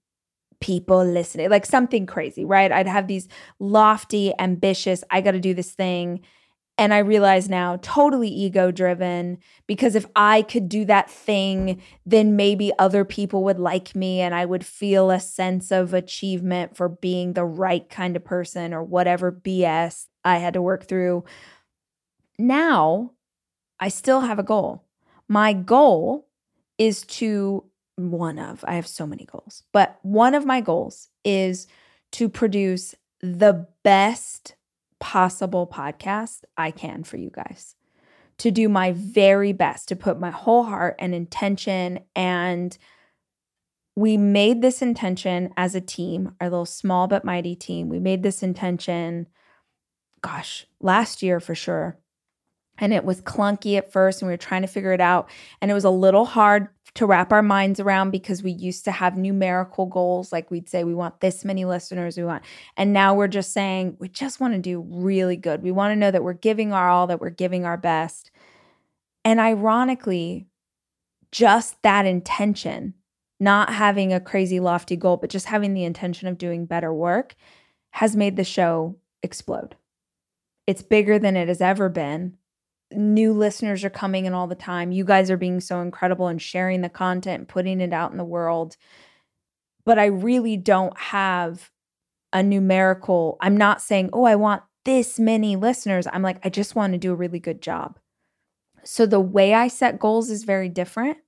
people 0.61 1.05
listening, 1.05 1.51
like 1.51 1.66
something 1.66 2.07
crazy, 2.07 2.45
right? 2.45 2.72
I'd 2.72 2.86
have 2.86 3.07
these 3.07 3.28
lofty, 3.59 4.32
ambitious, 4.38 5.05
I 5.11 5.20
got 5.20 5.32
to 5.32 5.40
do 5.40 5.55
this 5.55 5.72
thing. 5.72 6.20
And 6.77 6.93
I 6.93 6.99
realize 6.99 7.49
now, 7.49 7.79
totally 7.83 8.29
ego 8.29 8.72
driven, 8.72 9.39
because 9.68 9.95
if 9.95 10.07
I 10.16 10.43
could 10.43 10.68
do 10.68 10.85
that 10.87 11.09
thing, 11.09 11.81
then 12.05 12.35
maybe 12.35 12.72
other 12.81 13.05
people 13.05 13.45
would 13.45 13.61
like 13.61 13.95
me 13.95 14.20
and 14.20 14.35
I 14.35 14.45
would 14.45 14.66
feel 14.66 15.11
a 15.11 15.20
sense 15.20 15.70
of 15.70 15.95
achievement 15.95 16.77
for 16.77 16.89
being 16.89 17.35
the 17.35 17.45
right 17.45 17.89
kind 17.89 18.16
of 18.16 18.25
person 18.25 18.75
or 18.75 18.83
whatever 18.83 19.31
BS 19.31 20.07
I 20.25 20.39
had 20.39 20.55
to 20.55 20.62
work 20.62 20.89
through. 20.89 21.25
Now, 22.39 23.12
I 23.79 23.89
still 23.89 24.22
have 24.22 24.41
a 24.41 24.45
goal. 24.45 24.85
My 25.29 25.53
goal 25.53 26.27
is 26.77 27.03
to, 27.03 27.64
one 27.95 28.41
of, 28.41 28.64
I 28.66 28.75
have 28.75 28.89
so 28.89 29.07
many 29.07 29.27
goals, 29.27 29.62
but 29.72 30.01
one 30.03 30.35
of 30.35 30.45
my 30.45 30.61
goals 30.61 31.09
is 31.25 31.68
to 32.12 32.29
produce 32.29 32.97
the 33.20 33.68
best 33.85 34.57
possible 35.05 35.66
podcast 35.66 36.44
I 36.57 36.70
can 36.70 37.05
for 37.05 37.18
you 37.18 37.28
guys. 37.28 37.74
To 38.38 38.50
do 38.50 38.70
my 38.70 38.92
very 38.92 39.52
best, 39.52 39.88
to 39.88 39.96
put 39.96 40.18
my 40.18 40.30
whole 40.30 40.62
heart 40.64 40.96
and 40.98 41.14
intention. 41.14 42.00
And 42.16 42.76
we 43.94 44.16
made 44.16 44.62
this 44.62 44.80
intention 44.80 45.52
as 45.59 45.74
a 45.74 45.80
team, 45.82 46.34
our 46.40 46.48
little 46.48 46.64
small 46.64 47.07
but 47.07 47.22
mighty 47.22 47.55
team. 47.55 47.90
We 47.90 48.00
made 48.00 48.22
this 48.22 48.42
intention, 48.42 49.26
gosh, 50.22 50.66
last 50.80 51.22
year 51.22 51.38
for 51.38 51.55
sure. 51.55 51.98
And 52.78 52.94
it 52.94 53.05
was 53.05 53.20
clunky 53.20 53.76
at 53.76 53.92
first, 53.92 54.22
and 54.22 54.26
we 54.26 54.32
were 54.32 54.38
trying 54.38 54.62
to 54.62 54.68
figure 54.68 54.94
it 54.94 55.02
out. 55.02 55.28
And 55.61 55.70
it 55.70 55.74
was 55.74 55.84
a 55.84 55.90
little 55.90 56.24
hard 56.24 56.68
to 56.95 57.07
wrap 57.07 57.32
our 57.32 57.42
minds 57.42 57.80
around 57.80 58.11
because 58.12 58.42
we 58.42 58.53
used 58.53 58.84
to 58.84 58.92
have 58.92 59.16
numerical 59.16 59.86
goals. 59.86 60.32
Like 60.32 60.51
we'd 60.51 60.68
say, 60.68 60.84
we 60.84 60.95
want 60.95 61.20
this 61.20 61.45
many 61.45 61.64
listeners, 61.64 62.16
we 62.16 62.24
want. 62.24 62.45
And 62.76 62.92
now 62.92 63.14
we're 63.14 63.28
just 63.28 63.53
saying, 63.53 63.97
we 63.99 64.09
just 64.09 64.38
want 64.40 64.55
to 64.55 64.61
do 64.61 64.80
really 64.88 65.36
good. 65.36 65.62
We 65.62 65.72
want 65.72 65.92
to 65.92 65.97
know 65.97 66.11
that 66.11 66.22
we're 66.22 66.34
giving 66.34 66.72
our 66.72 66.88
all, 66.88 67.09
that 67.09 67.20
we're 67.20 67.30
giving 67.30 67.64
our 67.64 67.76
best. 67.76 68.30
And 69.24 69.40
ironically, 69.40 70.47
just 71.32 71.82
that 71.82 72.07
intention, 72.07 72.95
not 73.40 73.72
having 73.72 74.12
a 74.12 74.20
crazy 74.20 74.61
lofty 74.61 74.95
goal, 74.95 75.16
but 75.16 75.30
just 75.30 75.47
having 75.47 75.74
the 75.74 75.84
intention 75.84 76.28
of 76.28 76.38
doing 76.38 76.64
better 76.64 76.95
work, 76.95 77.34
has 77.90 78.14
made 78.14 78.36
the 78.36 78.45
show 78.45 78.97
explode. 79.22 79.74
It's 80.68 80.82
bigger 80.82 81.18
than 81.18 81.36
it 81.36 81.49
has 81.49 81.61
ever 81.61 81.88
been 81.88 82.36
new 82.97 83.32
listeners 83.32 83.84
are 83.84 83.90
coming 83.90 84.26
in 84.26 84.34
all 84.34 84.47
the 84.47 84.55
time. 84.55 84.92
You 84.92 85.05
guys 85.05 85.30
are 85.30 85.36
being 85.36 85.61
so 85.61 85.80
incredible 85.80 86.28
and 86.28 86.40
sharing 86.40 86.80
the 86.80 86.88
content, 86.88 87.49
putting 87.49 87.80
it 87.80 87.92
out 87.92 88.12
in 88.12 88.18
the 88.18 88.24
world. 88.24 88.76
But 89.84 89.99
I 89.99 90.07
really 90.07 90.57
don't 90.57 90.97
have 90.99 91.70
a 92.32 92.42
numerical, 92.42 93.36
I'm 93.40 93.57
not 93.57 93.80
saying, 93.80 94.11
oh, 94.12 94.24
I 94.24 94.34
want 94.34 94.62
this 94.84 95.18
many 95.18 95.57
listeners. 95.57 96.07
I'm 96.12 96.22
like, 96.22 96.45
I 96.45 96.49
just 96.49 96.74
want 96.74 96.92
to 96.92 96.99
do 96.99 97.12
a 97.12 97.16
really 97.16 97.38
good 97.38 97.62
job. 97.62 97.99
So 98.82 99.07
the 99.07 99.20
way 99.20 99.55
I 99.55 99.68
set 99.68 99.99
goals 99.99 100.30
is 100.30 100.45
very 100.45 100.68
different, 100.68 101.18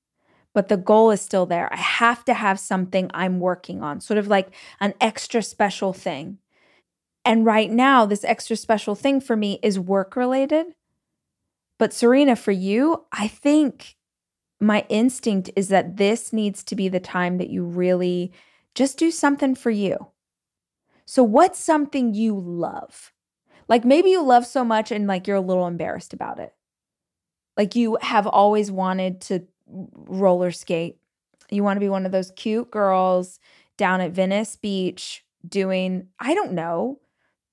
but 0.52 0.68
the 0.68 0.76
goal 0.76 1.10
is 1.10 1.20
still 1.20 1.46
there. 1.46 1.72
I 1.72 1.76
have 1.76 2.24
to 2.26 2.34
have 2.34 2.58
something 2.58 3.10
I'm 3.14 3.40
working 3.40 3.82
on, 3.82 4.00
sort 4.00 4.18
of 4.18 4.26
like 4.26 4.48
an 4.80 4.94
extra 5.00 5.42
special 5.42 5.92
thing. 5.92 6.38
And 7.24 7.44
right 7.44 7.70
now, 7.70 8.04
this 8.04 8.24
extra 8.24 8.56
special 8.56 8.94
thing 8.94 9.20
for 9.20 9.36
me 9.36 9.58
is 9.62 9.78
work 9.78 10.16
related 10.16 10.66
but 11.78 11.92
Serena, 11.92 12.36
for 12.36 12.52
you, 12.52 13.04
I 13.12 13.28
think 13.28 13.96
my 14.60 14.86
instinct 14.88 15.50
is 15.56 15.68
that 15.68 15.96
this 15.96 16.32
needs 16.32 16.64
to 16.64 16.76
be 16.76 16.88
the 16.88 17.00
time 17.00 17.38
that 17.38 17.50
you 17.50 17.64
really 17.64 18.32
just 18.74 18.98
do 18.98 19.10
something 19.10 19.54
for 19.54 19.70
you. 19.70 20.08
So, 21.04 21.22
what's 21.22 21.58
something 21.58 22.14
you 22.14 22.38
love? 22.38 23.12
Like 23.68 23.84
maybe 23.84 24.10
you 24.10 24.22
love 24.22 24.46
so 24.46 24.64
much 24.64 24.90
and 24.90 25.06
like 25.06 25.26
you're 25.26 25.36
a 25.36 25.40
little 25.40 25.66
embarrassed 25.66 26.12
about 26.12 26.38
it. 26.38 26.54
Like 27.56 27.74
you 27.74 27.98
have 28.00 28.26
always 28.26 28.70
wanted 28.70 29.20
to 29.22 29.46
roller 29.66 30.50
skate. 30.52 30.98
You 31.50 31.62
want 31.62 31.76
to 31.76 31.80
be 31.80 31.88
one 31.88 32.06
of 32.06 32.12
those 32.12 32.32
cute 32.32 32.70
girls 32.70 33.40
down 33.76 34.00
at 34.00 34.12
Venice 34.12 34.56
Beach 34.56 35.24
doing, 35.46 36.08
I 36.18 36.34
don't 36.34 36.52
know, 36.52 37.00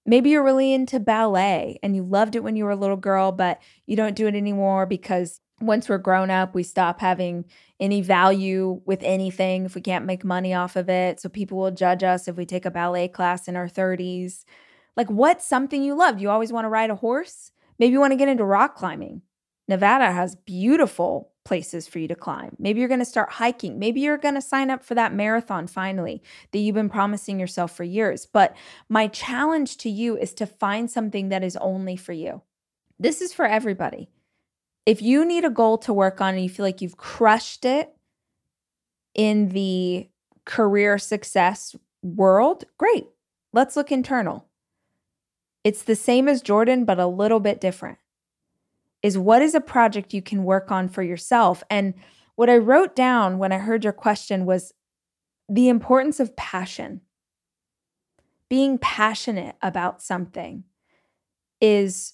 Maybe 0.05 0.31
you're 0.31 0.43
really 0.43 0.73
into 0.73 0.99
ballet 0.99 1.79
and 1.81 1.95
you 1.95 2.03
loved 2.03 2.35
it 2.35 2.43
when 2.43 2.55
you 2.55 2.65
were 2.65 2.71
a 2.71 2.75
little 2.75 2.97
girl, 2.97 3.31
but 3.31 3.61
you 3.85 3.95
don't 3.95 4.15
do 4.15 4.27
it 4.27 4.35
anymore 4.35 4.85
because 4.85 5.39
once 5.61 5.87
we're 5.87 5.97
grown 5.97 6.29
up, 6.29 6.53
we 6.53 6.63
stop 6.63 6.99
having 6.99 7.45
any 7.79 8.01
value 8.01 8.81
with 8.85 9.01
anything 9.03 9.65
if 9.65 9.75
we 9.75 9.81
can't 9.81 10.05
make 10.05 10.25
money 10.25 10.53
off 10.53 10.75
of 10.75 10.89
it. 10.89 11.19
So 11.19 11.29
people 11.29 11.57
will 11.57 11.71
judge 11.71 12.03
us 12.03 12.27
if 12.27 12.35
we 12.35 12.45
take 12.45 12.65
a 12.65 12.71
ballet 12.71 13.07
class 13.07 13.47
in 13.47 13.55
our 13.55 13.67
30s. 13.67 14.43
Like, 14.97 15.09
what's 15.09 15.45
something 15.45 15.83
you 15.83 15.95
love? 15.95 16.19
You 16.19 16.29
always 16.29 16.51
want 16.51 16.65
to 16.65 16.69
ride 16.69 16.89
a 16.89 16.95
horse? 16.95 17.51
Maybe 17.79 17.93
you 17.93 17.99
want 17.99 18.11
to 18.11 18.17
get 18.17 18.27
into 18.27 18.43
rock 18.43 18.75
climbing. 18.75 19.21
Nevada 19.67 20.11
has 20.11 20.35
beautiful 20.35 21.32
places 21.45 21.87
for 21.87 21.99
you 21.99 22.07
to 22.07 22.15
climb. 22.15 22.55
Maybe 22.57 22.79
you're 22.79 22.89
going 22.89 22.99
to 22.99 23.05
start 23.05 23.33
hiking. 23.33 23.79
Maybe 23.79 24.01
you're 24.01 24.17
going 24.17 24.35
to 24.35 24.41
sign 24.41 24.69
up 24.69 24.83
for 24.83 24.95
that 24.95 25.13
marathon 25.13 25.67
finally 25.67 26.21
that 26.51 26.59
you've 26.59 26.75
been 26.75 26.89
promising 26.89 27.39
yourself 27.39 27.75
for 27.75 27.83
years. 27.83 28.25
But 28.25 28.55
my 28.89 29.07
challenge 29.07 29.77
to 29.77 29.89
you 29.89 30.17
is 30.17 30.33
to 30.35 30.45
find 30.45 30.89
something 30.89 31.29
that 31.29 31.43
is 31.43 31.57
only 31.57 31.95
for 31.95 32.13
you. 32.13 32.41
This 32.99 33.21
is 33.21 33.33
for 33.33 33.45
everybody. 33.45 34.09
If 34.85 35.01
you 35.01 35.25
need 35.25 35.45
a 35.45 35.49
goal 35.49 35.77
to 35.79 35.93
work 35.93 36.21
on 36.21 36.33
and 36.33 36.43
you 36.43 36.49
feel 36.49 36.65
like 36.65 36.81
you've 36.81 36.97
crushed 36.97 37.65
it 37.65 37.93
in 39.13 39.49
the 39.49 40.09
career 40.45 40.97
success 40.97 41.75
world, 42.01 42.65
great. 42.77 43.07
Let's 43.51 43.75
look 43.75 43.91
internal. 43.91 44.47
It's 45.63 45.83
the 45.83 45.95
same 45.95 46.27
as 46.27 46.41
Jordan, 46.41 46.83
but 46.83 46.99
a 46.99 47.07
little 47.07 47.39
bit 47.39 47.61
different 47.61 47.97
is 49.03 49.17
what 49.17 49.41
is 49.41 49.53
a 49.53 49.61
project 49.61 50.13
you 50.13 50.21
can 50.21 50.45
work 50.45 50.71
on 50.71 50.87
for 50.87 51.03
yourself? 51.03 51.61
And 51.69 51.93
what 52.35 52.49
I 52.49 52.57
wrote 52.57 52.95
down 52.95 53.37
when 53.37 53.51
I 53.51 53.57
heard 53.57 53.83
your 53.83 53.93
question 53.93 54.45
was 54.45 54.73
the 55.49 55.67
importance 55.69 56.19
of 56.19 56.35
passion. 56.35 57.01
Being 58.49 58.77
passionate 58.77 59.55
about 59.61 60.01
something 60.01 60.63
is 61.59 62.13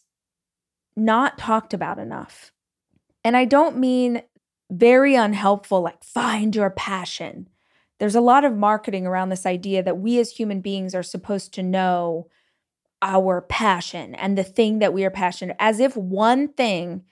not 0.95 1.37
talked 1.37 1.73
about 1.73 1.99
enough. 1.99 2.51
And 3.23 3.37
I 3.37 3.45
don't 3.45 3.77
mean 3.77 4.23
very 4.71 5.15
unhelpful, 5.15 5.81
like 5.81 6.03
find 6.03 6.55
your 6.55 6.69
passion. 6.69 7.49
There's 7.99 8.15
a 8.15 8.21
lot 8.21 8.45
of 8.45 8.55
marketing 8.55 9.05
around 9.05 9.29
this 9.29 9.45
idea 9.45 9.83
that 9.83 9.99
we 9.99 10.19
as 10.19 10.31
human 10.31 10.61
beings 10.61 10.95
are 10.95 11.03
supposed 11.03 11.53
to 11.53 11.63
know 11.63 12.27
our 13.01 13.41
passion 13.41 14.15
and 14.15 14.37
the 14.37 14.43
thing 14.43 14.79
that 14.79 14.93
we 14.93 15.05
are 15.05 15.11
passionate 15.11 15.55
as 15.59 15.79
if 15.79 15.95
one 15.95 16.47
thing 16.49 17.03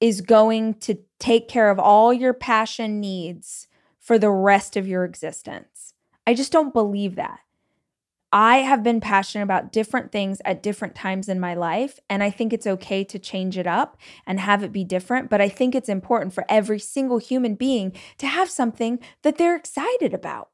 is 0.00 0.20
going 0.20 0.74
to 0.74 0.98
take 1.18 1.48
care 1.48 1.70
of 1.70 1.78
all 1.78 2.12
your 2.12 2.32
passion 2.32 3.00
needs 3.00 3.68
for 3.98 4.18
the 4.18 4.30
rest 4.30 4.76
of 4.76 4.88
your 4.88 5.04
existence. 5.04 5.94
I 6.26 6.34
just 6.34 6.52
don't 6.52 6.72
believe 6.72 7.16
that. 7.16 7.40
I 8.32 8.58
have 8.58 8.84
been 8.84 9.00
passionate 9.00 9.42
about 9.42 9.72
different 9.72 10.12
things 10.12 10.40
at 10.44 10.62
different 10.62 10.94
times 10.94 11.28
in 11.28 11.40
my 11.40 11.54
life. 11.54 11.98
And 12.08 12.22
I 12.22 12.30
think 12.30 12.52
it's 12.52 12.66
okay 12.66 13.02
to 13.04 13.18
change 13.18 13.58
it 13.58 13.66
up 13.66 13.96
and 14.24 14.38
have 14.38 14.62
it 14.62 14.70
be 14.70 14.84
different. 14.84 15.28
But 15.28 15.40
I 15.40 15.48
think 15.48 15.74
it's 15.74 15.88
important 15.88 16.32
for 16.32 16.44
every 16.48 16.78
single 16.78 17.18
human 17.18 17.56
being 17.56 17.92
to 18.18 18.28
have 18.28 18.48
something 18.48 19.00
that 19.22 19.36
they're 19.36 19.56
excited 19.56 20.14
about. 20.14 20.50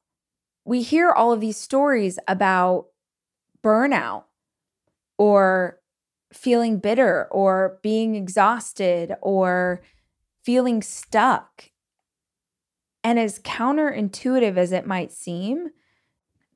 We 0.64 0.82
hear 0.82 1.10
all 1.10 1.32
of 1.32 1.40
these 1.40 1.58
stories 1.58 2.18
about 2.26 2.86
burnout 3.62 4.24
or 5.18 5.80
feeling 6.32 6.78
bitter 6.78 7.28
or 7.30 7.78
being 7.82 8.14
exhausted 8.14 9.14
or 9.22 9.80
feeling 10.42 10.82
stuck. 10.82 11.70
And 13.02 13.18
as 13.18 13.38
counterintuitive 13.38 14.56
as 14.56 14.72
it 14.72 14.86
might 14.86 15.12
seem, 15.12 15.70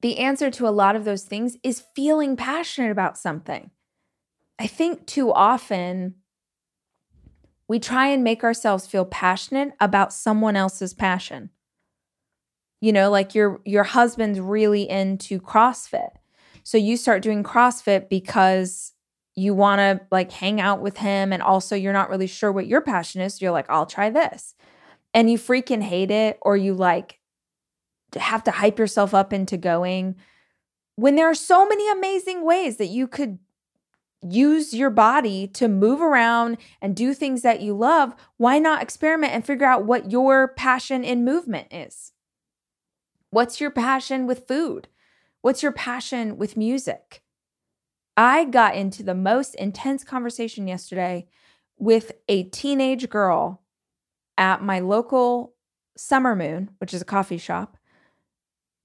the 0.03 0.19
answer 0.19 0.51
to 0.51 0.67
a 0.67 0.71
lot 0.71 0.97
of 0.97 1.05
those 1.05 1.25
things 1.25 1.57
is 1.63 1.85
feeling 1.95 2.37
passionate 2.37 2.91
about 2.91 3.19
something. 3.19 3.71
I 4.59 4.67
think 4.67 5.07
too 5.07 5.33
often 5.33 6.17
we 7.69 7.79
try 7.79 8.09
and 8.09 8.25
make 8.25 8.43
ourselves 8.43 8.87
feel 8.87 9.05
passionate 9.05 9.73
about 9.81 10.13
someone 10.13 10.57
else's 10.57 10.93
passion. 10.93 11.51
You 12.81 12.93
know, 12.93 13.11
like 13.11 13.35
your 13.35 13.61
your 13.65 13.85
husband's 13.85 14.41
really 14.41 14.89
into 14.89 15.39
CrossFit. 15.39 16.11
So 16.63 16.79
you 16.79 16.97
start 16.97 17.23
doing 17.23 17.43
CrossFit 17.43 18.09
because 18.09 18.93
you 19.35 19.55
want 19.55 19.79
to 19.79 20.07
like 20.11 20.33
hang 20.33 20.61
out 20.61 20.81
with 20.81 20.99
him 20.99 21.33
and 21.33 21.43
also 21.43 21.75
you're 21.77 21.93
not 21.93 22.11
really 22.11 22.27
sure 22.27 22.53
what 22.53 22.67
your 22.67 22.81
passion 22.81 23.21
is. 23.21 23.35
So 23.35 23.45
you're 23.45 23.53
like, 23.53 23.71
I'll 23.71 23.87
try 23.87 24.11
this. 24.11 24.55
And 25.15 25.31
you 25.31 25.39
freaking 25.39 25.83
hate 25.83 26.11
it 26.11 26.39
or 26.43 26.57
you 26.57 26.75
like 26.75 27.19
have 28.17 28.45
to 28.45 28.51
hype 28.51 28.79
yourself 28.79 29.15
up 29.15 29.33
into 29.33 29.57
going 29.57 30.17
when 31.01 31.15
there 31.15 31.31
are 31.31 31.35
so 31.35 31.67
many 31.67 31.91
amazing 31.91 32.45
ways 32.45 32.77
that 32.77 32.89
you 32.89 33.09
could 33.09 33.39
use 34.23 34.75
your 34.75 34.91
body 34.91 35.47
to 35.49 35.67
move 35.67 36.03
around 36.03 36.59
and 36.83 36.95
do 36.95 37.15
things 37.15 37.41
that 37.41 37.63
you 37.63 37.75
love, 37.75 38.15
why 38.37 38.59
not 38.59 38.83
experiment 38.83 39.33
and 39.33 39.43
figure 39.45 39.67
out 39.67 39.87
what 39.87 40.13
your 40.13 40.49
passion 40.49 41.03
in 41.03 41.25
movement 41.25 41.69
is? 41.71 42.13
What's 43.31 43.63
your 43.63 43.71
passion 43.71 44.27
with 44.27 44.47
food? 44.47 44.89
What's 45.43 45.63
your 45.63 45.73
passion 45.73 46.37
with 46.37 46.57
music? 46.57 47.23
I 48.17 48.45
got 48.45 48.75
into 48.75 49.03
the 49.03 49.15
most 49.15 49.55
intense 49.55 50.05
conversation 50.05 50.69
yesterday 50.69 51.27
with 51.79 52.13
a 52.29 52.45
teenage 52.45 53.09
girl 53.09 53.63
at 54.37 54.63
my 54.63 54.81
local 54.81 55.55
Summer 55.97 56.37
Moon, 56.37 56.71
which 56.79 56.93
is 56.93 57.03
a 57.03 57.07
coffee 57.07 57.39
shop 57.39 57.77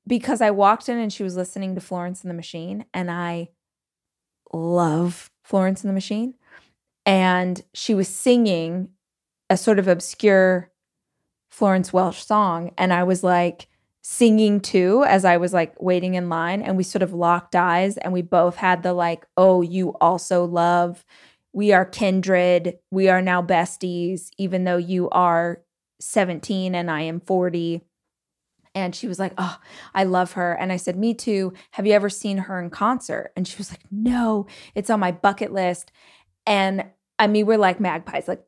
because 0.07 0.41
I 0.41 0.51
walked 0.51 0.87
in 0.89 0.97
and 0.97 1.11
she 1.11 1.23
was 1.23 1.35
listening 1.35 1.75
to 1.75 1.81
Florence 1.81 2.21
and 2.21 2.29
the 2.29 2.35
Machine, 2.35 2.85
and 2.93 3.09
I 3.09 3.49
love 4.53 5.31
Florence 5.43 5.83
and 5.83 5.89
the 5.89 5.95
Machine. 5.95 6.35
And 7.05 7.61
she 7.73 7.93
was 7.93 8.07
singing 8.07 8.89
a 9.49 9.57
sort 9.57 9.79
of 9.79 9.87
obscure 9.87 10.71
Florence 11.49 11.93
Welch 11.93 12.23
song. 12.23 12.71
And 12.77 12.91
I 12.91 13.03
was 13.03 13.23
like 13.23 13.67
singing 14.07 14.59
too 14.59 15.03
as 15.07 15.25
I 15.25 15.37
was 15.37 15.51
like 15.51 15.73
waiting 15.81 16.13
in 16.13 16.29
line. 16.29 16.61
And 16.61 16.77
we 16.77 16.83
sort 16.83 17.01
of 17.01 17.11
locked 17.11 17.55
eyes 17.55 17.97
and 17.97 18.13
we 18.13 18.21
both 18.21 18.55
had 18.55 18.83
the 18.83 18.93
like, 18.93 19.25
oh, 19.35 19.63
you 19.63 19.95
also 19.99 20.45
love. 20.45 21.03
We 21.53 21.73
are 21.73 21.85
kindred. 21.85 22.77
We 22.91 23.09
are 23.09 23.21
now 23.21 23.41
besties, 23.41 24.29
even 24.37 24.63
though 24.63 24.77
you 24.77 25.09
are 25.09 25.63
17 26.01 26.75
and 26.75 26.91
I 26.91 27.01
am 27.01 27.19
40 27.19 27.81
and 28.75 28.93
she 28.93 29.07
was 29.07 29.17
like, 29.17 29.33
Oh, 29.39 29.57
I 29.95 30.03
love 30.03 30.33
her. 30.33 30.53
And 30.53 30.71
I 30.71 30.77
said, 30.77 30.97
Me 30.97 31.15
too. 31.15 31.53
Have 31.71 31.87
you 31.87 31.93
ever 31.93 32.09
seen 32.09 32.37
her 32.37 32.59
in 32.59 32.69
concert? 32.69 33.31
And 33.35 33.47
she 33.47 33.57
was 33.57 33.71
like, 33.71 33.81
No, 33.89 34.45
it's 34.75 34.91
on 34.91 34.99
my 34.99 35.13
bucket 35.13 35.51
list. 35.51 35.91
And 36.45 36.85
I 37.17 37.27
mean, 37.27 37.45
we're 37.45 37.57
like 37.57 37.79
magpies, 37.79 38.27
like, 38.27 38.47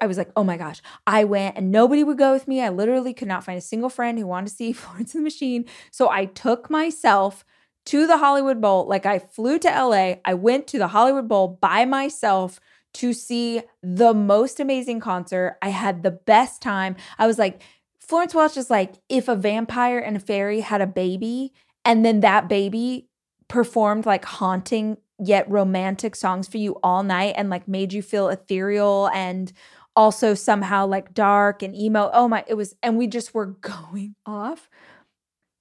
I 0.00 0.06
was 0.06 0.18
like, 0.18 0.30
oh 0.36 0.44
my 0.44 0.56
gosh. 0.56 0.82
I 1.06 1.24
went 1.24 1.56
and 1.56 1.70
nobody 1.70 2.02
would 2.02 2.18
go 2.18 2.32
with 2.32 2.48
me. 2.48 2.60
I 2.60 2.70
literally 2.70 3.14
could 3.14 3.28
not 3.28 3.44
find 3.44 3.56
a 3.56 3.62
single 3.62 3.88
friend 3.88 4.18
who 4.18 4.26
wanted 4.26 4.50
to 4.50 4.56
see 4.56 4.72
Florence 4.72 5.14
and 5.14 5.20
the 5.20 5.24
Machine. 5.24 5.64
So 5.90 6.10
I 6.10 6.24
took 6.26 6.68
myself 6.68 7.44
to 7.86 8.06
the 8.06 8.18
Hollywood 8.18 8.60
Bowl. 8.60 8.86
Like 8.86 9.06
I 9.06 9.18
flew 9.18 9.58
to 9.60 9.68
LA. 9.68 10.14
I 10.24 10.34
went 10.34 10.66
to 10.68 10.78
the 10.78 10.88
Hollywood 10.88 11.28
Bowl 11.28 11.58
by 11.60 11.84
myself 11.84 12.60
to 12.94 13.12
see 13.12 13.62
the 13.82 14.12
most 14.12 14.60
amazing 14.60 15.00
concert. 15.00 15.56
I 15.62 15.70
had 15.70 16.02
the 16.02 16.10
best 16.10 16.60
time. 16.60 16.96
I 17.18 17.26
was 17.26 17.38
like, 17.38 17.62
Florence 18.00 18.34
Welch 18.34 18.56
is 18.56 18.70
like 18.70 18.94
if 19.08 19.28
a 19.28 19.36
vampire 19.36 19.98
and 19.98 20.16
a 20.16 20.20
fairy 20.20 20.60
had 20.60 20.80
a 20.80 20.86
baby 20.86 21.52
and 21.84 22.04
then 22.04 22.20
that 22.20 22.48
baby 22.48 23.08
performed 23.48 24.04
like 24.04 24.24
haunting 24.24 24.96
yet 25.24 25.50
romantic 25.50 26.16
songs 26.16 26.48
for 26.48 26.58
you 26.58 26.78
all 26.82 27.02
night 27.02 27.34
and 27.36 27.50
like 27.50 27.68
made 27.68 27.92
you 27.92 28.02
feel 28.02 28.28
ethereal 28.28 29.08
and 29.14 29.52
also 29.94 30.34
somehow 30.34 30.86
like 30.86 31.14
dark 31.14 31.62
and 31.62 31.74
emo. 31.76 32.10
Oh 32.12 32.28
my, 32.28 32.44
it 32.46 32.54
was, 32.54 32.74
and 32.82 32.96
we 32.96 33.06
just 33.06 33.34
were 33.34 33.46
going 33.60 34.14
off 34.26 34.68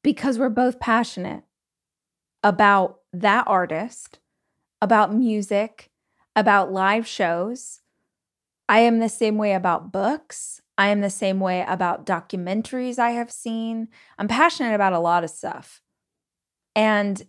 because 0.03 0.39
we're 0.39 0.49
both 0.49 0.79
passionate 0.79 1.43
about 2.43 2.99
that 3.13 3.43
artist, 3.47 4.19
about 4.81 5.13
music, 5.13 5.89
about 6.35 6.71
live 6.71 7.05
shows. 7.05 7.81
I 8.67 8.79
am 8.79 8.99
the 8.99 9.09
same 9.09 9.37
way 9.37 9.53
about 9.53 9.91
books. 9.91 10.61
I 10.77 10.87
am 10.87 11.01
the 11.01 11.09
same 11.09 11.39
way 11.39 11.63
about 11.67 12.05
documentaries 12.05 12.97
I 12.97 13.11
have 13.11 13.31
seen. 13.31 13.89
I'm 14.17 14.27
passionate 14.27 14.73
about 14.73 14.93
a 14.93 14.99
lot 14.99 15.23
of 15.23 15.29
stuff. 15.29 15.81
And 16.75 17.21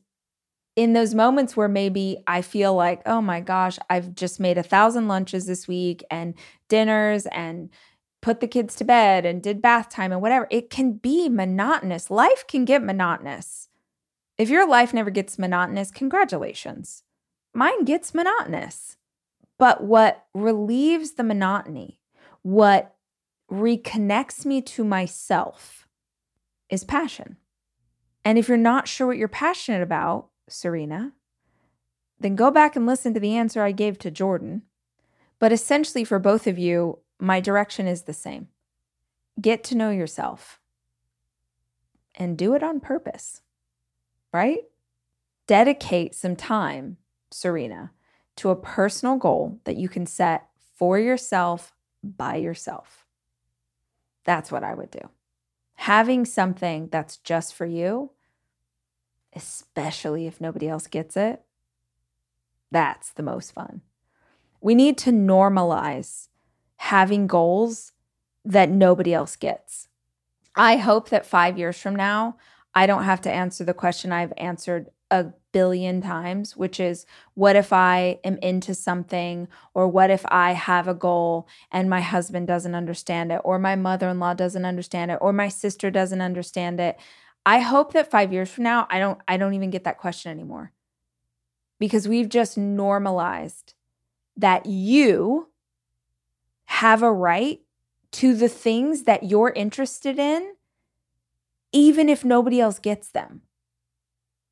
in 0.75 0.95
those 0.95 1.15
moments 1.15 1.57
where 1.57 1.69
maybe 1.69 2.19
I 2.27 2.43
feel 2.43 2.75
like, 2.75 3.03
oh 3.05 3.21
my 3.21 3.41
gosh, 3.41 3.79
I've 3.91 4.15
just 4.15 4.41
made 4.41 4.57
a 4.59 4.63
thousand 4.63 5.09
lunches 5.09 5.47
this 5.47 5.69
week 5.69 6.03
and 6.11 6.35
dinners 6.69 7.27
and 7.27 7.71
put 8.23 8.41
the 8.41 8.49
kids 8.49 8.75
to 8.77 8.85
bed 8.85 9.27
and 9.27 9.43
did 9.43 9.61
bath 9.61 9.89
time 9.89 10.13
and 10.13 10.23
whatever, 10.23 10.47
it 10.51 10.71
can 10.71 10.93
be 10.93 11.29
monotonous. 11.29 12.11
Life 12.11 12.47
can 12.47 12.65
get 12.65 12.83
monotonous. 12.83 13.69
If 14.39 14.49
your 14.49 14.67
life 14.67 14.95
never 14.95 15.11
gets 15.11 15.39
monotonous, 15.39 15.91
congratulations. 15.91 17.03
Mine 17.53 17.85
gets 17.85 18.15
monotonous. 18.15 18.97
But 19.59 19.85
what 19.85 20.25
relieves 20.35 21.13
the 21.13 21.25
monotony, 21.25 22.01
what 22.43 22.97
reconnects 23.51 24.47
me 24.47 24.63
to 24.63 24.85
myself 24.85 25.87
is 26.71 26.83
passion. 26.83 27.37
And 28.25 28.39
if 28.39 28.49
you're 28.49 28.57
not 28.57 28.89
sure 28.89 29.07
what 29.07 29.19
you're 29.19 29.29
passionate 29.29 29.83
about, 29.83 30.29
Serena, 30.49 31.13
then 32.21 32.37
go 32.37 32.51
back 32.51 32.77
and 32.77 32.87
listen 32.87 33.15
to 33.15 33.21
the 33.21 33.37
answer 33.37 33.63
I 33.63 33.73
gave 33.73 33.99
to 33.99 34.11
Jordan. 34.11 34.63
But 35.39 35.53
essentially, 35.53 36.05
for 36.05 36.19
both 36.19 36.47
of 36.47 36.59
you, 36.59 36.99
my 37.19 37.41
direction 37.41 37.87
is 37.87 38.03
the 38.03 38.13
same 38.13 38.49
get 39.41 39.65
to 39.65 39.75
know 39.75 39.91
yourself 39.91 40.61
and 42.15 42.37
do 42.37 42.55
it 42.55 42.63
on 42.63 42.81
purpose, 42.81 43.41
right? 44.33 44.65
Dedicate 45.47 46.15
some 46.15 46.37
time, 46.37 46.99
Serena, 47.31 47.93
to 48.37 48.51
a 48.51 48.57
personal 48.57 49.17
goal 49.17 49.59
that 49.65 49.77
you 49.77 49.89
can 49.89 50.07
set 50.07 50.47
for 50.77 50.99
yourself 50.99 51.73
by 52.03 52.37
yourself. 52.37 53.07
That's 54.25 54.53
what 54.53 54.65
I 54.65 54.75
would 54.75 54.91
do. 54.91 55.09
Having 55.75 56.27
something 56.27 56.89
that's 56.93 57.17
just 57.17 57.55
for 57.55 57.67
you, 57.67 58.11
especially 59.35 60.27
if 60.27 60.41
nobody 60.41 60.69
else 60.69 60.87
gets 60.87 61.17
it, 61.17 61.43
that's 62.71 63.13
the 63.13 63.23
most 63.23 63.53
fun. 63.53 63.83
We 64.61 64.75
need 64.75 64.97
to 64.99 65.11
normalize 65.11 66.29
having 66.77 67.27
goals 67.27 67.93
that 68.45 68.71
nobody 68.71 69.15
else 69.15 69.37
gets. 69.37 69.89
I 70.55 70.77
hope 70.77 71.09
that 71.11 71.27
five 71.27 71.59
years 71.59 71.79
from 71.79 71.97
now, 71.97 72.37
I 72.75 72.87
don't 72.87 73.05
have 73.05 73.21
to 73.23 73.31
answer 73.31 73.65
the 73.65 73.75
question 73.75 74.13
I've 74.13 74.33
answered 74.37 74.91
a 75.11 75.27
billion 75.53 76.01
times, 76.01 76.57
which 76.57 76.81
is 76.81 77.05
what 77.35 77.55
if 77.55 77.73
I 77.73 78.19
am 78.25 78.39
into 78.39 78.75
something, 78.75 79.47
or 79.75 79.87
what 79.87 80.11
if 80.11 80.25
I 80.29 80.53
have 80.53 80.89
a 80.89 80.95
goal 80.95 81.47
and 81.71 81.91
my 81.91 82.01
husband 82.01 82.47
doesn't 82.47 82.75
understand 82.75 83.31
it, 83.31 83.41
or 83.45 83.59
my 83.59 83.77
mother 83.77 84.09
in 84.09 84.19
law 84.19 84.33
doesn't 84.33 84.65
understand 84.65 85.11
it, 85.11 85.19
or 85.21 85.33
my 85.33 85.49
sister 85.49 85.91
doesn't 85.91 86.23
understand 86.23 86.81
it. 86.81 86.99
I 87.45 87.59
hope 87.61 87.93
that 87.93 88.11
five 88.11 88.33
years 88.33 88.51
from 88.51 88.65
now, 88.65 88.87
I 88.89 88.99
don't, 88.99 89.21
I 89.27 89.37
don't 89.37 89.55
even 89.55 89.71
get 89.71 89.85
that 89.85 89.99
question 89.99 90.31
anymore 90.31 90.73
because 91.79 92.07
we've 92.07 92.29
just 92.29 92.57
normalized 92.57 93.75
that 94.37 94.67
you 94.67 95.49
have 96.67 97.03
a 97.03 97.13
right 97.13 97.61
to 98.13 98.35
the 98.35 98.49
things 98.49 99.03
that 99.05 99.25
you're 99.25 99.51
interested 99.51 100.19
in, 100.19 100.55
even 101.73 102.09
if 102.09 102.25
nobody 102.25 102.61
else 102.61 102.79
gets 102.79 103.09
them. 103.09 103.43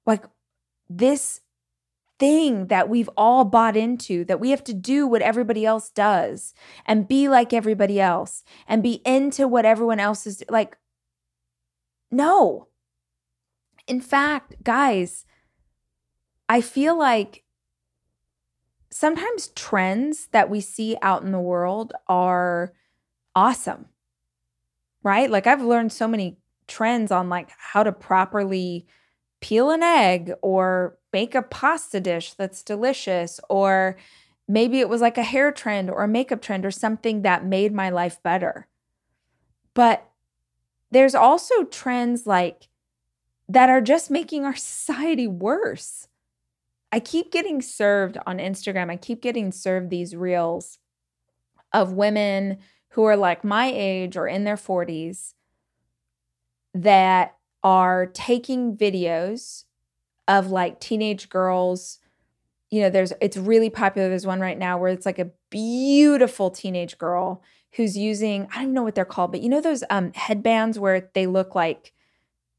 Like, 0.07 0.25
this 0.89 1.41
thing 2.19 2.67
that 2.67 2.89
we've 2.89 3.09
all 3.17 3.45
bought 3.45 3.77
into 3.77 4.25
that 4.27 4.41
we 4.41 4.51
have 4.51 4.63
to 4.63 4.75
do 4.75 5.07
what 5.07 5.23
everybody 5.23 5.65
else 5.65 5.89
does 5.89 6.53
and 6.85 7.09
be 7.09 7.29
like 7.29 7.53
everybody 7.53 7.99
else 7.99 8.45
and 8.69 8.83
be 8.83 9.01
into 9.07 9.49
what 9.49 9.65
everyone 9.65 9.99
else 9.99 10.27
is 10.27 10.45
like 10.51 10.77
no 12.11 12.69
in 13.91 14.01
fact 14.01 14.55
guys 14.63 15.27
I 16.51 16.61
feel 16.63 16.99
like 16.99 17.45
sometimes 18.91 19.49
trends 19.55 20.27
that 20.33 20.51
we 20.51 20.61
see 20.61 20.97
out 21.01 21.23
in 21.23 21.31
the 21.31 21.39
world 21.39 21.93
are 22.09 22.73
awesome. 23.37 23.87
Right? 25.05 25.31
Like 25.31 25.47
I've 25.47 25.63
learned 25.63 25.93
so 25.93 26.09
many 26.09 26.39
trends 26.67 27.13
on 27.13 27.29
like 27.29 27.51
how 27.57 27.85
to 27.85 27.93
properly 27.93 28.89
peel 29.41 29.71
an 29.71 29.85
egg 29.85 30.33
or 30.43 30.99
make 31.13 31.37
a 31.37 31.43
pasta 31.43 32.01
dish 32.01 32.35
that's 32.35 32.65
delicious 32.65 33.39
or 33.49 33.97
maybe 34.49 34.81
it 34.81 34.89
was 34.89 35.01
like 35.01 35.19
a 35.19 35.23
hair 35.23 35.53
trend 35.53 35.89
or 35.89 36.03
a 36.03 36.09
makeup 36.09 36.43
trend 36.43 36.67
or 36.67 36.73
something 36.73 37.23
that 37.23 37.45
made 37.45 37.73
my 37.73 37.91
life 37.91 38.21
better. 38.25 38.67
But 39.73 40.05
there's 40.91 41.15
also 41.15 41.63
trends 41.63 42.27
like 42.27 42.67
that 43.51 43.69
are 43.69 43.81
just 43.81 44.11
making 44.11 44.45
our 44.45 44.55
society 44.55 45.27
worse. 45.27 46.07
I 46.93 47.01
keep 47.01 47.33
getting 47.33 47.61
served 47.61 48.17
on 48.25 48.39
Instagram, 48.39 48.91
I 48.91 48.97
keep 48.97 49.21
getting 49.21 49.51
served 49.51 49.91
these 49.91 50.15
reels 50.15 50.79
of 51.73 51.93
women 51.93 52.59
who 52.91 53.05
are 53.05 53.17
like 53.17 53.45
my 53.45 53.71
age 53.73 54.17
or 54.17 54.27
in 54.27 54.45
their 54.45 54.57
40s 54.57 55.35
that 56.75 57.37
are 57.63 58.07
taking 58.07 58.77
videos 58.77 59.65
of 60.29 60.51
like 60.51 60.81
teenage 60.81 61.29
girls. 61.29 61.99
You 62.71 62.83
know, 62.83 62.91
there's 62.91 63.13
it's 63.21 63.37
really 63.37 63.71
popular. 63.71 64.09
There's 64.09 64.27
one 64.27 64.41
right 64.41 64.59
now 64.59 64.79
where 64.79 64.93
it's 64.93 65.07
like 65.07 65.19
a 65.19 65.31
beautiful 65.51 66.51
teenage 66.51 66.99
girl 66.99 67.43
who's 67.73 67.97
using, 67.97 68.47
I 68.55 68.63
don't 68.63 68.75
know 68.75 68.85
what 68.85 68.95
they're 68.95 69.05
called, 69.05 69.33
but 69.33 69.43
you 69.43 69.49
know 69.49 69.61
those 69.61 69.83
um 69.91 70.13
headbands 70.15 70.79
where 70.79 71.11
they 71.15 71.27
look 71.27 71.57
like 71.57 71.93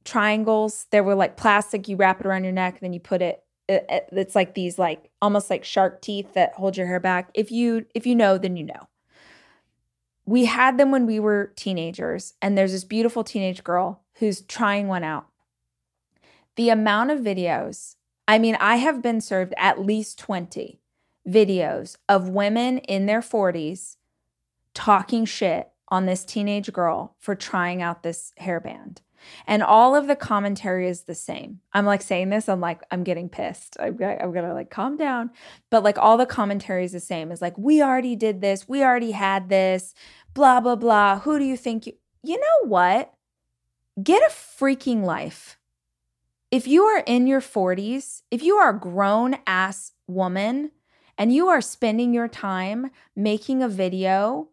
triangles? 0.05 0.87
They 0.91 1.01
were 1.01 1.15
like 1.15 1.37
plastic, 1.37 1.87
you 1.87 1.95
wrap 1.95 2.19
it 2.19 2.25
around 2.25 2.43
your 2.43 2.53
neck, 2.53 2.79
then 2.79 2.93
you 2.93 2.99
put 2.99 3.21
it 3.21 3.43
uh, 3.69 3.79
uh, 3.89 3.99
it's 4.11 4.35
like 4.35 4.53
these 4.53 4.77
like 4.77 5.09
almost 5.21 5.49
like 5.49 5.63
shark 5.63 6.01
teeth 6.01 6.33
that 6.33 6.53
hold 6.55 6.75
your 6.75 6.87
hair 6.87 6.99
back. 6.99 7.29
If 7.33 7.51
you 7.51 7.85
if 7.95 8.05
you 8.05 8.15
know, 8.15 8.37
then 8.37 8.57
you 8.57 8.65
know. 8.65 8.87
We 10.25 10.45
had 10.45 10.77
them 10.77 10.91
when 10.91 11.05
we 11.05 11.19
were 11.19 11.51
teenagers, 11.55 12.33
and 12.41 12.57
there's 12.57 12.73
this 12.73 12.83
beautiful 12.83 13.23
teenage 13.23 13.63
girl 13.63 14.03
who's 14.15 14.41
trying 14.41 14.87
one 14.87 15.03
out. 15.03 15.27
The 16.55 16.69
amount 16.69 17.11
of 17.11 17.19
videos, 17.19 17.95
I 18.27 18.37
mean, 18.37 18.55
I 18.59 18.75
have 18.75 19.01
been 19.01 19.19
served 19.19 19.53
at 19.57 19.83
least 19.83 20.19
20 20.19 20.79
videos 21.27 21.97
of 22.07 22.29
women 22.29 22.79
in 22.79 23.05
their 23.05 23.21
40s 23.21 23.97
talking 24.73 25.25
shit 25.25 25.69
on 25.87 26.05
this 26.05 26.23
teenage 26.23 26.71
girl 26.71 27.15
for 27.19 27.35
trying 27.35 27.81
out 27.81 28.03
this 28.03 28.31
hairband. 28.39 28.99
And 29.47 29.63
all 29.63 29.95
of 29.95 30.07
the 30.07 30.15
commentary 30.15 30.87
is 30.87 31.03
the 31.03 31.15
same. 31.15 31.59
I'm 31.73 31.85
like 31.85 32.01
saying 32.01 32.29
this, 32.29 32.49
I'm 32.49 32.61
like, 32.61 32.81
I'm 32.91 33.03
getting 33.03 33.29
pissed. 33.29 33.77
I'm, 33.79 33.97
I'm 34.01 34.31
gonna 34.31 34.53
like 34.53 34.69
calm 34.69 34.97
down. 34.97 35.31
But 35.69 35.83
like 35.83 35.97
all 35.97 36.17
the 36.17 36.25
commentary 36.25 36.85
is 36.85 36.91
the 36.91 36.99
same. 36.99 37.31
It's 37.31 37.41
like, 37.41 37.57
we 37.57 37.81
already 37.81 38.15
did 38.15 38.41
this, 38.41 38.67
we 38.67 38.83
already 38.83 39.11
had 39.11 39.49
this, 39.49 39.93
blah, 40.33 40.59
blah, 40.59 40.75
blah. 40.75 41.19
Who 41.19 41.39
do 41.39 41.45
you 41.45 41.57
think 41.57 41.87
you, 41.87 41.93
you 42.23 42.37
know 42.37 42.67
what? 42.67 43.13
Get 44.01 44.21
a 44.23 44.33
freaking 44.33 45.03
life. 45.03 45.57
If 46.49 46.67
you 46.67 46.83
are 46.83 47.03
in 47.05 47.27
your 47.27 47.41
40s, 47.41 48.23
if 48.29 48.43
you 48.43 48.55
are 48.57 48.75
a 48.75 48.79
grown 48.79 49.37
ass 49.47 49.93
woman 50.07 50.71
and 51.17 51.33
you 51.33 51.47
are 51.47 51.61
spending 51.61 52.13
your 52.13 52.27
time 52.27 52.91
making 53.15 53.63
a 53.63 53.69
video 53.69 54.49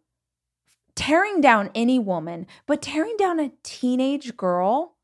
tearing 0.99 1.39
down 1.39 1.69
any 1.73 1.97
woman, 1.97 2.45
but 2.67 2.81
tearing 2.81 3.15
down 3.17 3.39
a 3.39 3.53
teenage 3.63 4.35
girl, 4.35 4.97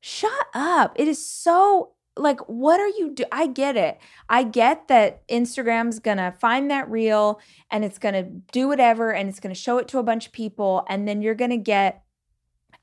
shut 0.00 0.46
up. 0.54 0.92
It 0.94 1.08
is 1.08 1.26
so 1.26 1.94
like 2.16 2.38
what 2.42 2.78
are 2.78 2.86
you 2.86 3.10
do 3.12 3.24
I 3.32 3.48
get 3.48 3.76
it. 3.76 3.98
I 4.28 4.44
get 4.44 4.86
that 4.86 5.26
Instagram's 5.26 5.98
going 5.98 6.18
to 6.18 6.32
find 6.38 6.70
that 6.70 6.88
reel 6.88 7.40
and 7.72 7.84
it's 7.84 7.98
going 7.98 8.14
to 8.14 8.22
do 8.52 8.68
whatever 8.68 9.12
and 9.12 9.28
it's 9.28 9.40
going 9.40 9.52
to 9.52 9.60
show 9.60 9.78
it 9.78 9.88
to 9.88 9.98
a 9.98 10.04
bunch 10.04 10.26
of 10.26 10.32
people 10.32 10.84
and 10.88 11.08
then 11.08 11.22
you're 11.22 11.34
going 11.34 11.50
to 11.50 11.56
get 11.56 12.04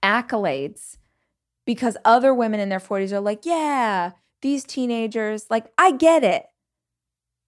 accolades 0.04 0.98
because 1.66 1.96
other 2.04 2.34
women 2.34 2.60
in 2.60 2.68
their 2.68 2.80
40s 2.80 3.14
are 3.14 3.22
like, 3.22 3.46
"Yeah, 3.46 4.12
these 4.42 4.66
teenagers, 4.66 5.46
like 5.50 5.72
I 5.78 5.92
get 5.92 6.26
it 6.26 6.46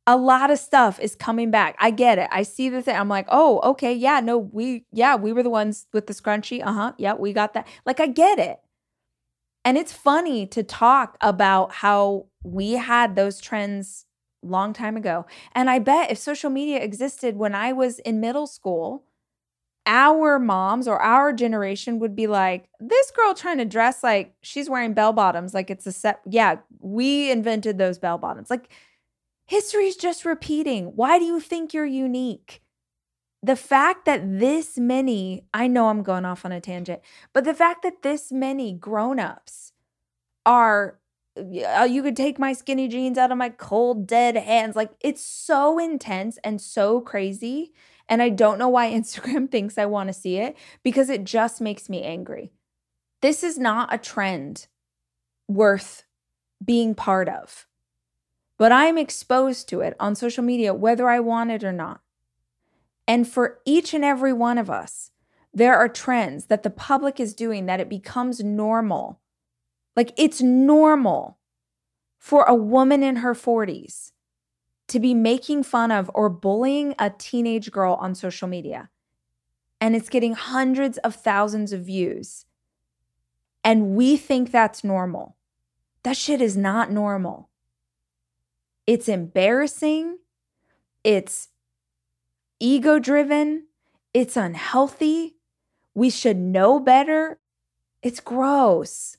a 0.08 0.18
lot 0.18 0.50
of 0.50 0.58
stuff 0.60 1.00
is 1.00 1.16
coming 1.16 1.52
back. 1.52 1.76
I 1.80 1.92
get 1.92 2.18
it. 2.18 2.28
I 2.32 2.44
see 2.44 2.70
the 2.70 2.82
thing. 2.82 2.96
I'm 2.96 3.10
like, 3.10 3.28
oh, 3.30 3.60
okay, 3.64 3.94
yeah, 3.94 4.20
no, 4.20 4.38
we, 4.38 4.86
yeah, 4.92 5.16
we 5.16 5.32
were 5.32 5.44
the 5.44 5.50
ones 5.50 5.86
with 5.94 6.08
the 6.08 6.14
scrunchie. 6.14 6.66
Uh 6.66 6.74
huh. 6.74 6.94
Yeah, 6.98 7.14
we 7.14 7.34
got 7.34 7.54
that. 7.54 7.68
Like, 7.86 8.00
I 8.00 8.08
get 8.08 8.40
it. 8.40 8.60
And 9.64 9.78
it's 9.78 9.94
funny 9.94 10.48
to 10.48 10.64
talk 10.64 11.18
about 11.22 11.72
how 11.72 12.26
we 12.44 12.74
had 12.74 13.16
those 13.16 13.40
trends 13.40 14.06
long 14.42 14.74
time 14.74 14.98
ago. 14.98 15.26
And 15.54 15.70
I 15.70 15.78
bet 15.78 16.12
if 16.12 16.18
social 16.18 16.50
media 16.50 16.80
existed 16.82 17.38
when 17.38 17.54
I 17.54 17.72
was 17.72 18.00
in 18.00 18.20
middle 18.20 18.48
school, 18.48 19.04
our 19.86 20.40
moms 20.40 20.88
or 20.88 21.00
our 21.00 21.34
generation 21.34 22.00
would 22.00 22.16
be 22.16 22.28
like, 22.28 22.70
this 22.80 23.12
girl 23.12 23.34
trying 23.36 23.60
to 23.60 23.66
dress 23.66 24.04
like 24.04 24.34
she's 24.42 24.70
wearing 24.70 24.94
bell 24.94 25.14
bottoms, 25.14 25.54
like 25.54 25.70
it's 25.70 25.86
a 25.88 25.92
set. 25.92 26.22
Yeah, 26.28 26.58
we 26.80 27.32
invented 27.32 27.78
those 27.78 28.00
bell 28.00 28.18
bottoms. 28.18 28.50
Like, 28.50 28.70
History 29.52 29.88
is 29.88 29.98
just 29.98 30.24
repeating. 30.24 30.94
Why 30.96 31.20
do 31.20 31.26
you 31.26 31.42
think 31.42 31.74
you're 31.74 31.86
unique? 31.86 32.62
The 33.44 33.58
fact 33.58 34.06
that 34.06 34.40
this 34.40 34.78
many, 34.78 35.44
I 35.54 35.68
know 35.68 35.90
I'm 35.90 36.04
going 36.04 36.24
off 36.24 36.46
on 36.46 36.54
a 36.54 36.62
tangent, 36.62 37.02
but 37.34 37.44
the 37.44 37.54
fact 37.54 37.84
that 37.84 38.02
this 38.02 38.32
many 38.32 38.72
grown-ups 38.72 39.74
are 40.46 41.02
uh, 41.38 41.84
you 41.84 42.02
could 42.02 42.16
take 42.16 42.40
my 42.40 42.54
skinny 42.54 42.88
jeans 42.88 43.18
out 43.18 43.30
of 43.30 43.38
my 43.38 43.50
cold 43.50 44.08
dead 44.08 44.38
hands 44.38 44.78
like 44.78 44.92
it's 45.02 45.22
so 45.22 45.78
intense 45.78 46.38
and 46.46 46.62
so 46.62 47.02
crazy 47.02 47.74
and 48.08 48.22
I 48.22 48.30
don't 48.30 48.58
know 48.58 48.70
why 48.70 48.90
Instagram 48.94 49.52
thinks 49.52 49.78
I 49.78 49.86
want 49.86 50.08
to 50.08 50.14
see 50.14 50.38
it 50.38 50.56
because 50.82 51.10
it 51.10 51.26
just 51.26 51.60
makes 51.60 51.90
me 51.90 52.04
angry. 52.04 52.54
This 53.22 53.44
is 53.44 53.58
not 53.58 53.94
a 53.94 53.98
trend 53.98 54.68
worth 55.50 56.06
being 56.64 56.96
part 56.96 57.28
of 57.28 57.68
but 58.62 58.72
I'm 58.72 58.96
exposed 58.96 59.68
to 59.70 59.82
it 59.82 59.96
on 60.00 60.14
social 60.14 60.44
media, 60.44 60.72
whether 60.72 61.10
I 61.10 61.20
want 61.20 61.50
it 61.50 61.64
or 61.64 61.72
not. 61.72 62.02
And 63.08 63.28
for 63.28 63.58
each 63.66 63.92
and 63.96 64.06
every 64.06 64.34
one 64.34 64.60
of 64.60 64.70
us, 64.70 65.10
there 65.52 65.76
are 65.76 65.90
trends 65.90 66.46
that 66.46 66.62
the 66.62 66.70
public 66.70 67.20
is 67.20 67.34
doing 67.34 67.66
that 67.66 67.80
it 67.80 67.90
becomes 67.90 68.42
normal. 68.42 69.20
Like 69.96 70.14
it's 70.16 70.44
normal 70.44 71.40
for 72.20 72.44
a 72.44 72.54
woman 72.54 73.02
in 73.02 73.16
her 73.16 73.34
40s 73.34 74.12
to 74.90 75.00
be 75.00 75.16
making 75.16 75.64
fun 75.64 75.90
of 75.90 76.12
or 76.14 76.30
bullying 76.30 76.94
a 77.00 77.10
teenage 77.10 77.72
girl 77.72 77.96
on 77.96 78.14
social 78.14 78.48
media. 78.48 78.92
And 79.80 79.96
it's 79.96 80.08
getting 80.08 80.36
hundreds 80.36 81.00
of 81.00 81.16
thousands 81.16 81.74
of 81.74 81.82
views. 81.82 82.46
And 83.64 83.96
we 83.96 84.18
think 84.18 84.52
that's 84.52 84.84
normal. 84.84 85.36
That 86.04 86.16
shit 86.16 86.42
is 86.42 86.56
not 86.56 86.92
normal. 86.92 87.50
It's 88.92 89.08
embarrassing. 89.08 90.18
It's 91.06 91.48
ego 92.60 93.00
driven. 93.00 93.68
It's 94.14 94.36
unhealthy. 94.36 95.38
We 95.96 96.10
should 96.10 96.36
know 96.36 96.78
better. 96.78 97.40
It's 98.04 98.20
gross. 98.20 99.16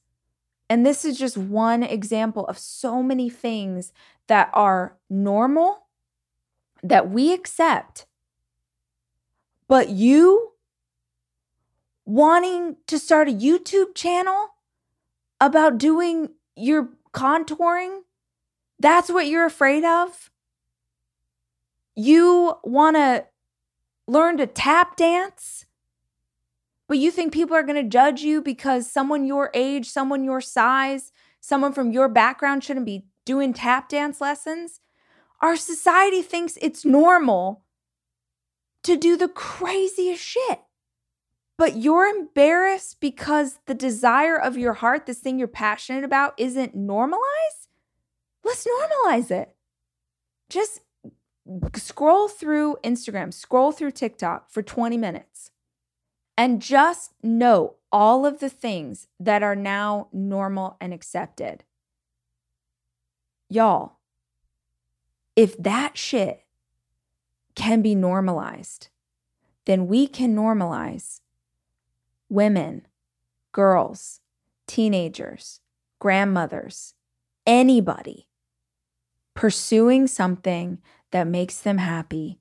And 0.69 0.85
this 0.85 1.07
is 1.07 1.19
just 1.19 1.39
one 1.39 1.83
example 1.83 2.47
of 2.49 2.59
so 2.59 3.03
many 3.03 3.31
things 3.31 3.95
that 4.27 4.51
are 4.53 4.99
normal 5.09 5.87
that 6.83 7.09
we 7.09 7.33
accept. 7.33 8.05
But 9.69 9.89
you 9.89 10.51
wanting 12.05 12.77
to 12.89 12.99
start 12.99 13.27
a 13.27 13.33
YouTube 13.33 13.95
channel 13.95 14.49
about 15.41 15.79
doing 15.79 16.29
your 16.57 16.91
contouring 17.15 18.01
that's 18.83 19.11
what 19.11 19.27
you're 19.27 19.47
afraid 19.47 19.85
of? 19.85 20.31
You 21.95 22.55
want 22.65 22.97
to 22.97 23.27
learn 24.07 24.37
to 24.39 24.47
tap 24.47 24.97
dance? 24.97 25.67
But 26.89 26.99
you 26.99 27.11
think 27.11 27.33
people 27.33 27.57
are 27.57 27.63
going 27.63 27.83
to 27.83 27.89
judge 27.89 28.23
you 28.23 28.43
because 28.43 28.91
someone 28.91 29.25
your 29.25 29.51
age, 29.55 29.89
someone 29.89 30.25
your 30.25 30.41
size, 30.41 31.13
someone 31.41 31.73
from 31.73 31.91
your 31.91 32.09
background 32.09 32.65
shouldn't 32.65 32.87
be 32.87 33.07
doing 33.25 33.53
tap 33.55 33.89
dance 33.89 34.21
lessons? 34.21 34.81
Our 35.41 35.57
society 35.57 36.23
thinks 36.23 36.59
it's 36.61 36.85
normal 36.85 37.65
to 38.83 38.97
do 38.97 39.17
the 39.17 39.29
craziest 39.29 40.23
shit. 40.23 40.61
But 41.57 41.77
you're 41.77 42.07
embarrassed 42.07 42.99
because 43.01 43.59
the 43.67 43.75
desire 43.75 44.37
of 44.37 44.57
your 44.57 44.75
heart, 44.75 45.07
this 45.07 45.21
thing 45.21 45.39
you're 45.39 45.49
passionate 45.49 46.05
about, 46.05 46.35
isn't 46.37 46.75
normalized? 46.75 47.62
Let's 48.45 48.67
normalize 48.67 49.31
it. 49.31 49.55
Just 50.49 50.81
scroll 51.75 52.29
through 52.29 52.77
Instagram, 52.85 53.33
scroll 53.33 53.73
through 53.73 53.93
TikTok 53.93 54.51
for 54.51 54.63
20 54.63 54.97
minutes 54.97 55.51
and 56.37 56.63
just 56.63 57.13
know 57.23 57.77
all 57.91 58.25
of 58.25 58.41
the 58.41 58.49
things 58.49 59.09
that 59.21 59.43
are 59.43 59.57
now 59.57 60.09
normal 60.13 60.77
and 60.81 60.95
accepted. 60.95 61.65
Y'all, 63.49 63.99
if 65.37 65.57
that 65.59 65.97
shit 65.97 66.45
can 67.55 67.83
be 67.83 67.95
normalized, 67.95 68.89
then 69.67 69.87
we 69.87 70.07
can 70.07 70.35
normalize 70.35 71.21
women, 72.29 72.87
girls, 73.53 74.21
teenagers, 74.67 75.61
grandmothers, 75.99 76.95
anybody 77.47 78.27
pursuing 79.35 80.07
something 80.07 80.79
that 81.11 81.27
makes 81.27 81.59
them 81.59 81.79
happy, 81.79 82.39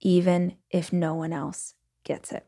even 0.00 0.56
if 0.70 0.92
no 0.92 1.14
one 1.14 1.32
else 1.32 1.74
gets 2.04 2.32
it. 2.32 2.46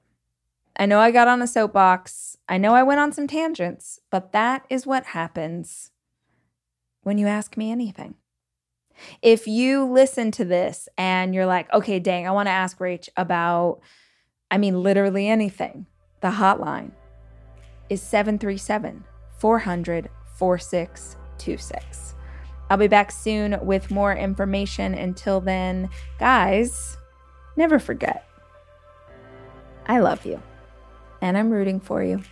I 0.79 0.87
know 0.87 1.01
I 1.01 1.11
got 1.11 1.29
on 1.29 1.41
a 1.41 1.47
soapbox. 1.47 2.37
I 2.49 2.59
know 2.59 2.75
I 2.75 2.83
went 2.83 3.01
on 3.01 3.13
some 3.13 3.27
tangents, 3.27 4.01
but 4.11 4.33
that 4.33 4.67
is 4.69 4.87
what 4.87 5.07
happens 5.07 5.91
when 7.03 7.19
you 7.19 7.27
ask 7.27 7.57
me 7.57 7.71
anything. 7.71 8.15
If 9.23 9.47
you 9.47 9.85
listen 9.85 10.31
to 10.33 10.45
this 10.45 10.89
and 10.99 11.35
you're 11.35 11.47
like, 11.47 11.73
okay, 11.73 11.99
dang, 11.99 12.27
I 12.27 12.31
want 12.31 12.47
to 12.49 12.53
ask 12.53 12.79
Rach 12.79 13.09
about, 13.17 13.81
I 14.51 14.59
mean, 14.59 14.83
literally 14.83 15.29
anything, 15.29 15.87
the 16.21 16.31
hotline 16.31 16.93
is 17.89 18.03
737 18.03 19.05
400 19.39 20.11
4626. 20.37 22.16
I'll 22.69 22.77
be 22.77 22.89
back 22.89 23.13
soon 23.13 23.59
with 23.65 23.91
more 23.91 24.15
information. 24.15 24.95
Until 24.95 25.41
then, 25.41 25.89
guys, 26.19 26.97
never 27.57 27.79
forget 27.79 28.27
I 29.87 30.01
love 30.01 30.27
you 30.27 30.43
and 31.23 31.39
I'm 31.39 31.51
rooting 31.51 31.81
for 31.81 32.03
you. 32.03 32.23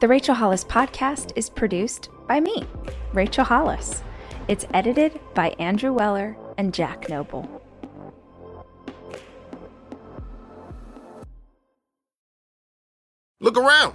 The 0.00 0.06
Rachel 0.06 0.34
Hollis 0.34 0.64
podcast 0.64 1.32
is 1.34 1.50
produced 1.50 2.08
by 2.28 2.38
me, 2.38 2.64
Rachel 3.12 3.44
Hollis. 3.44 4.02
It's 4.46 4.64
edited 4.72 5.18
by 5.34 5.50
Andrew 5.58 5.92
Weller 5.92 6.36
and 6.56 6.72
Jack 6.72 7.08
Noble. 7.08 7.48
Look 13.40 13.56
around. 13.56 13.94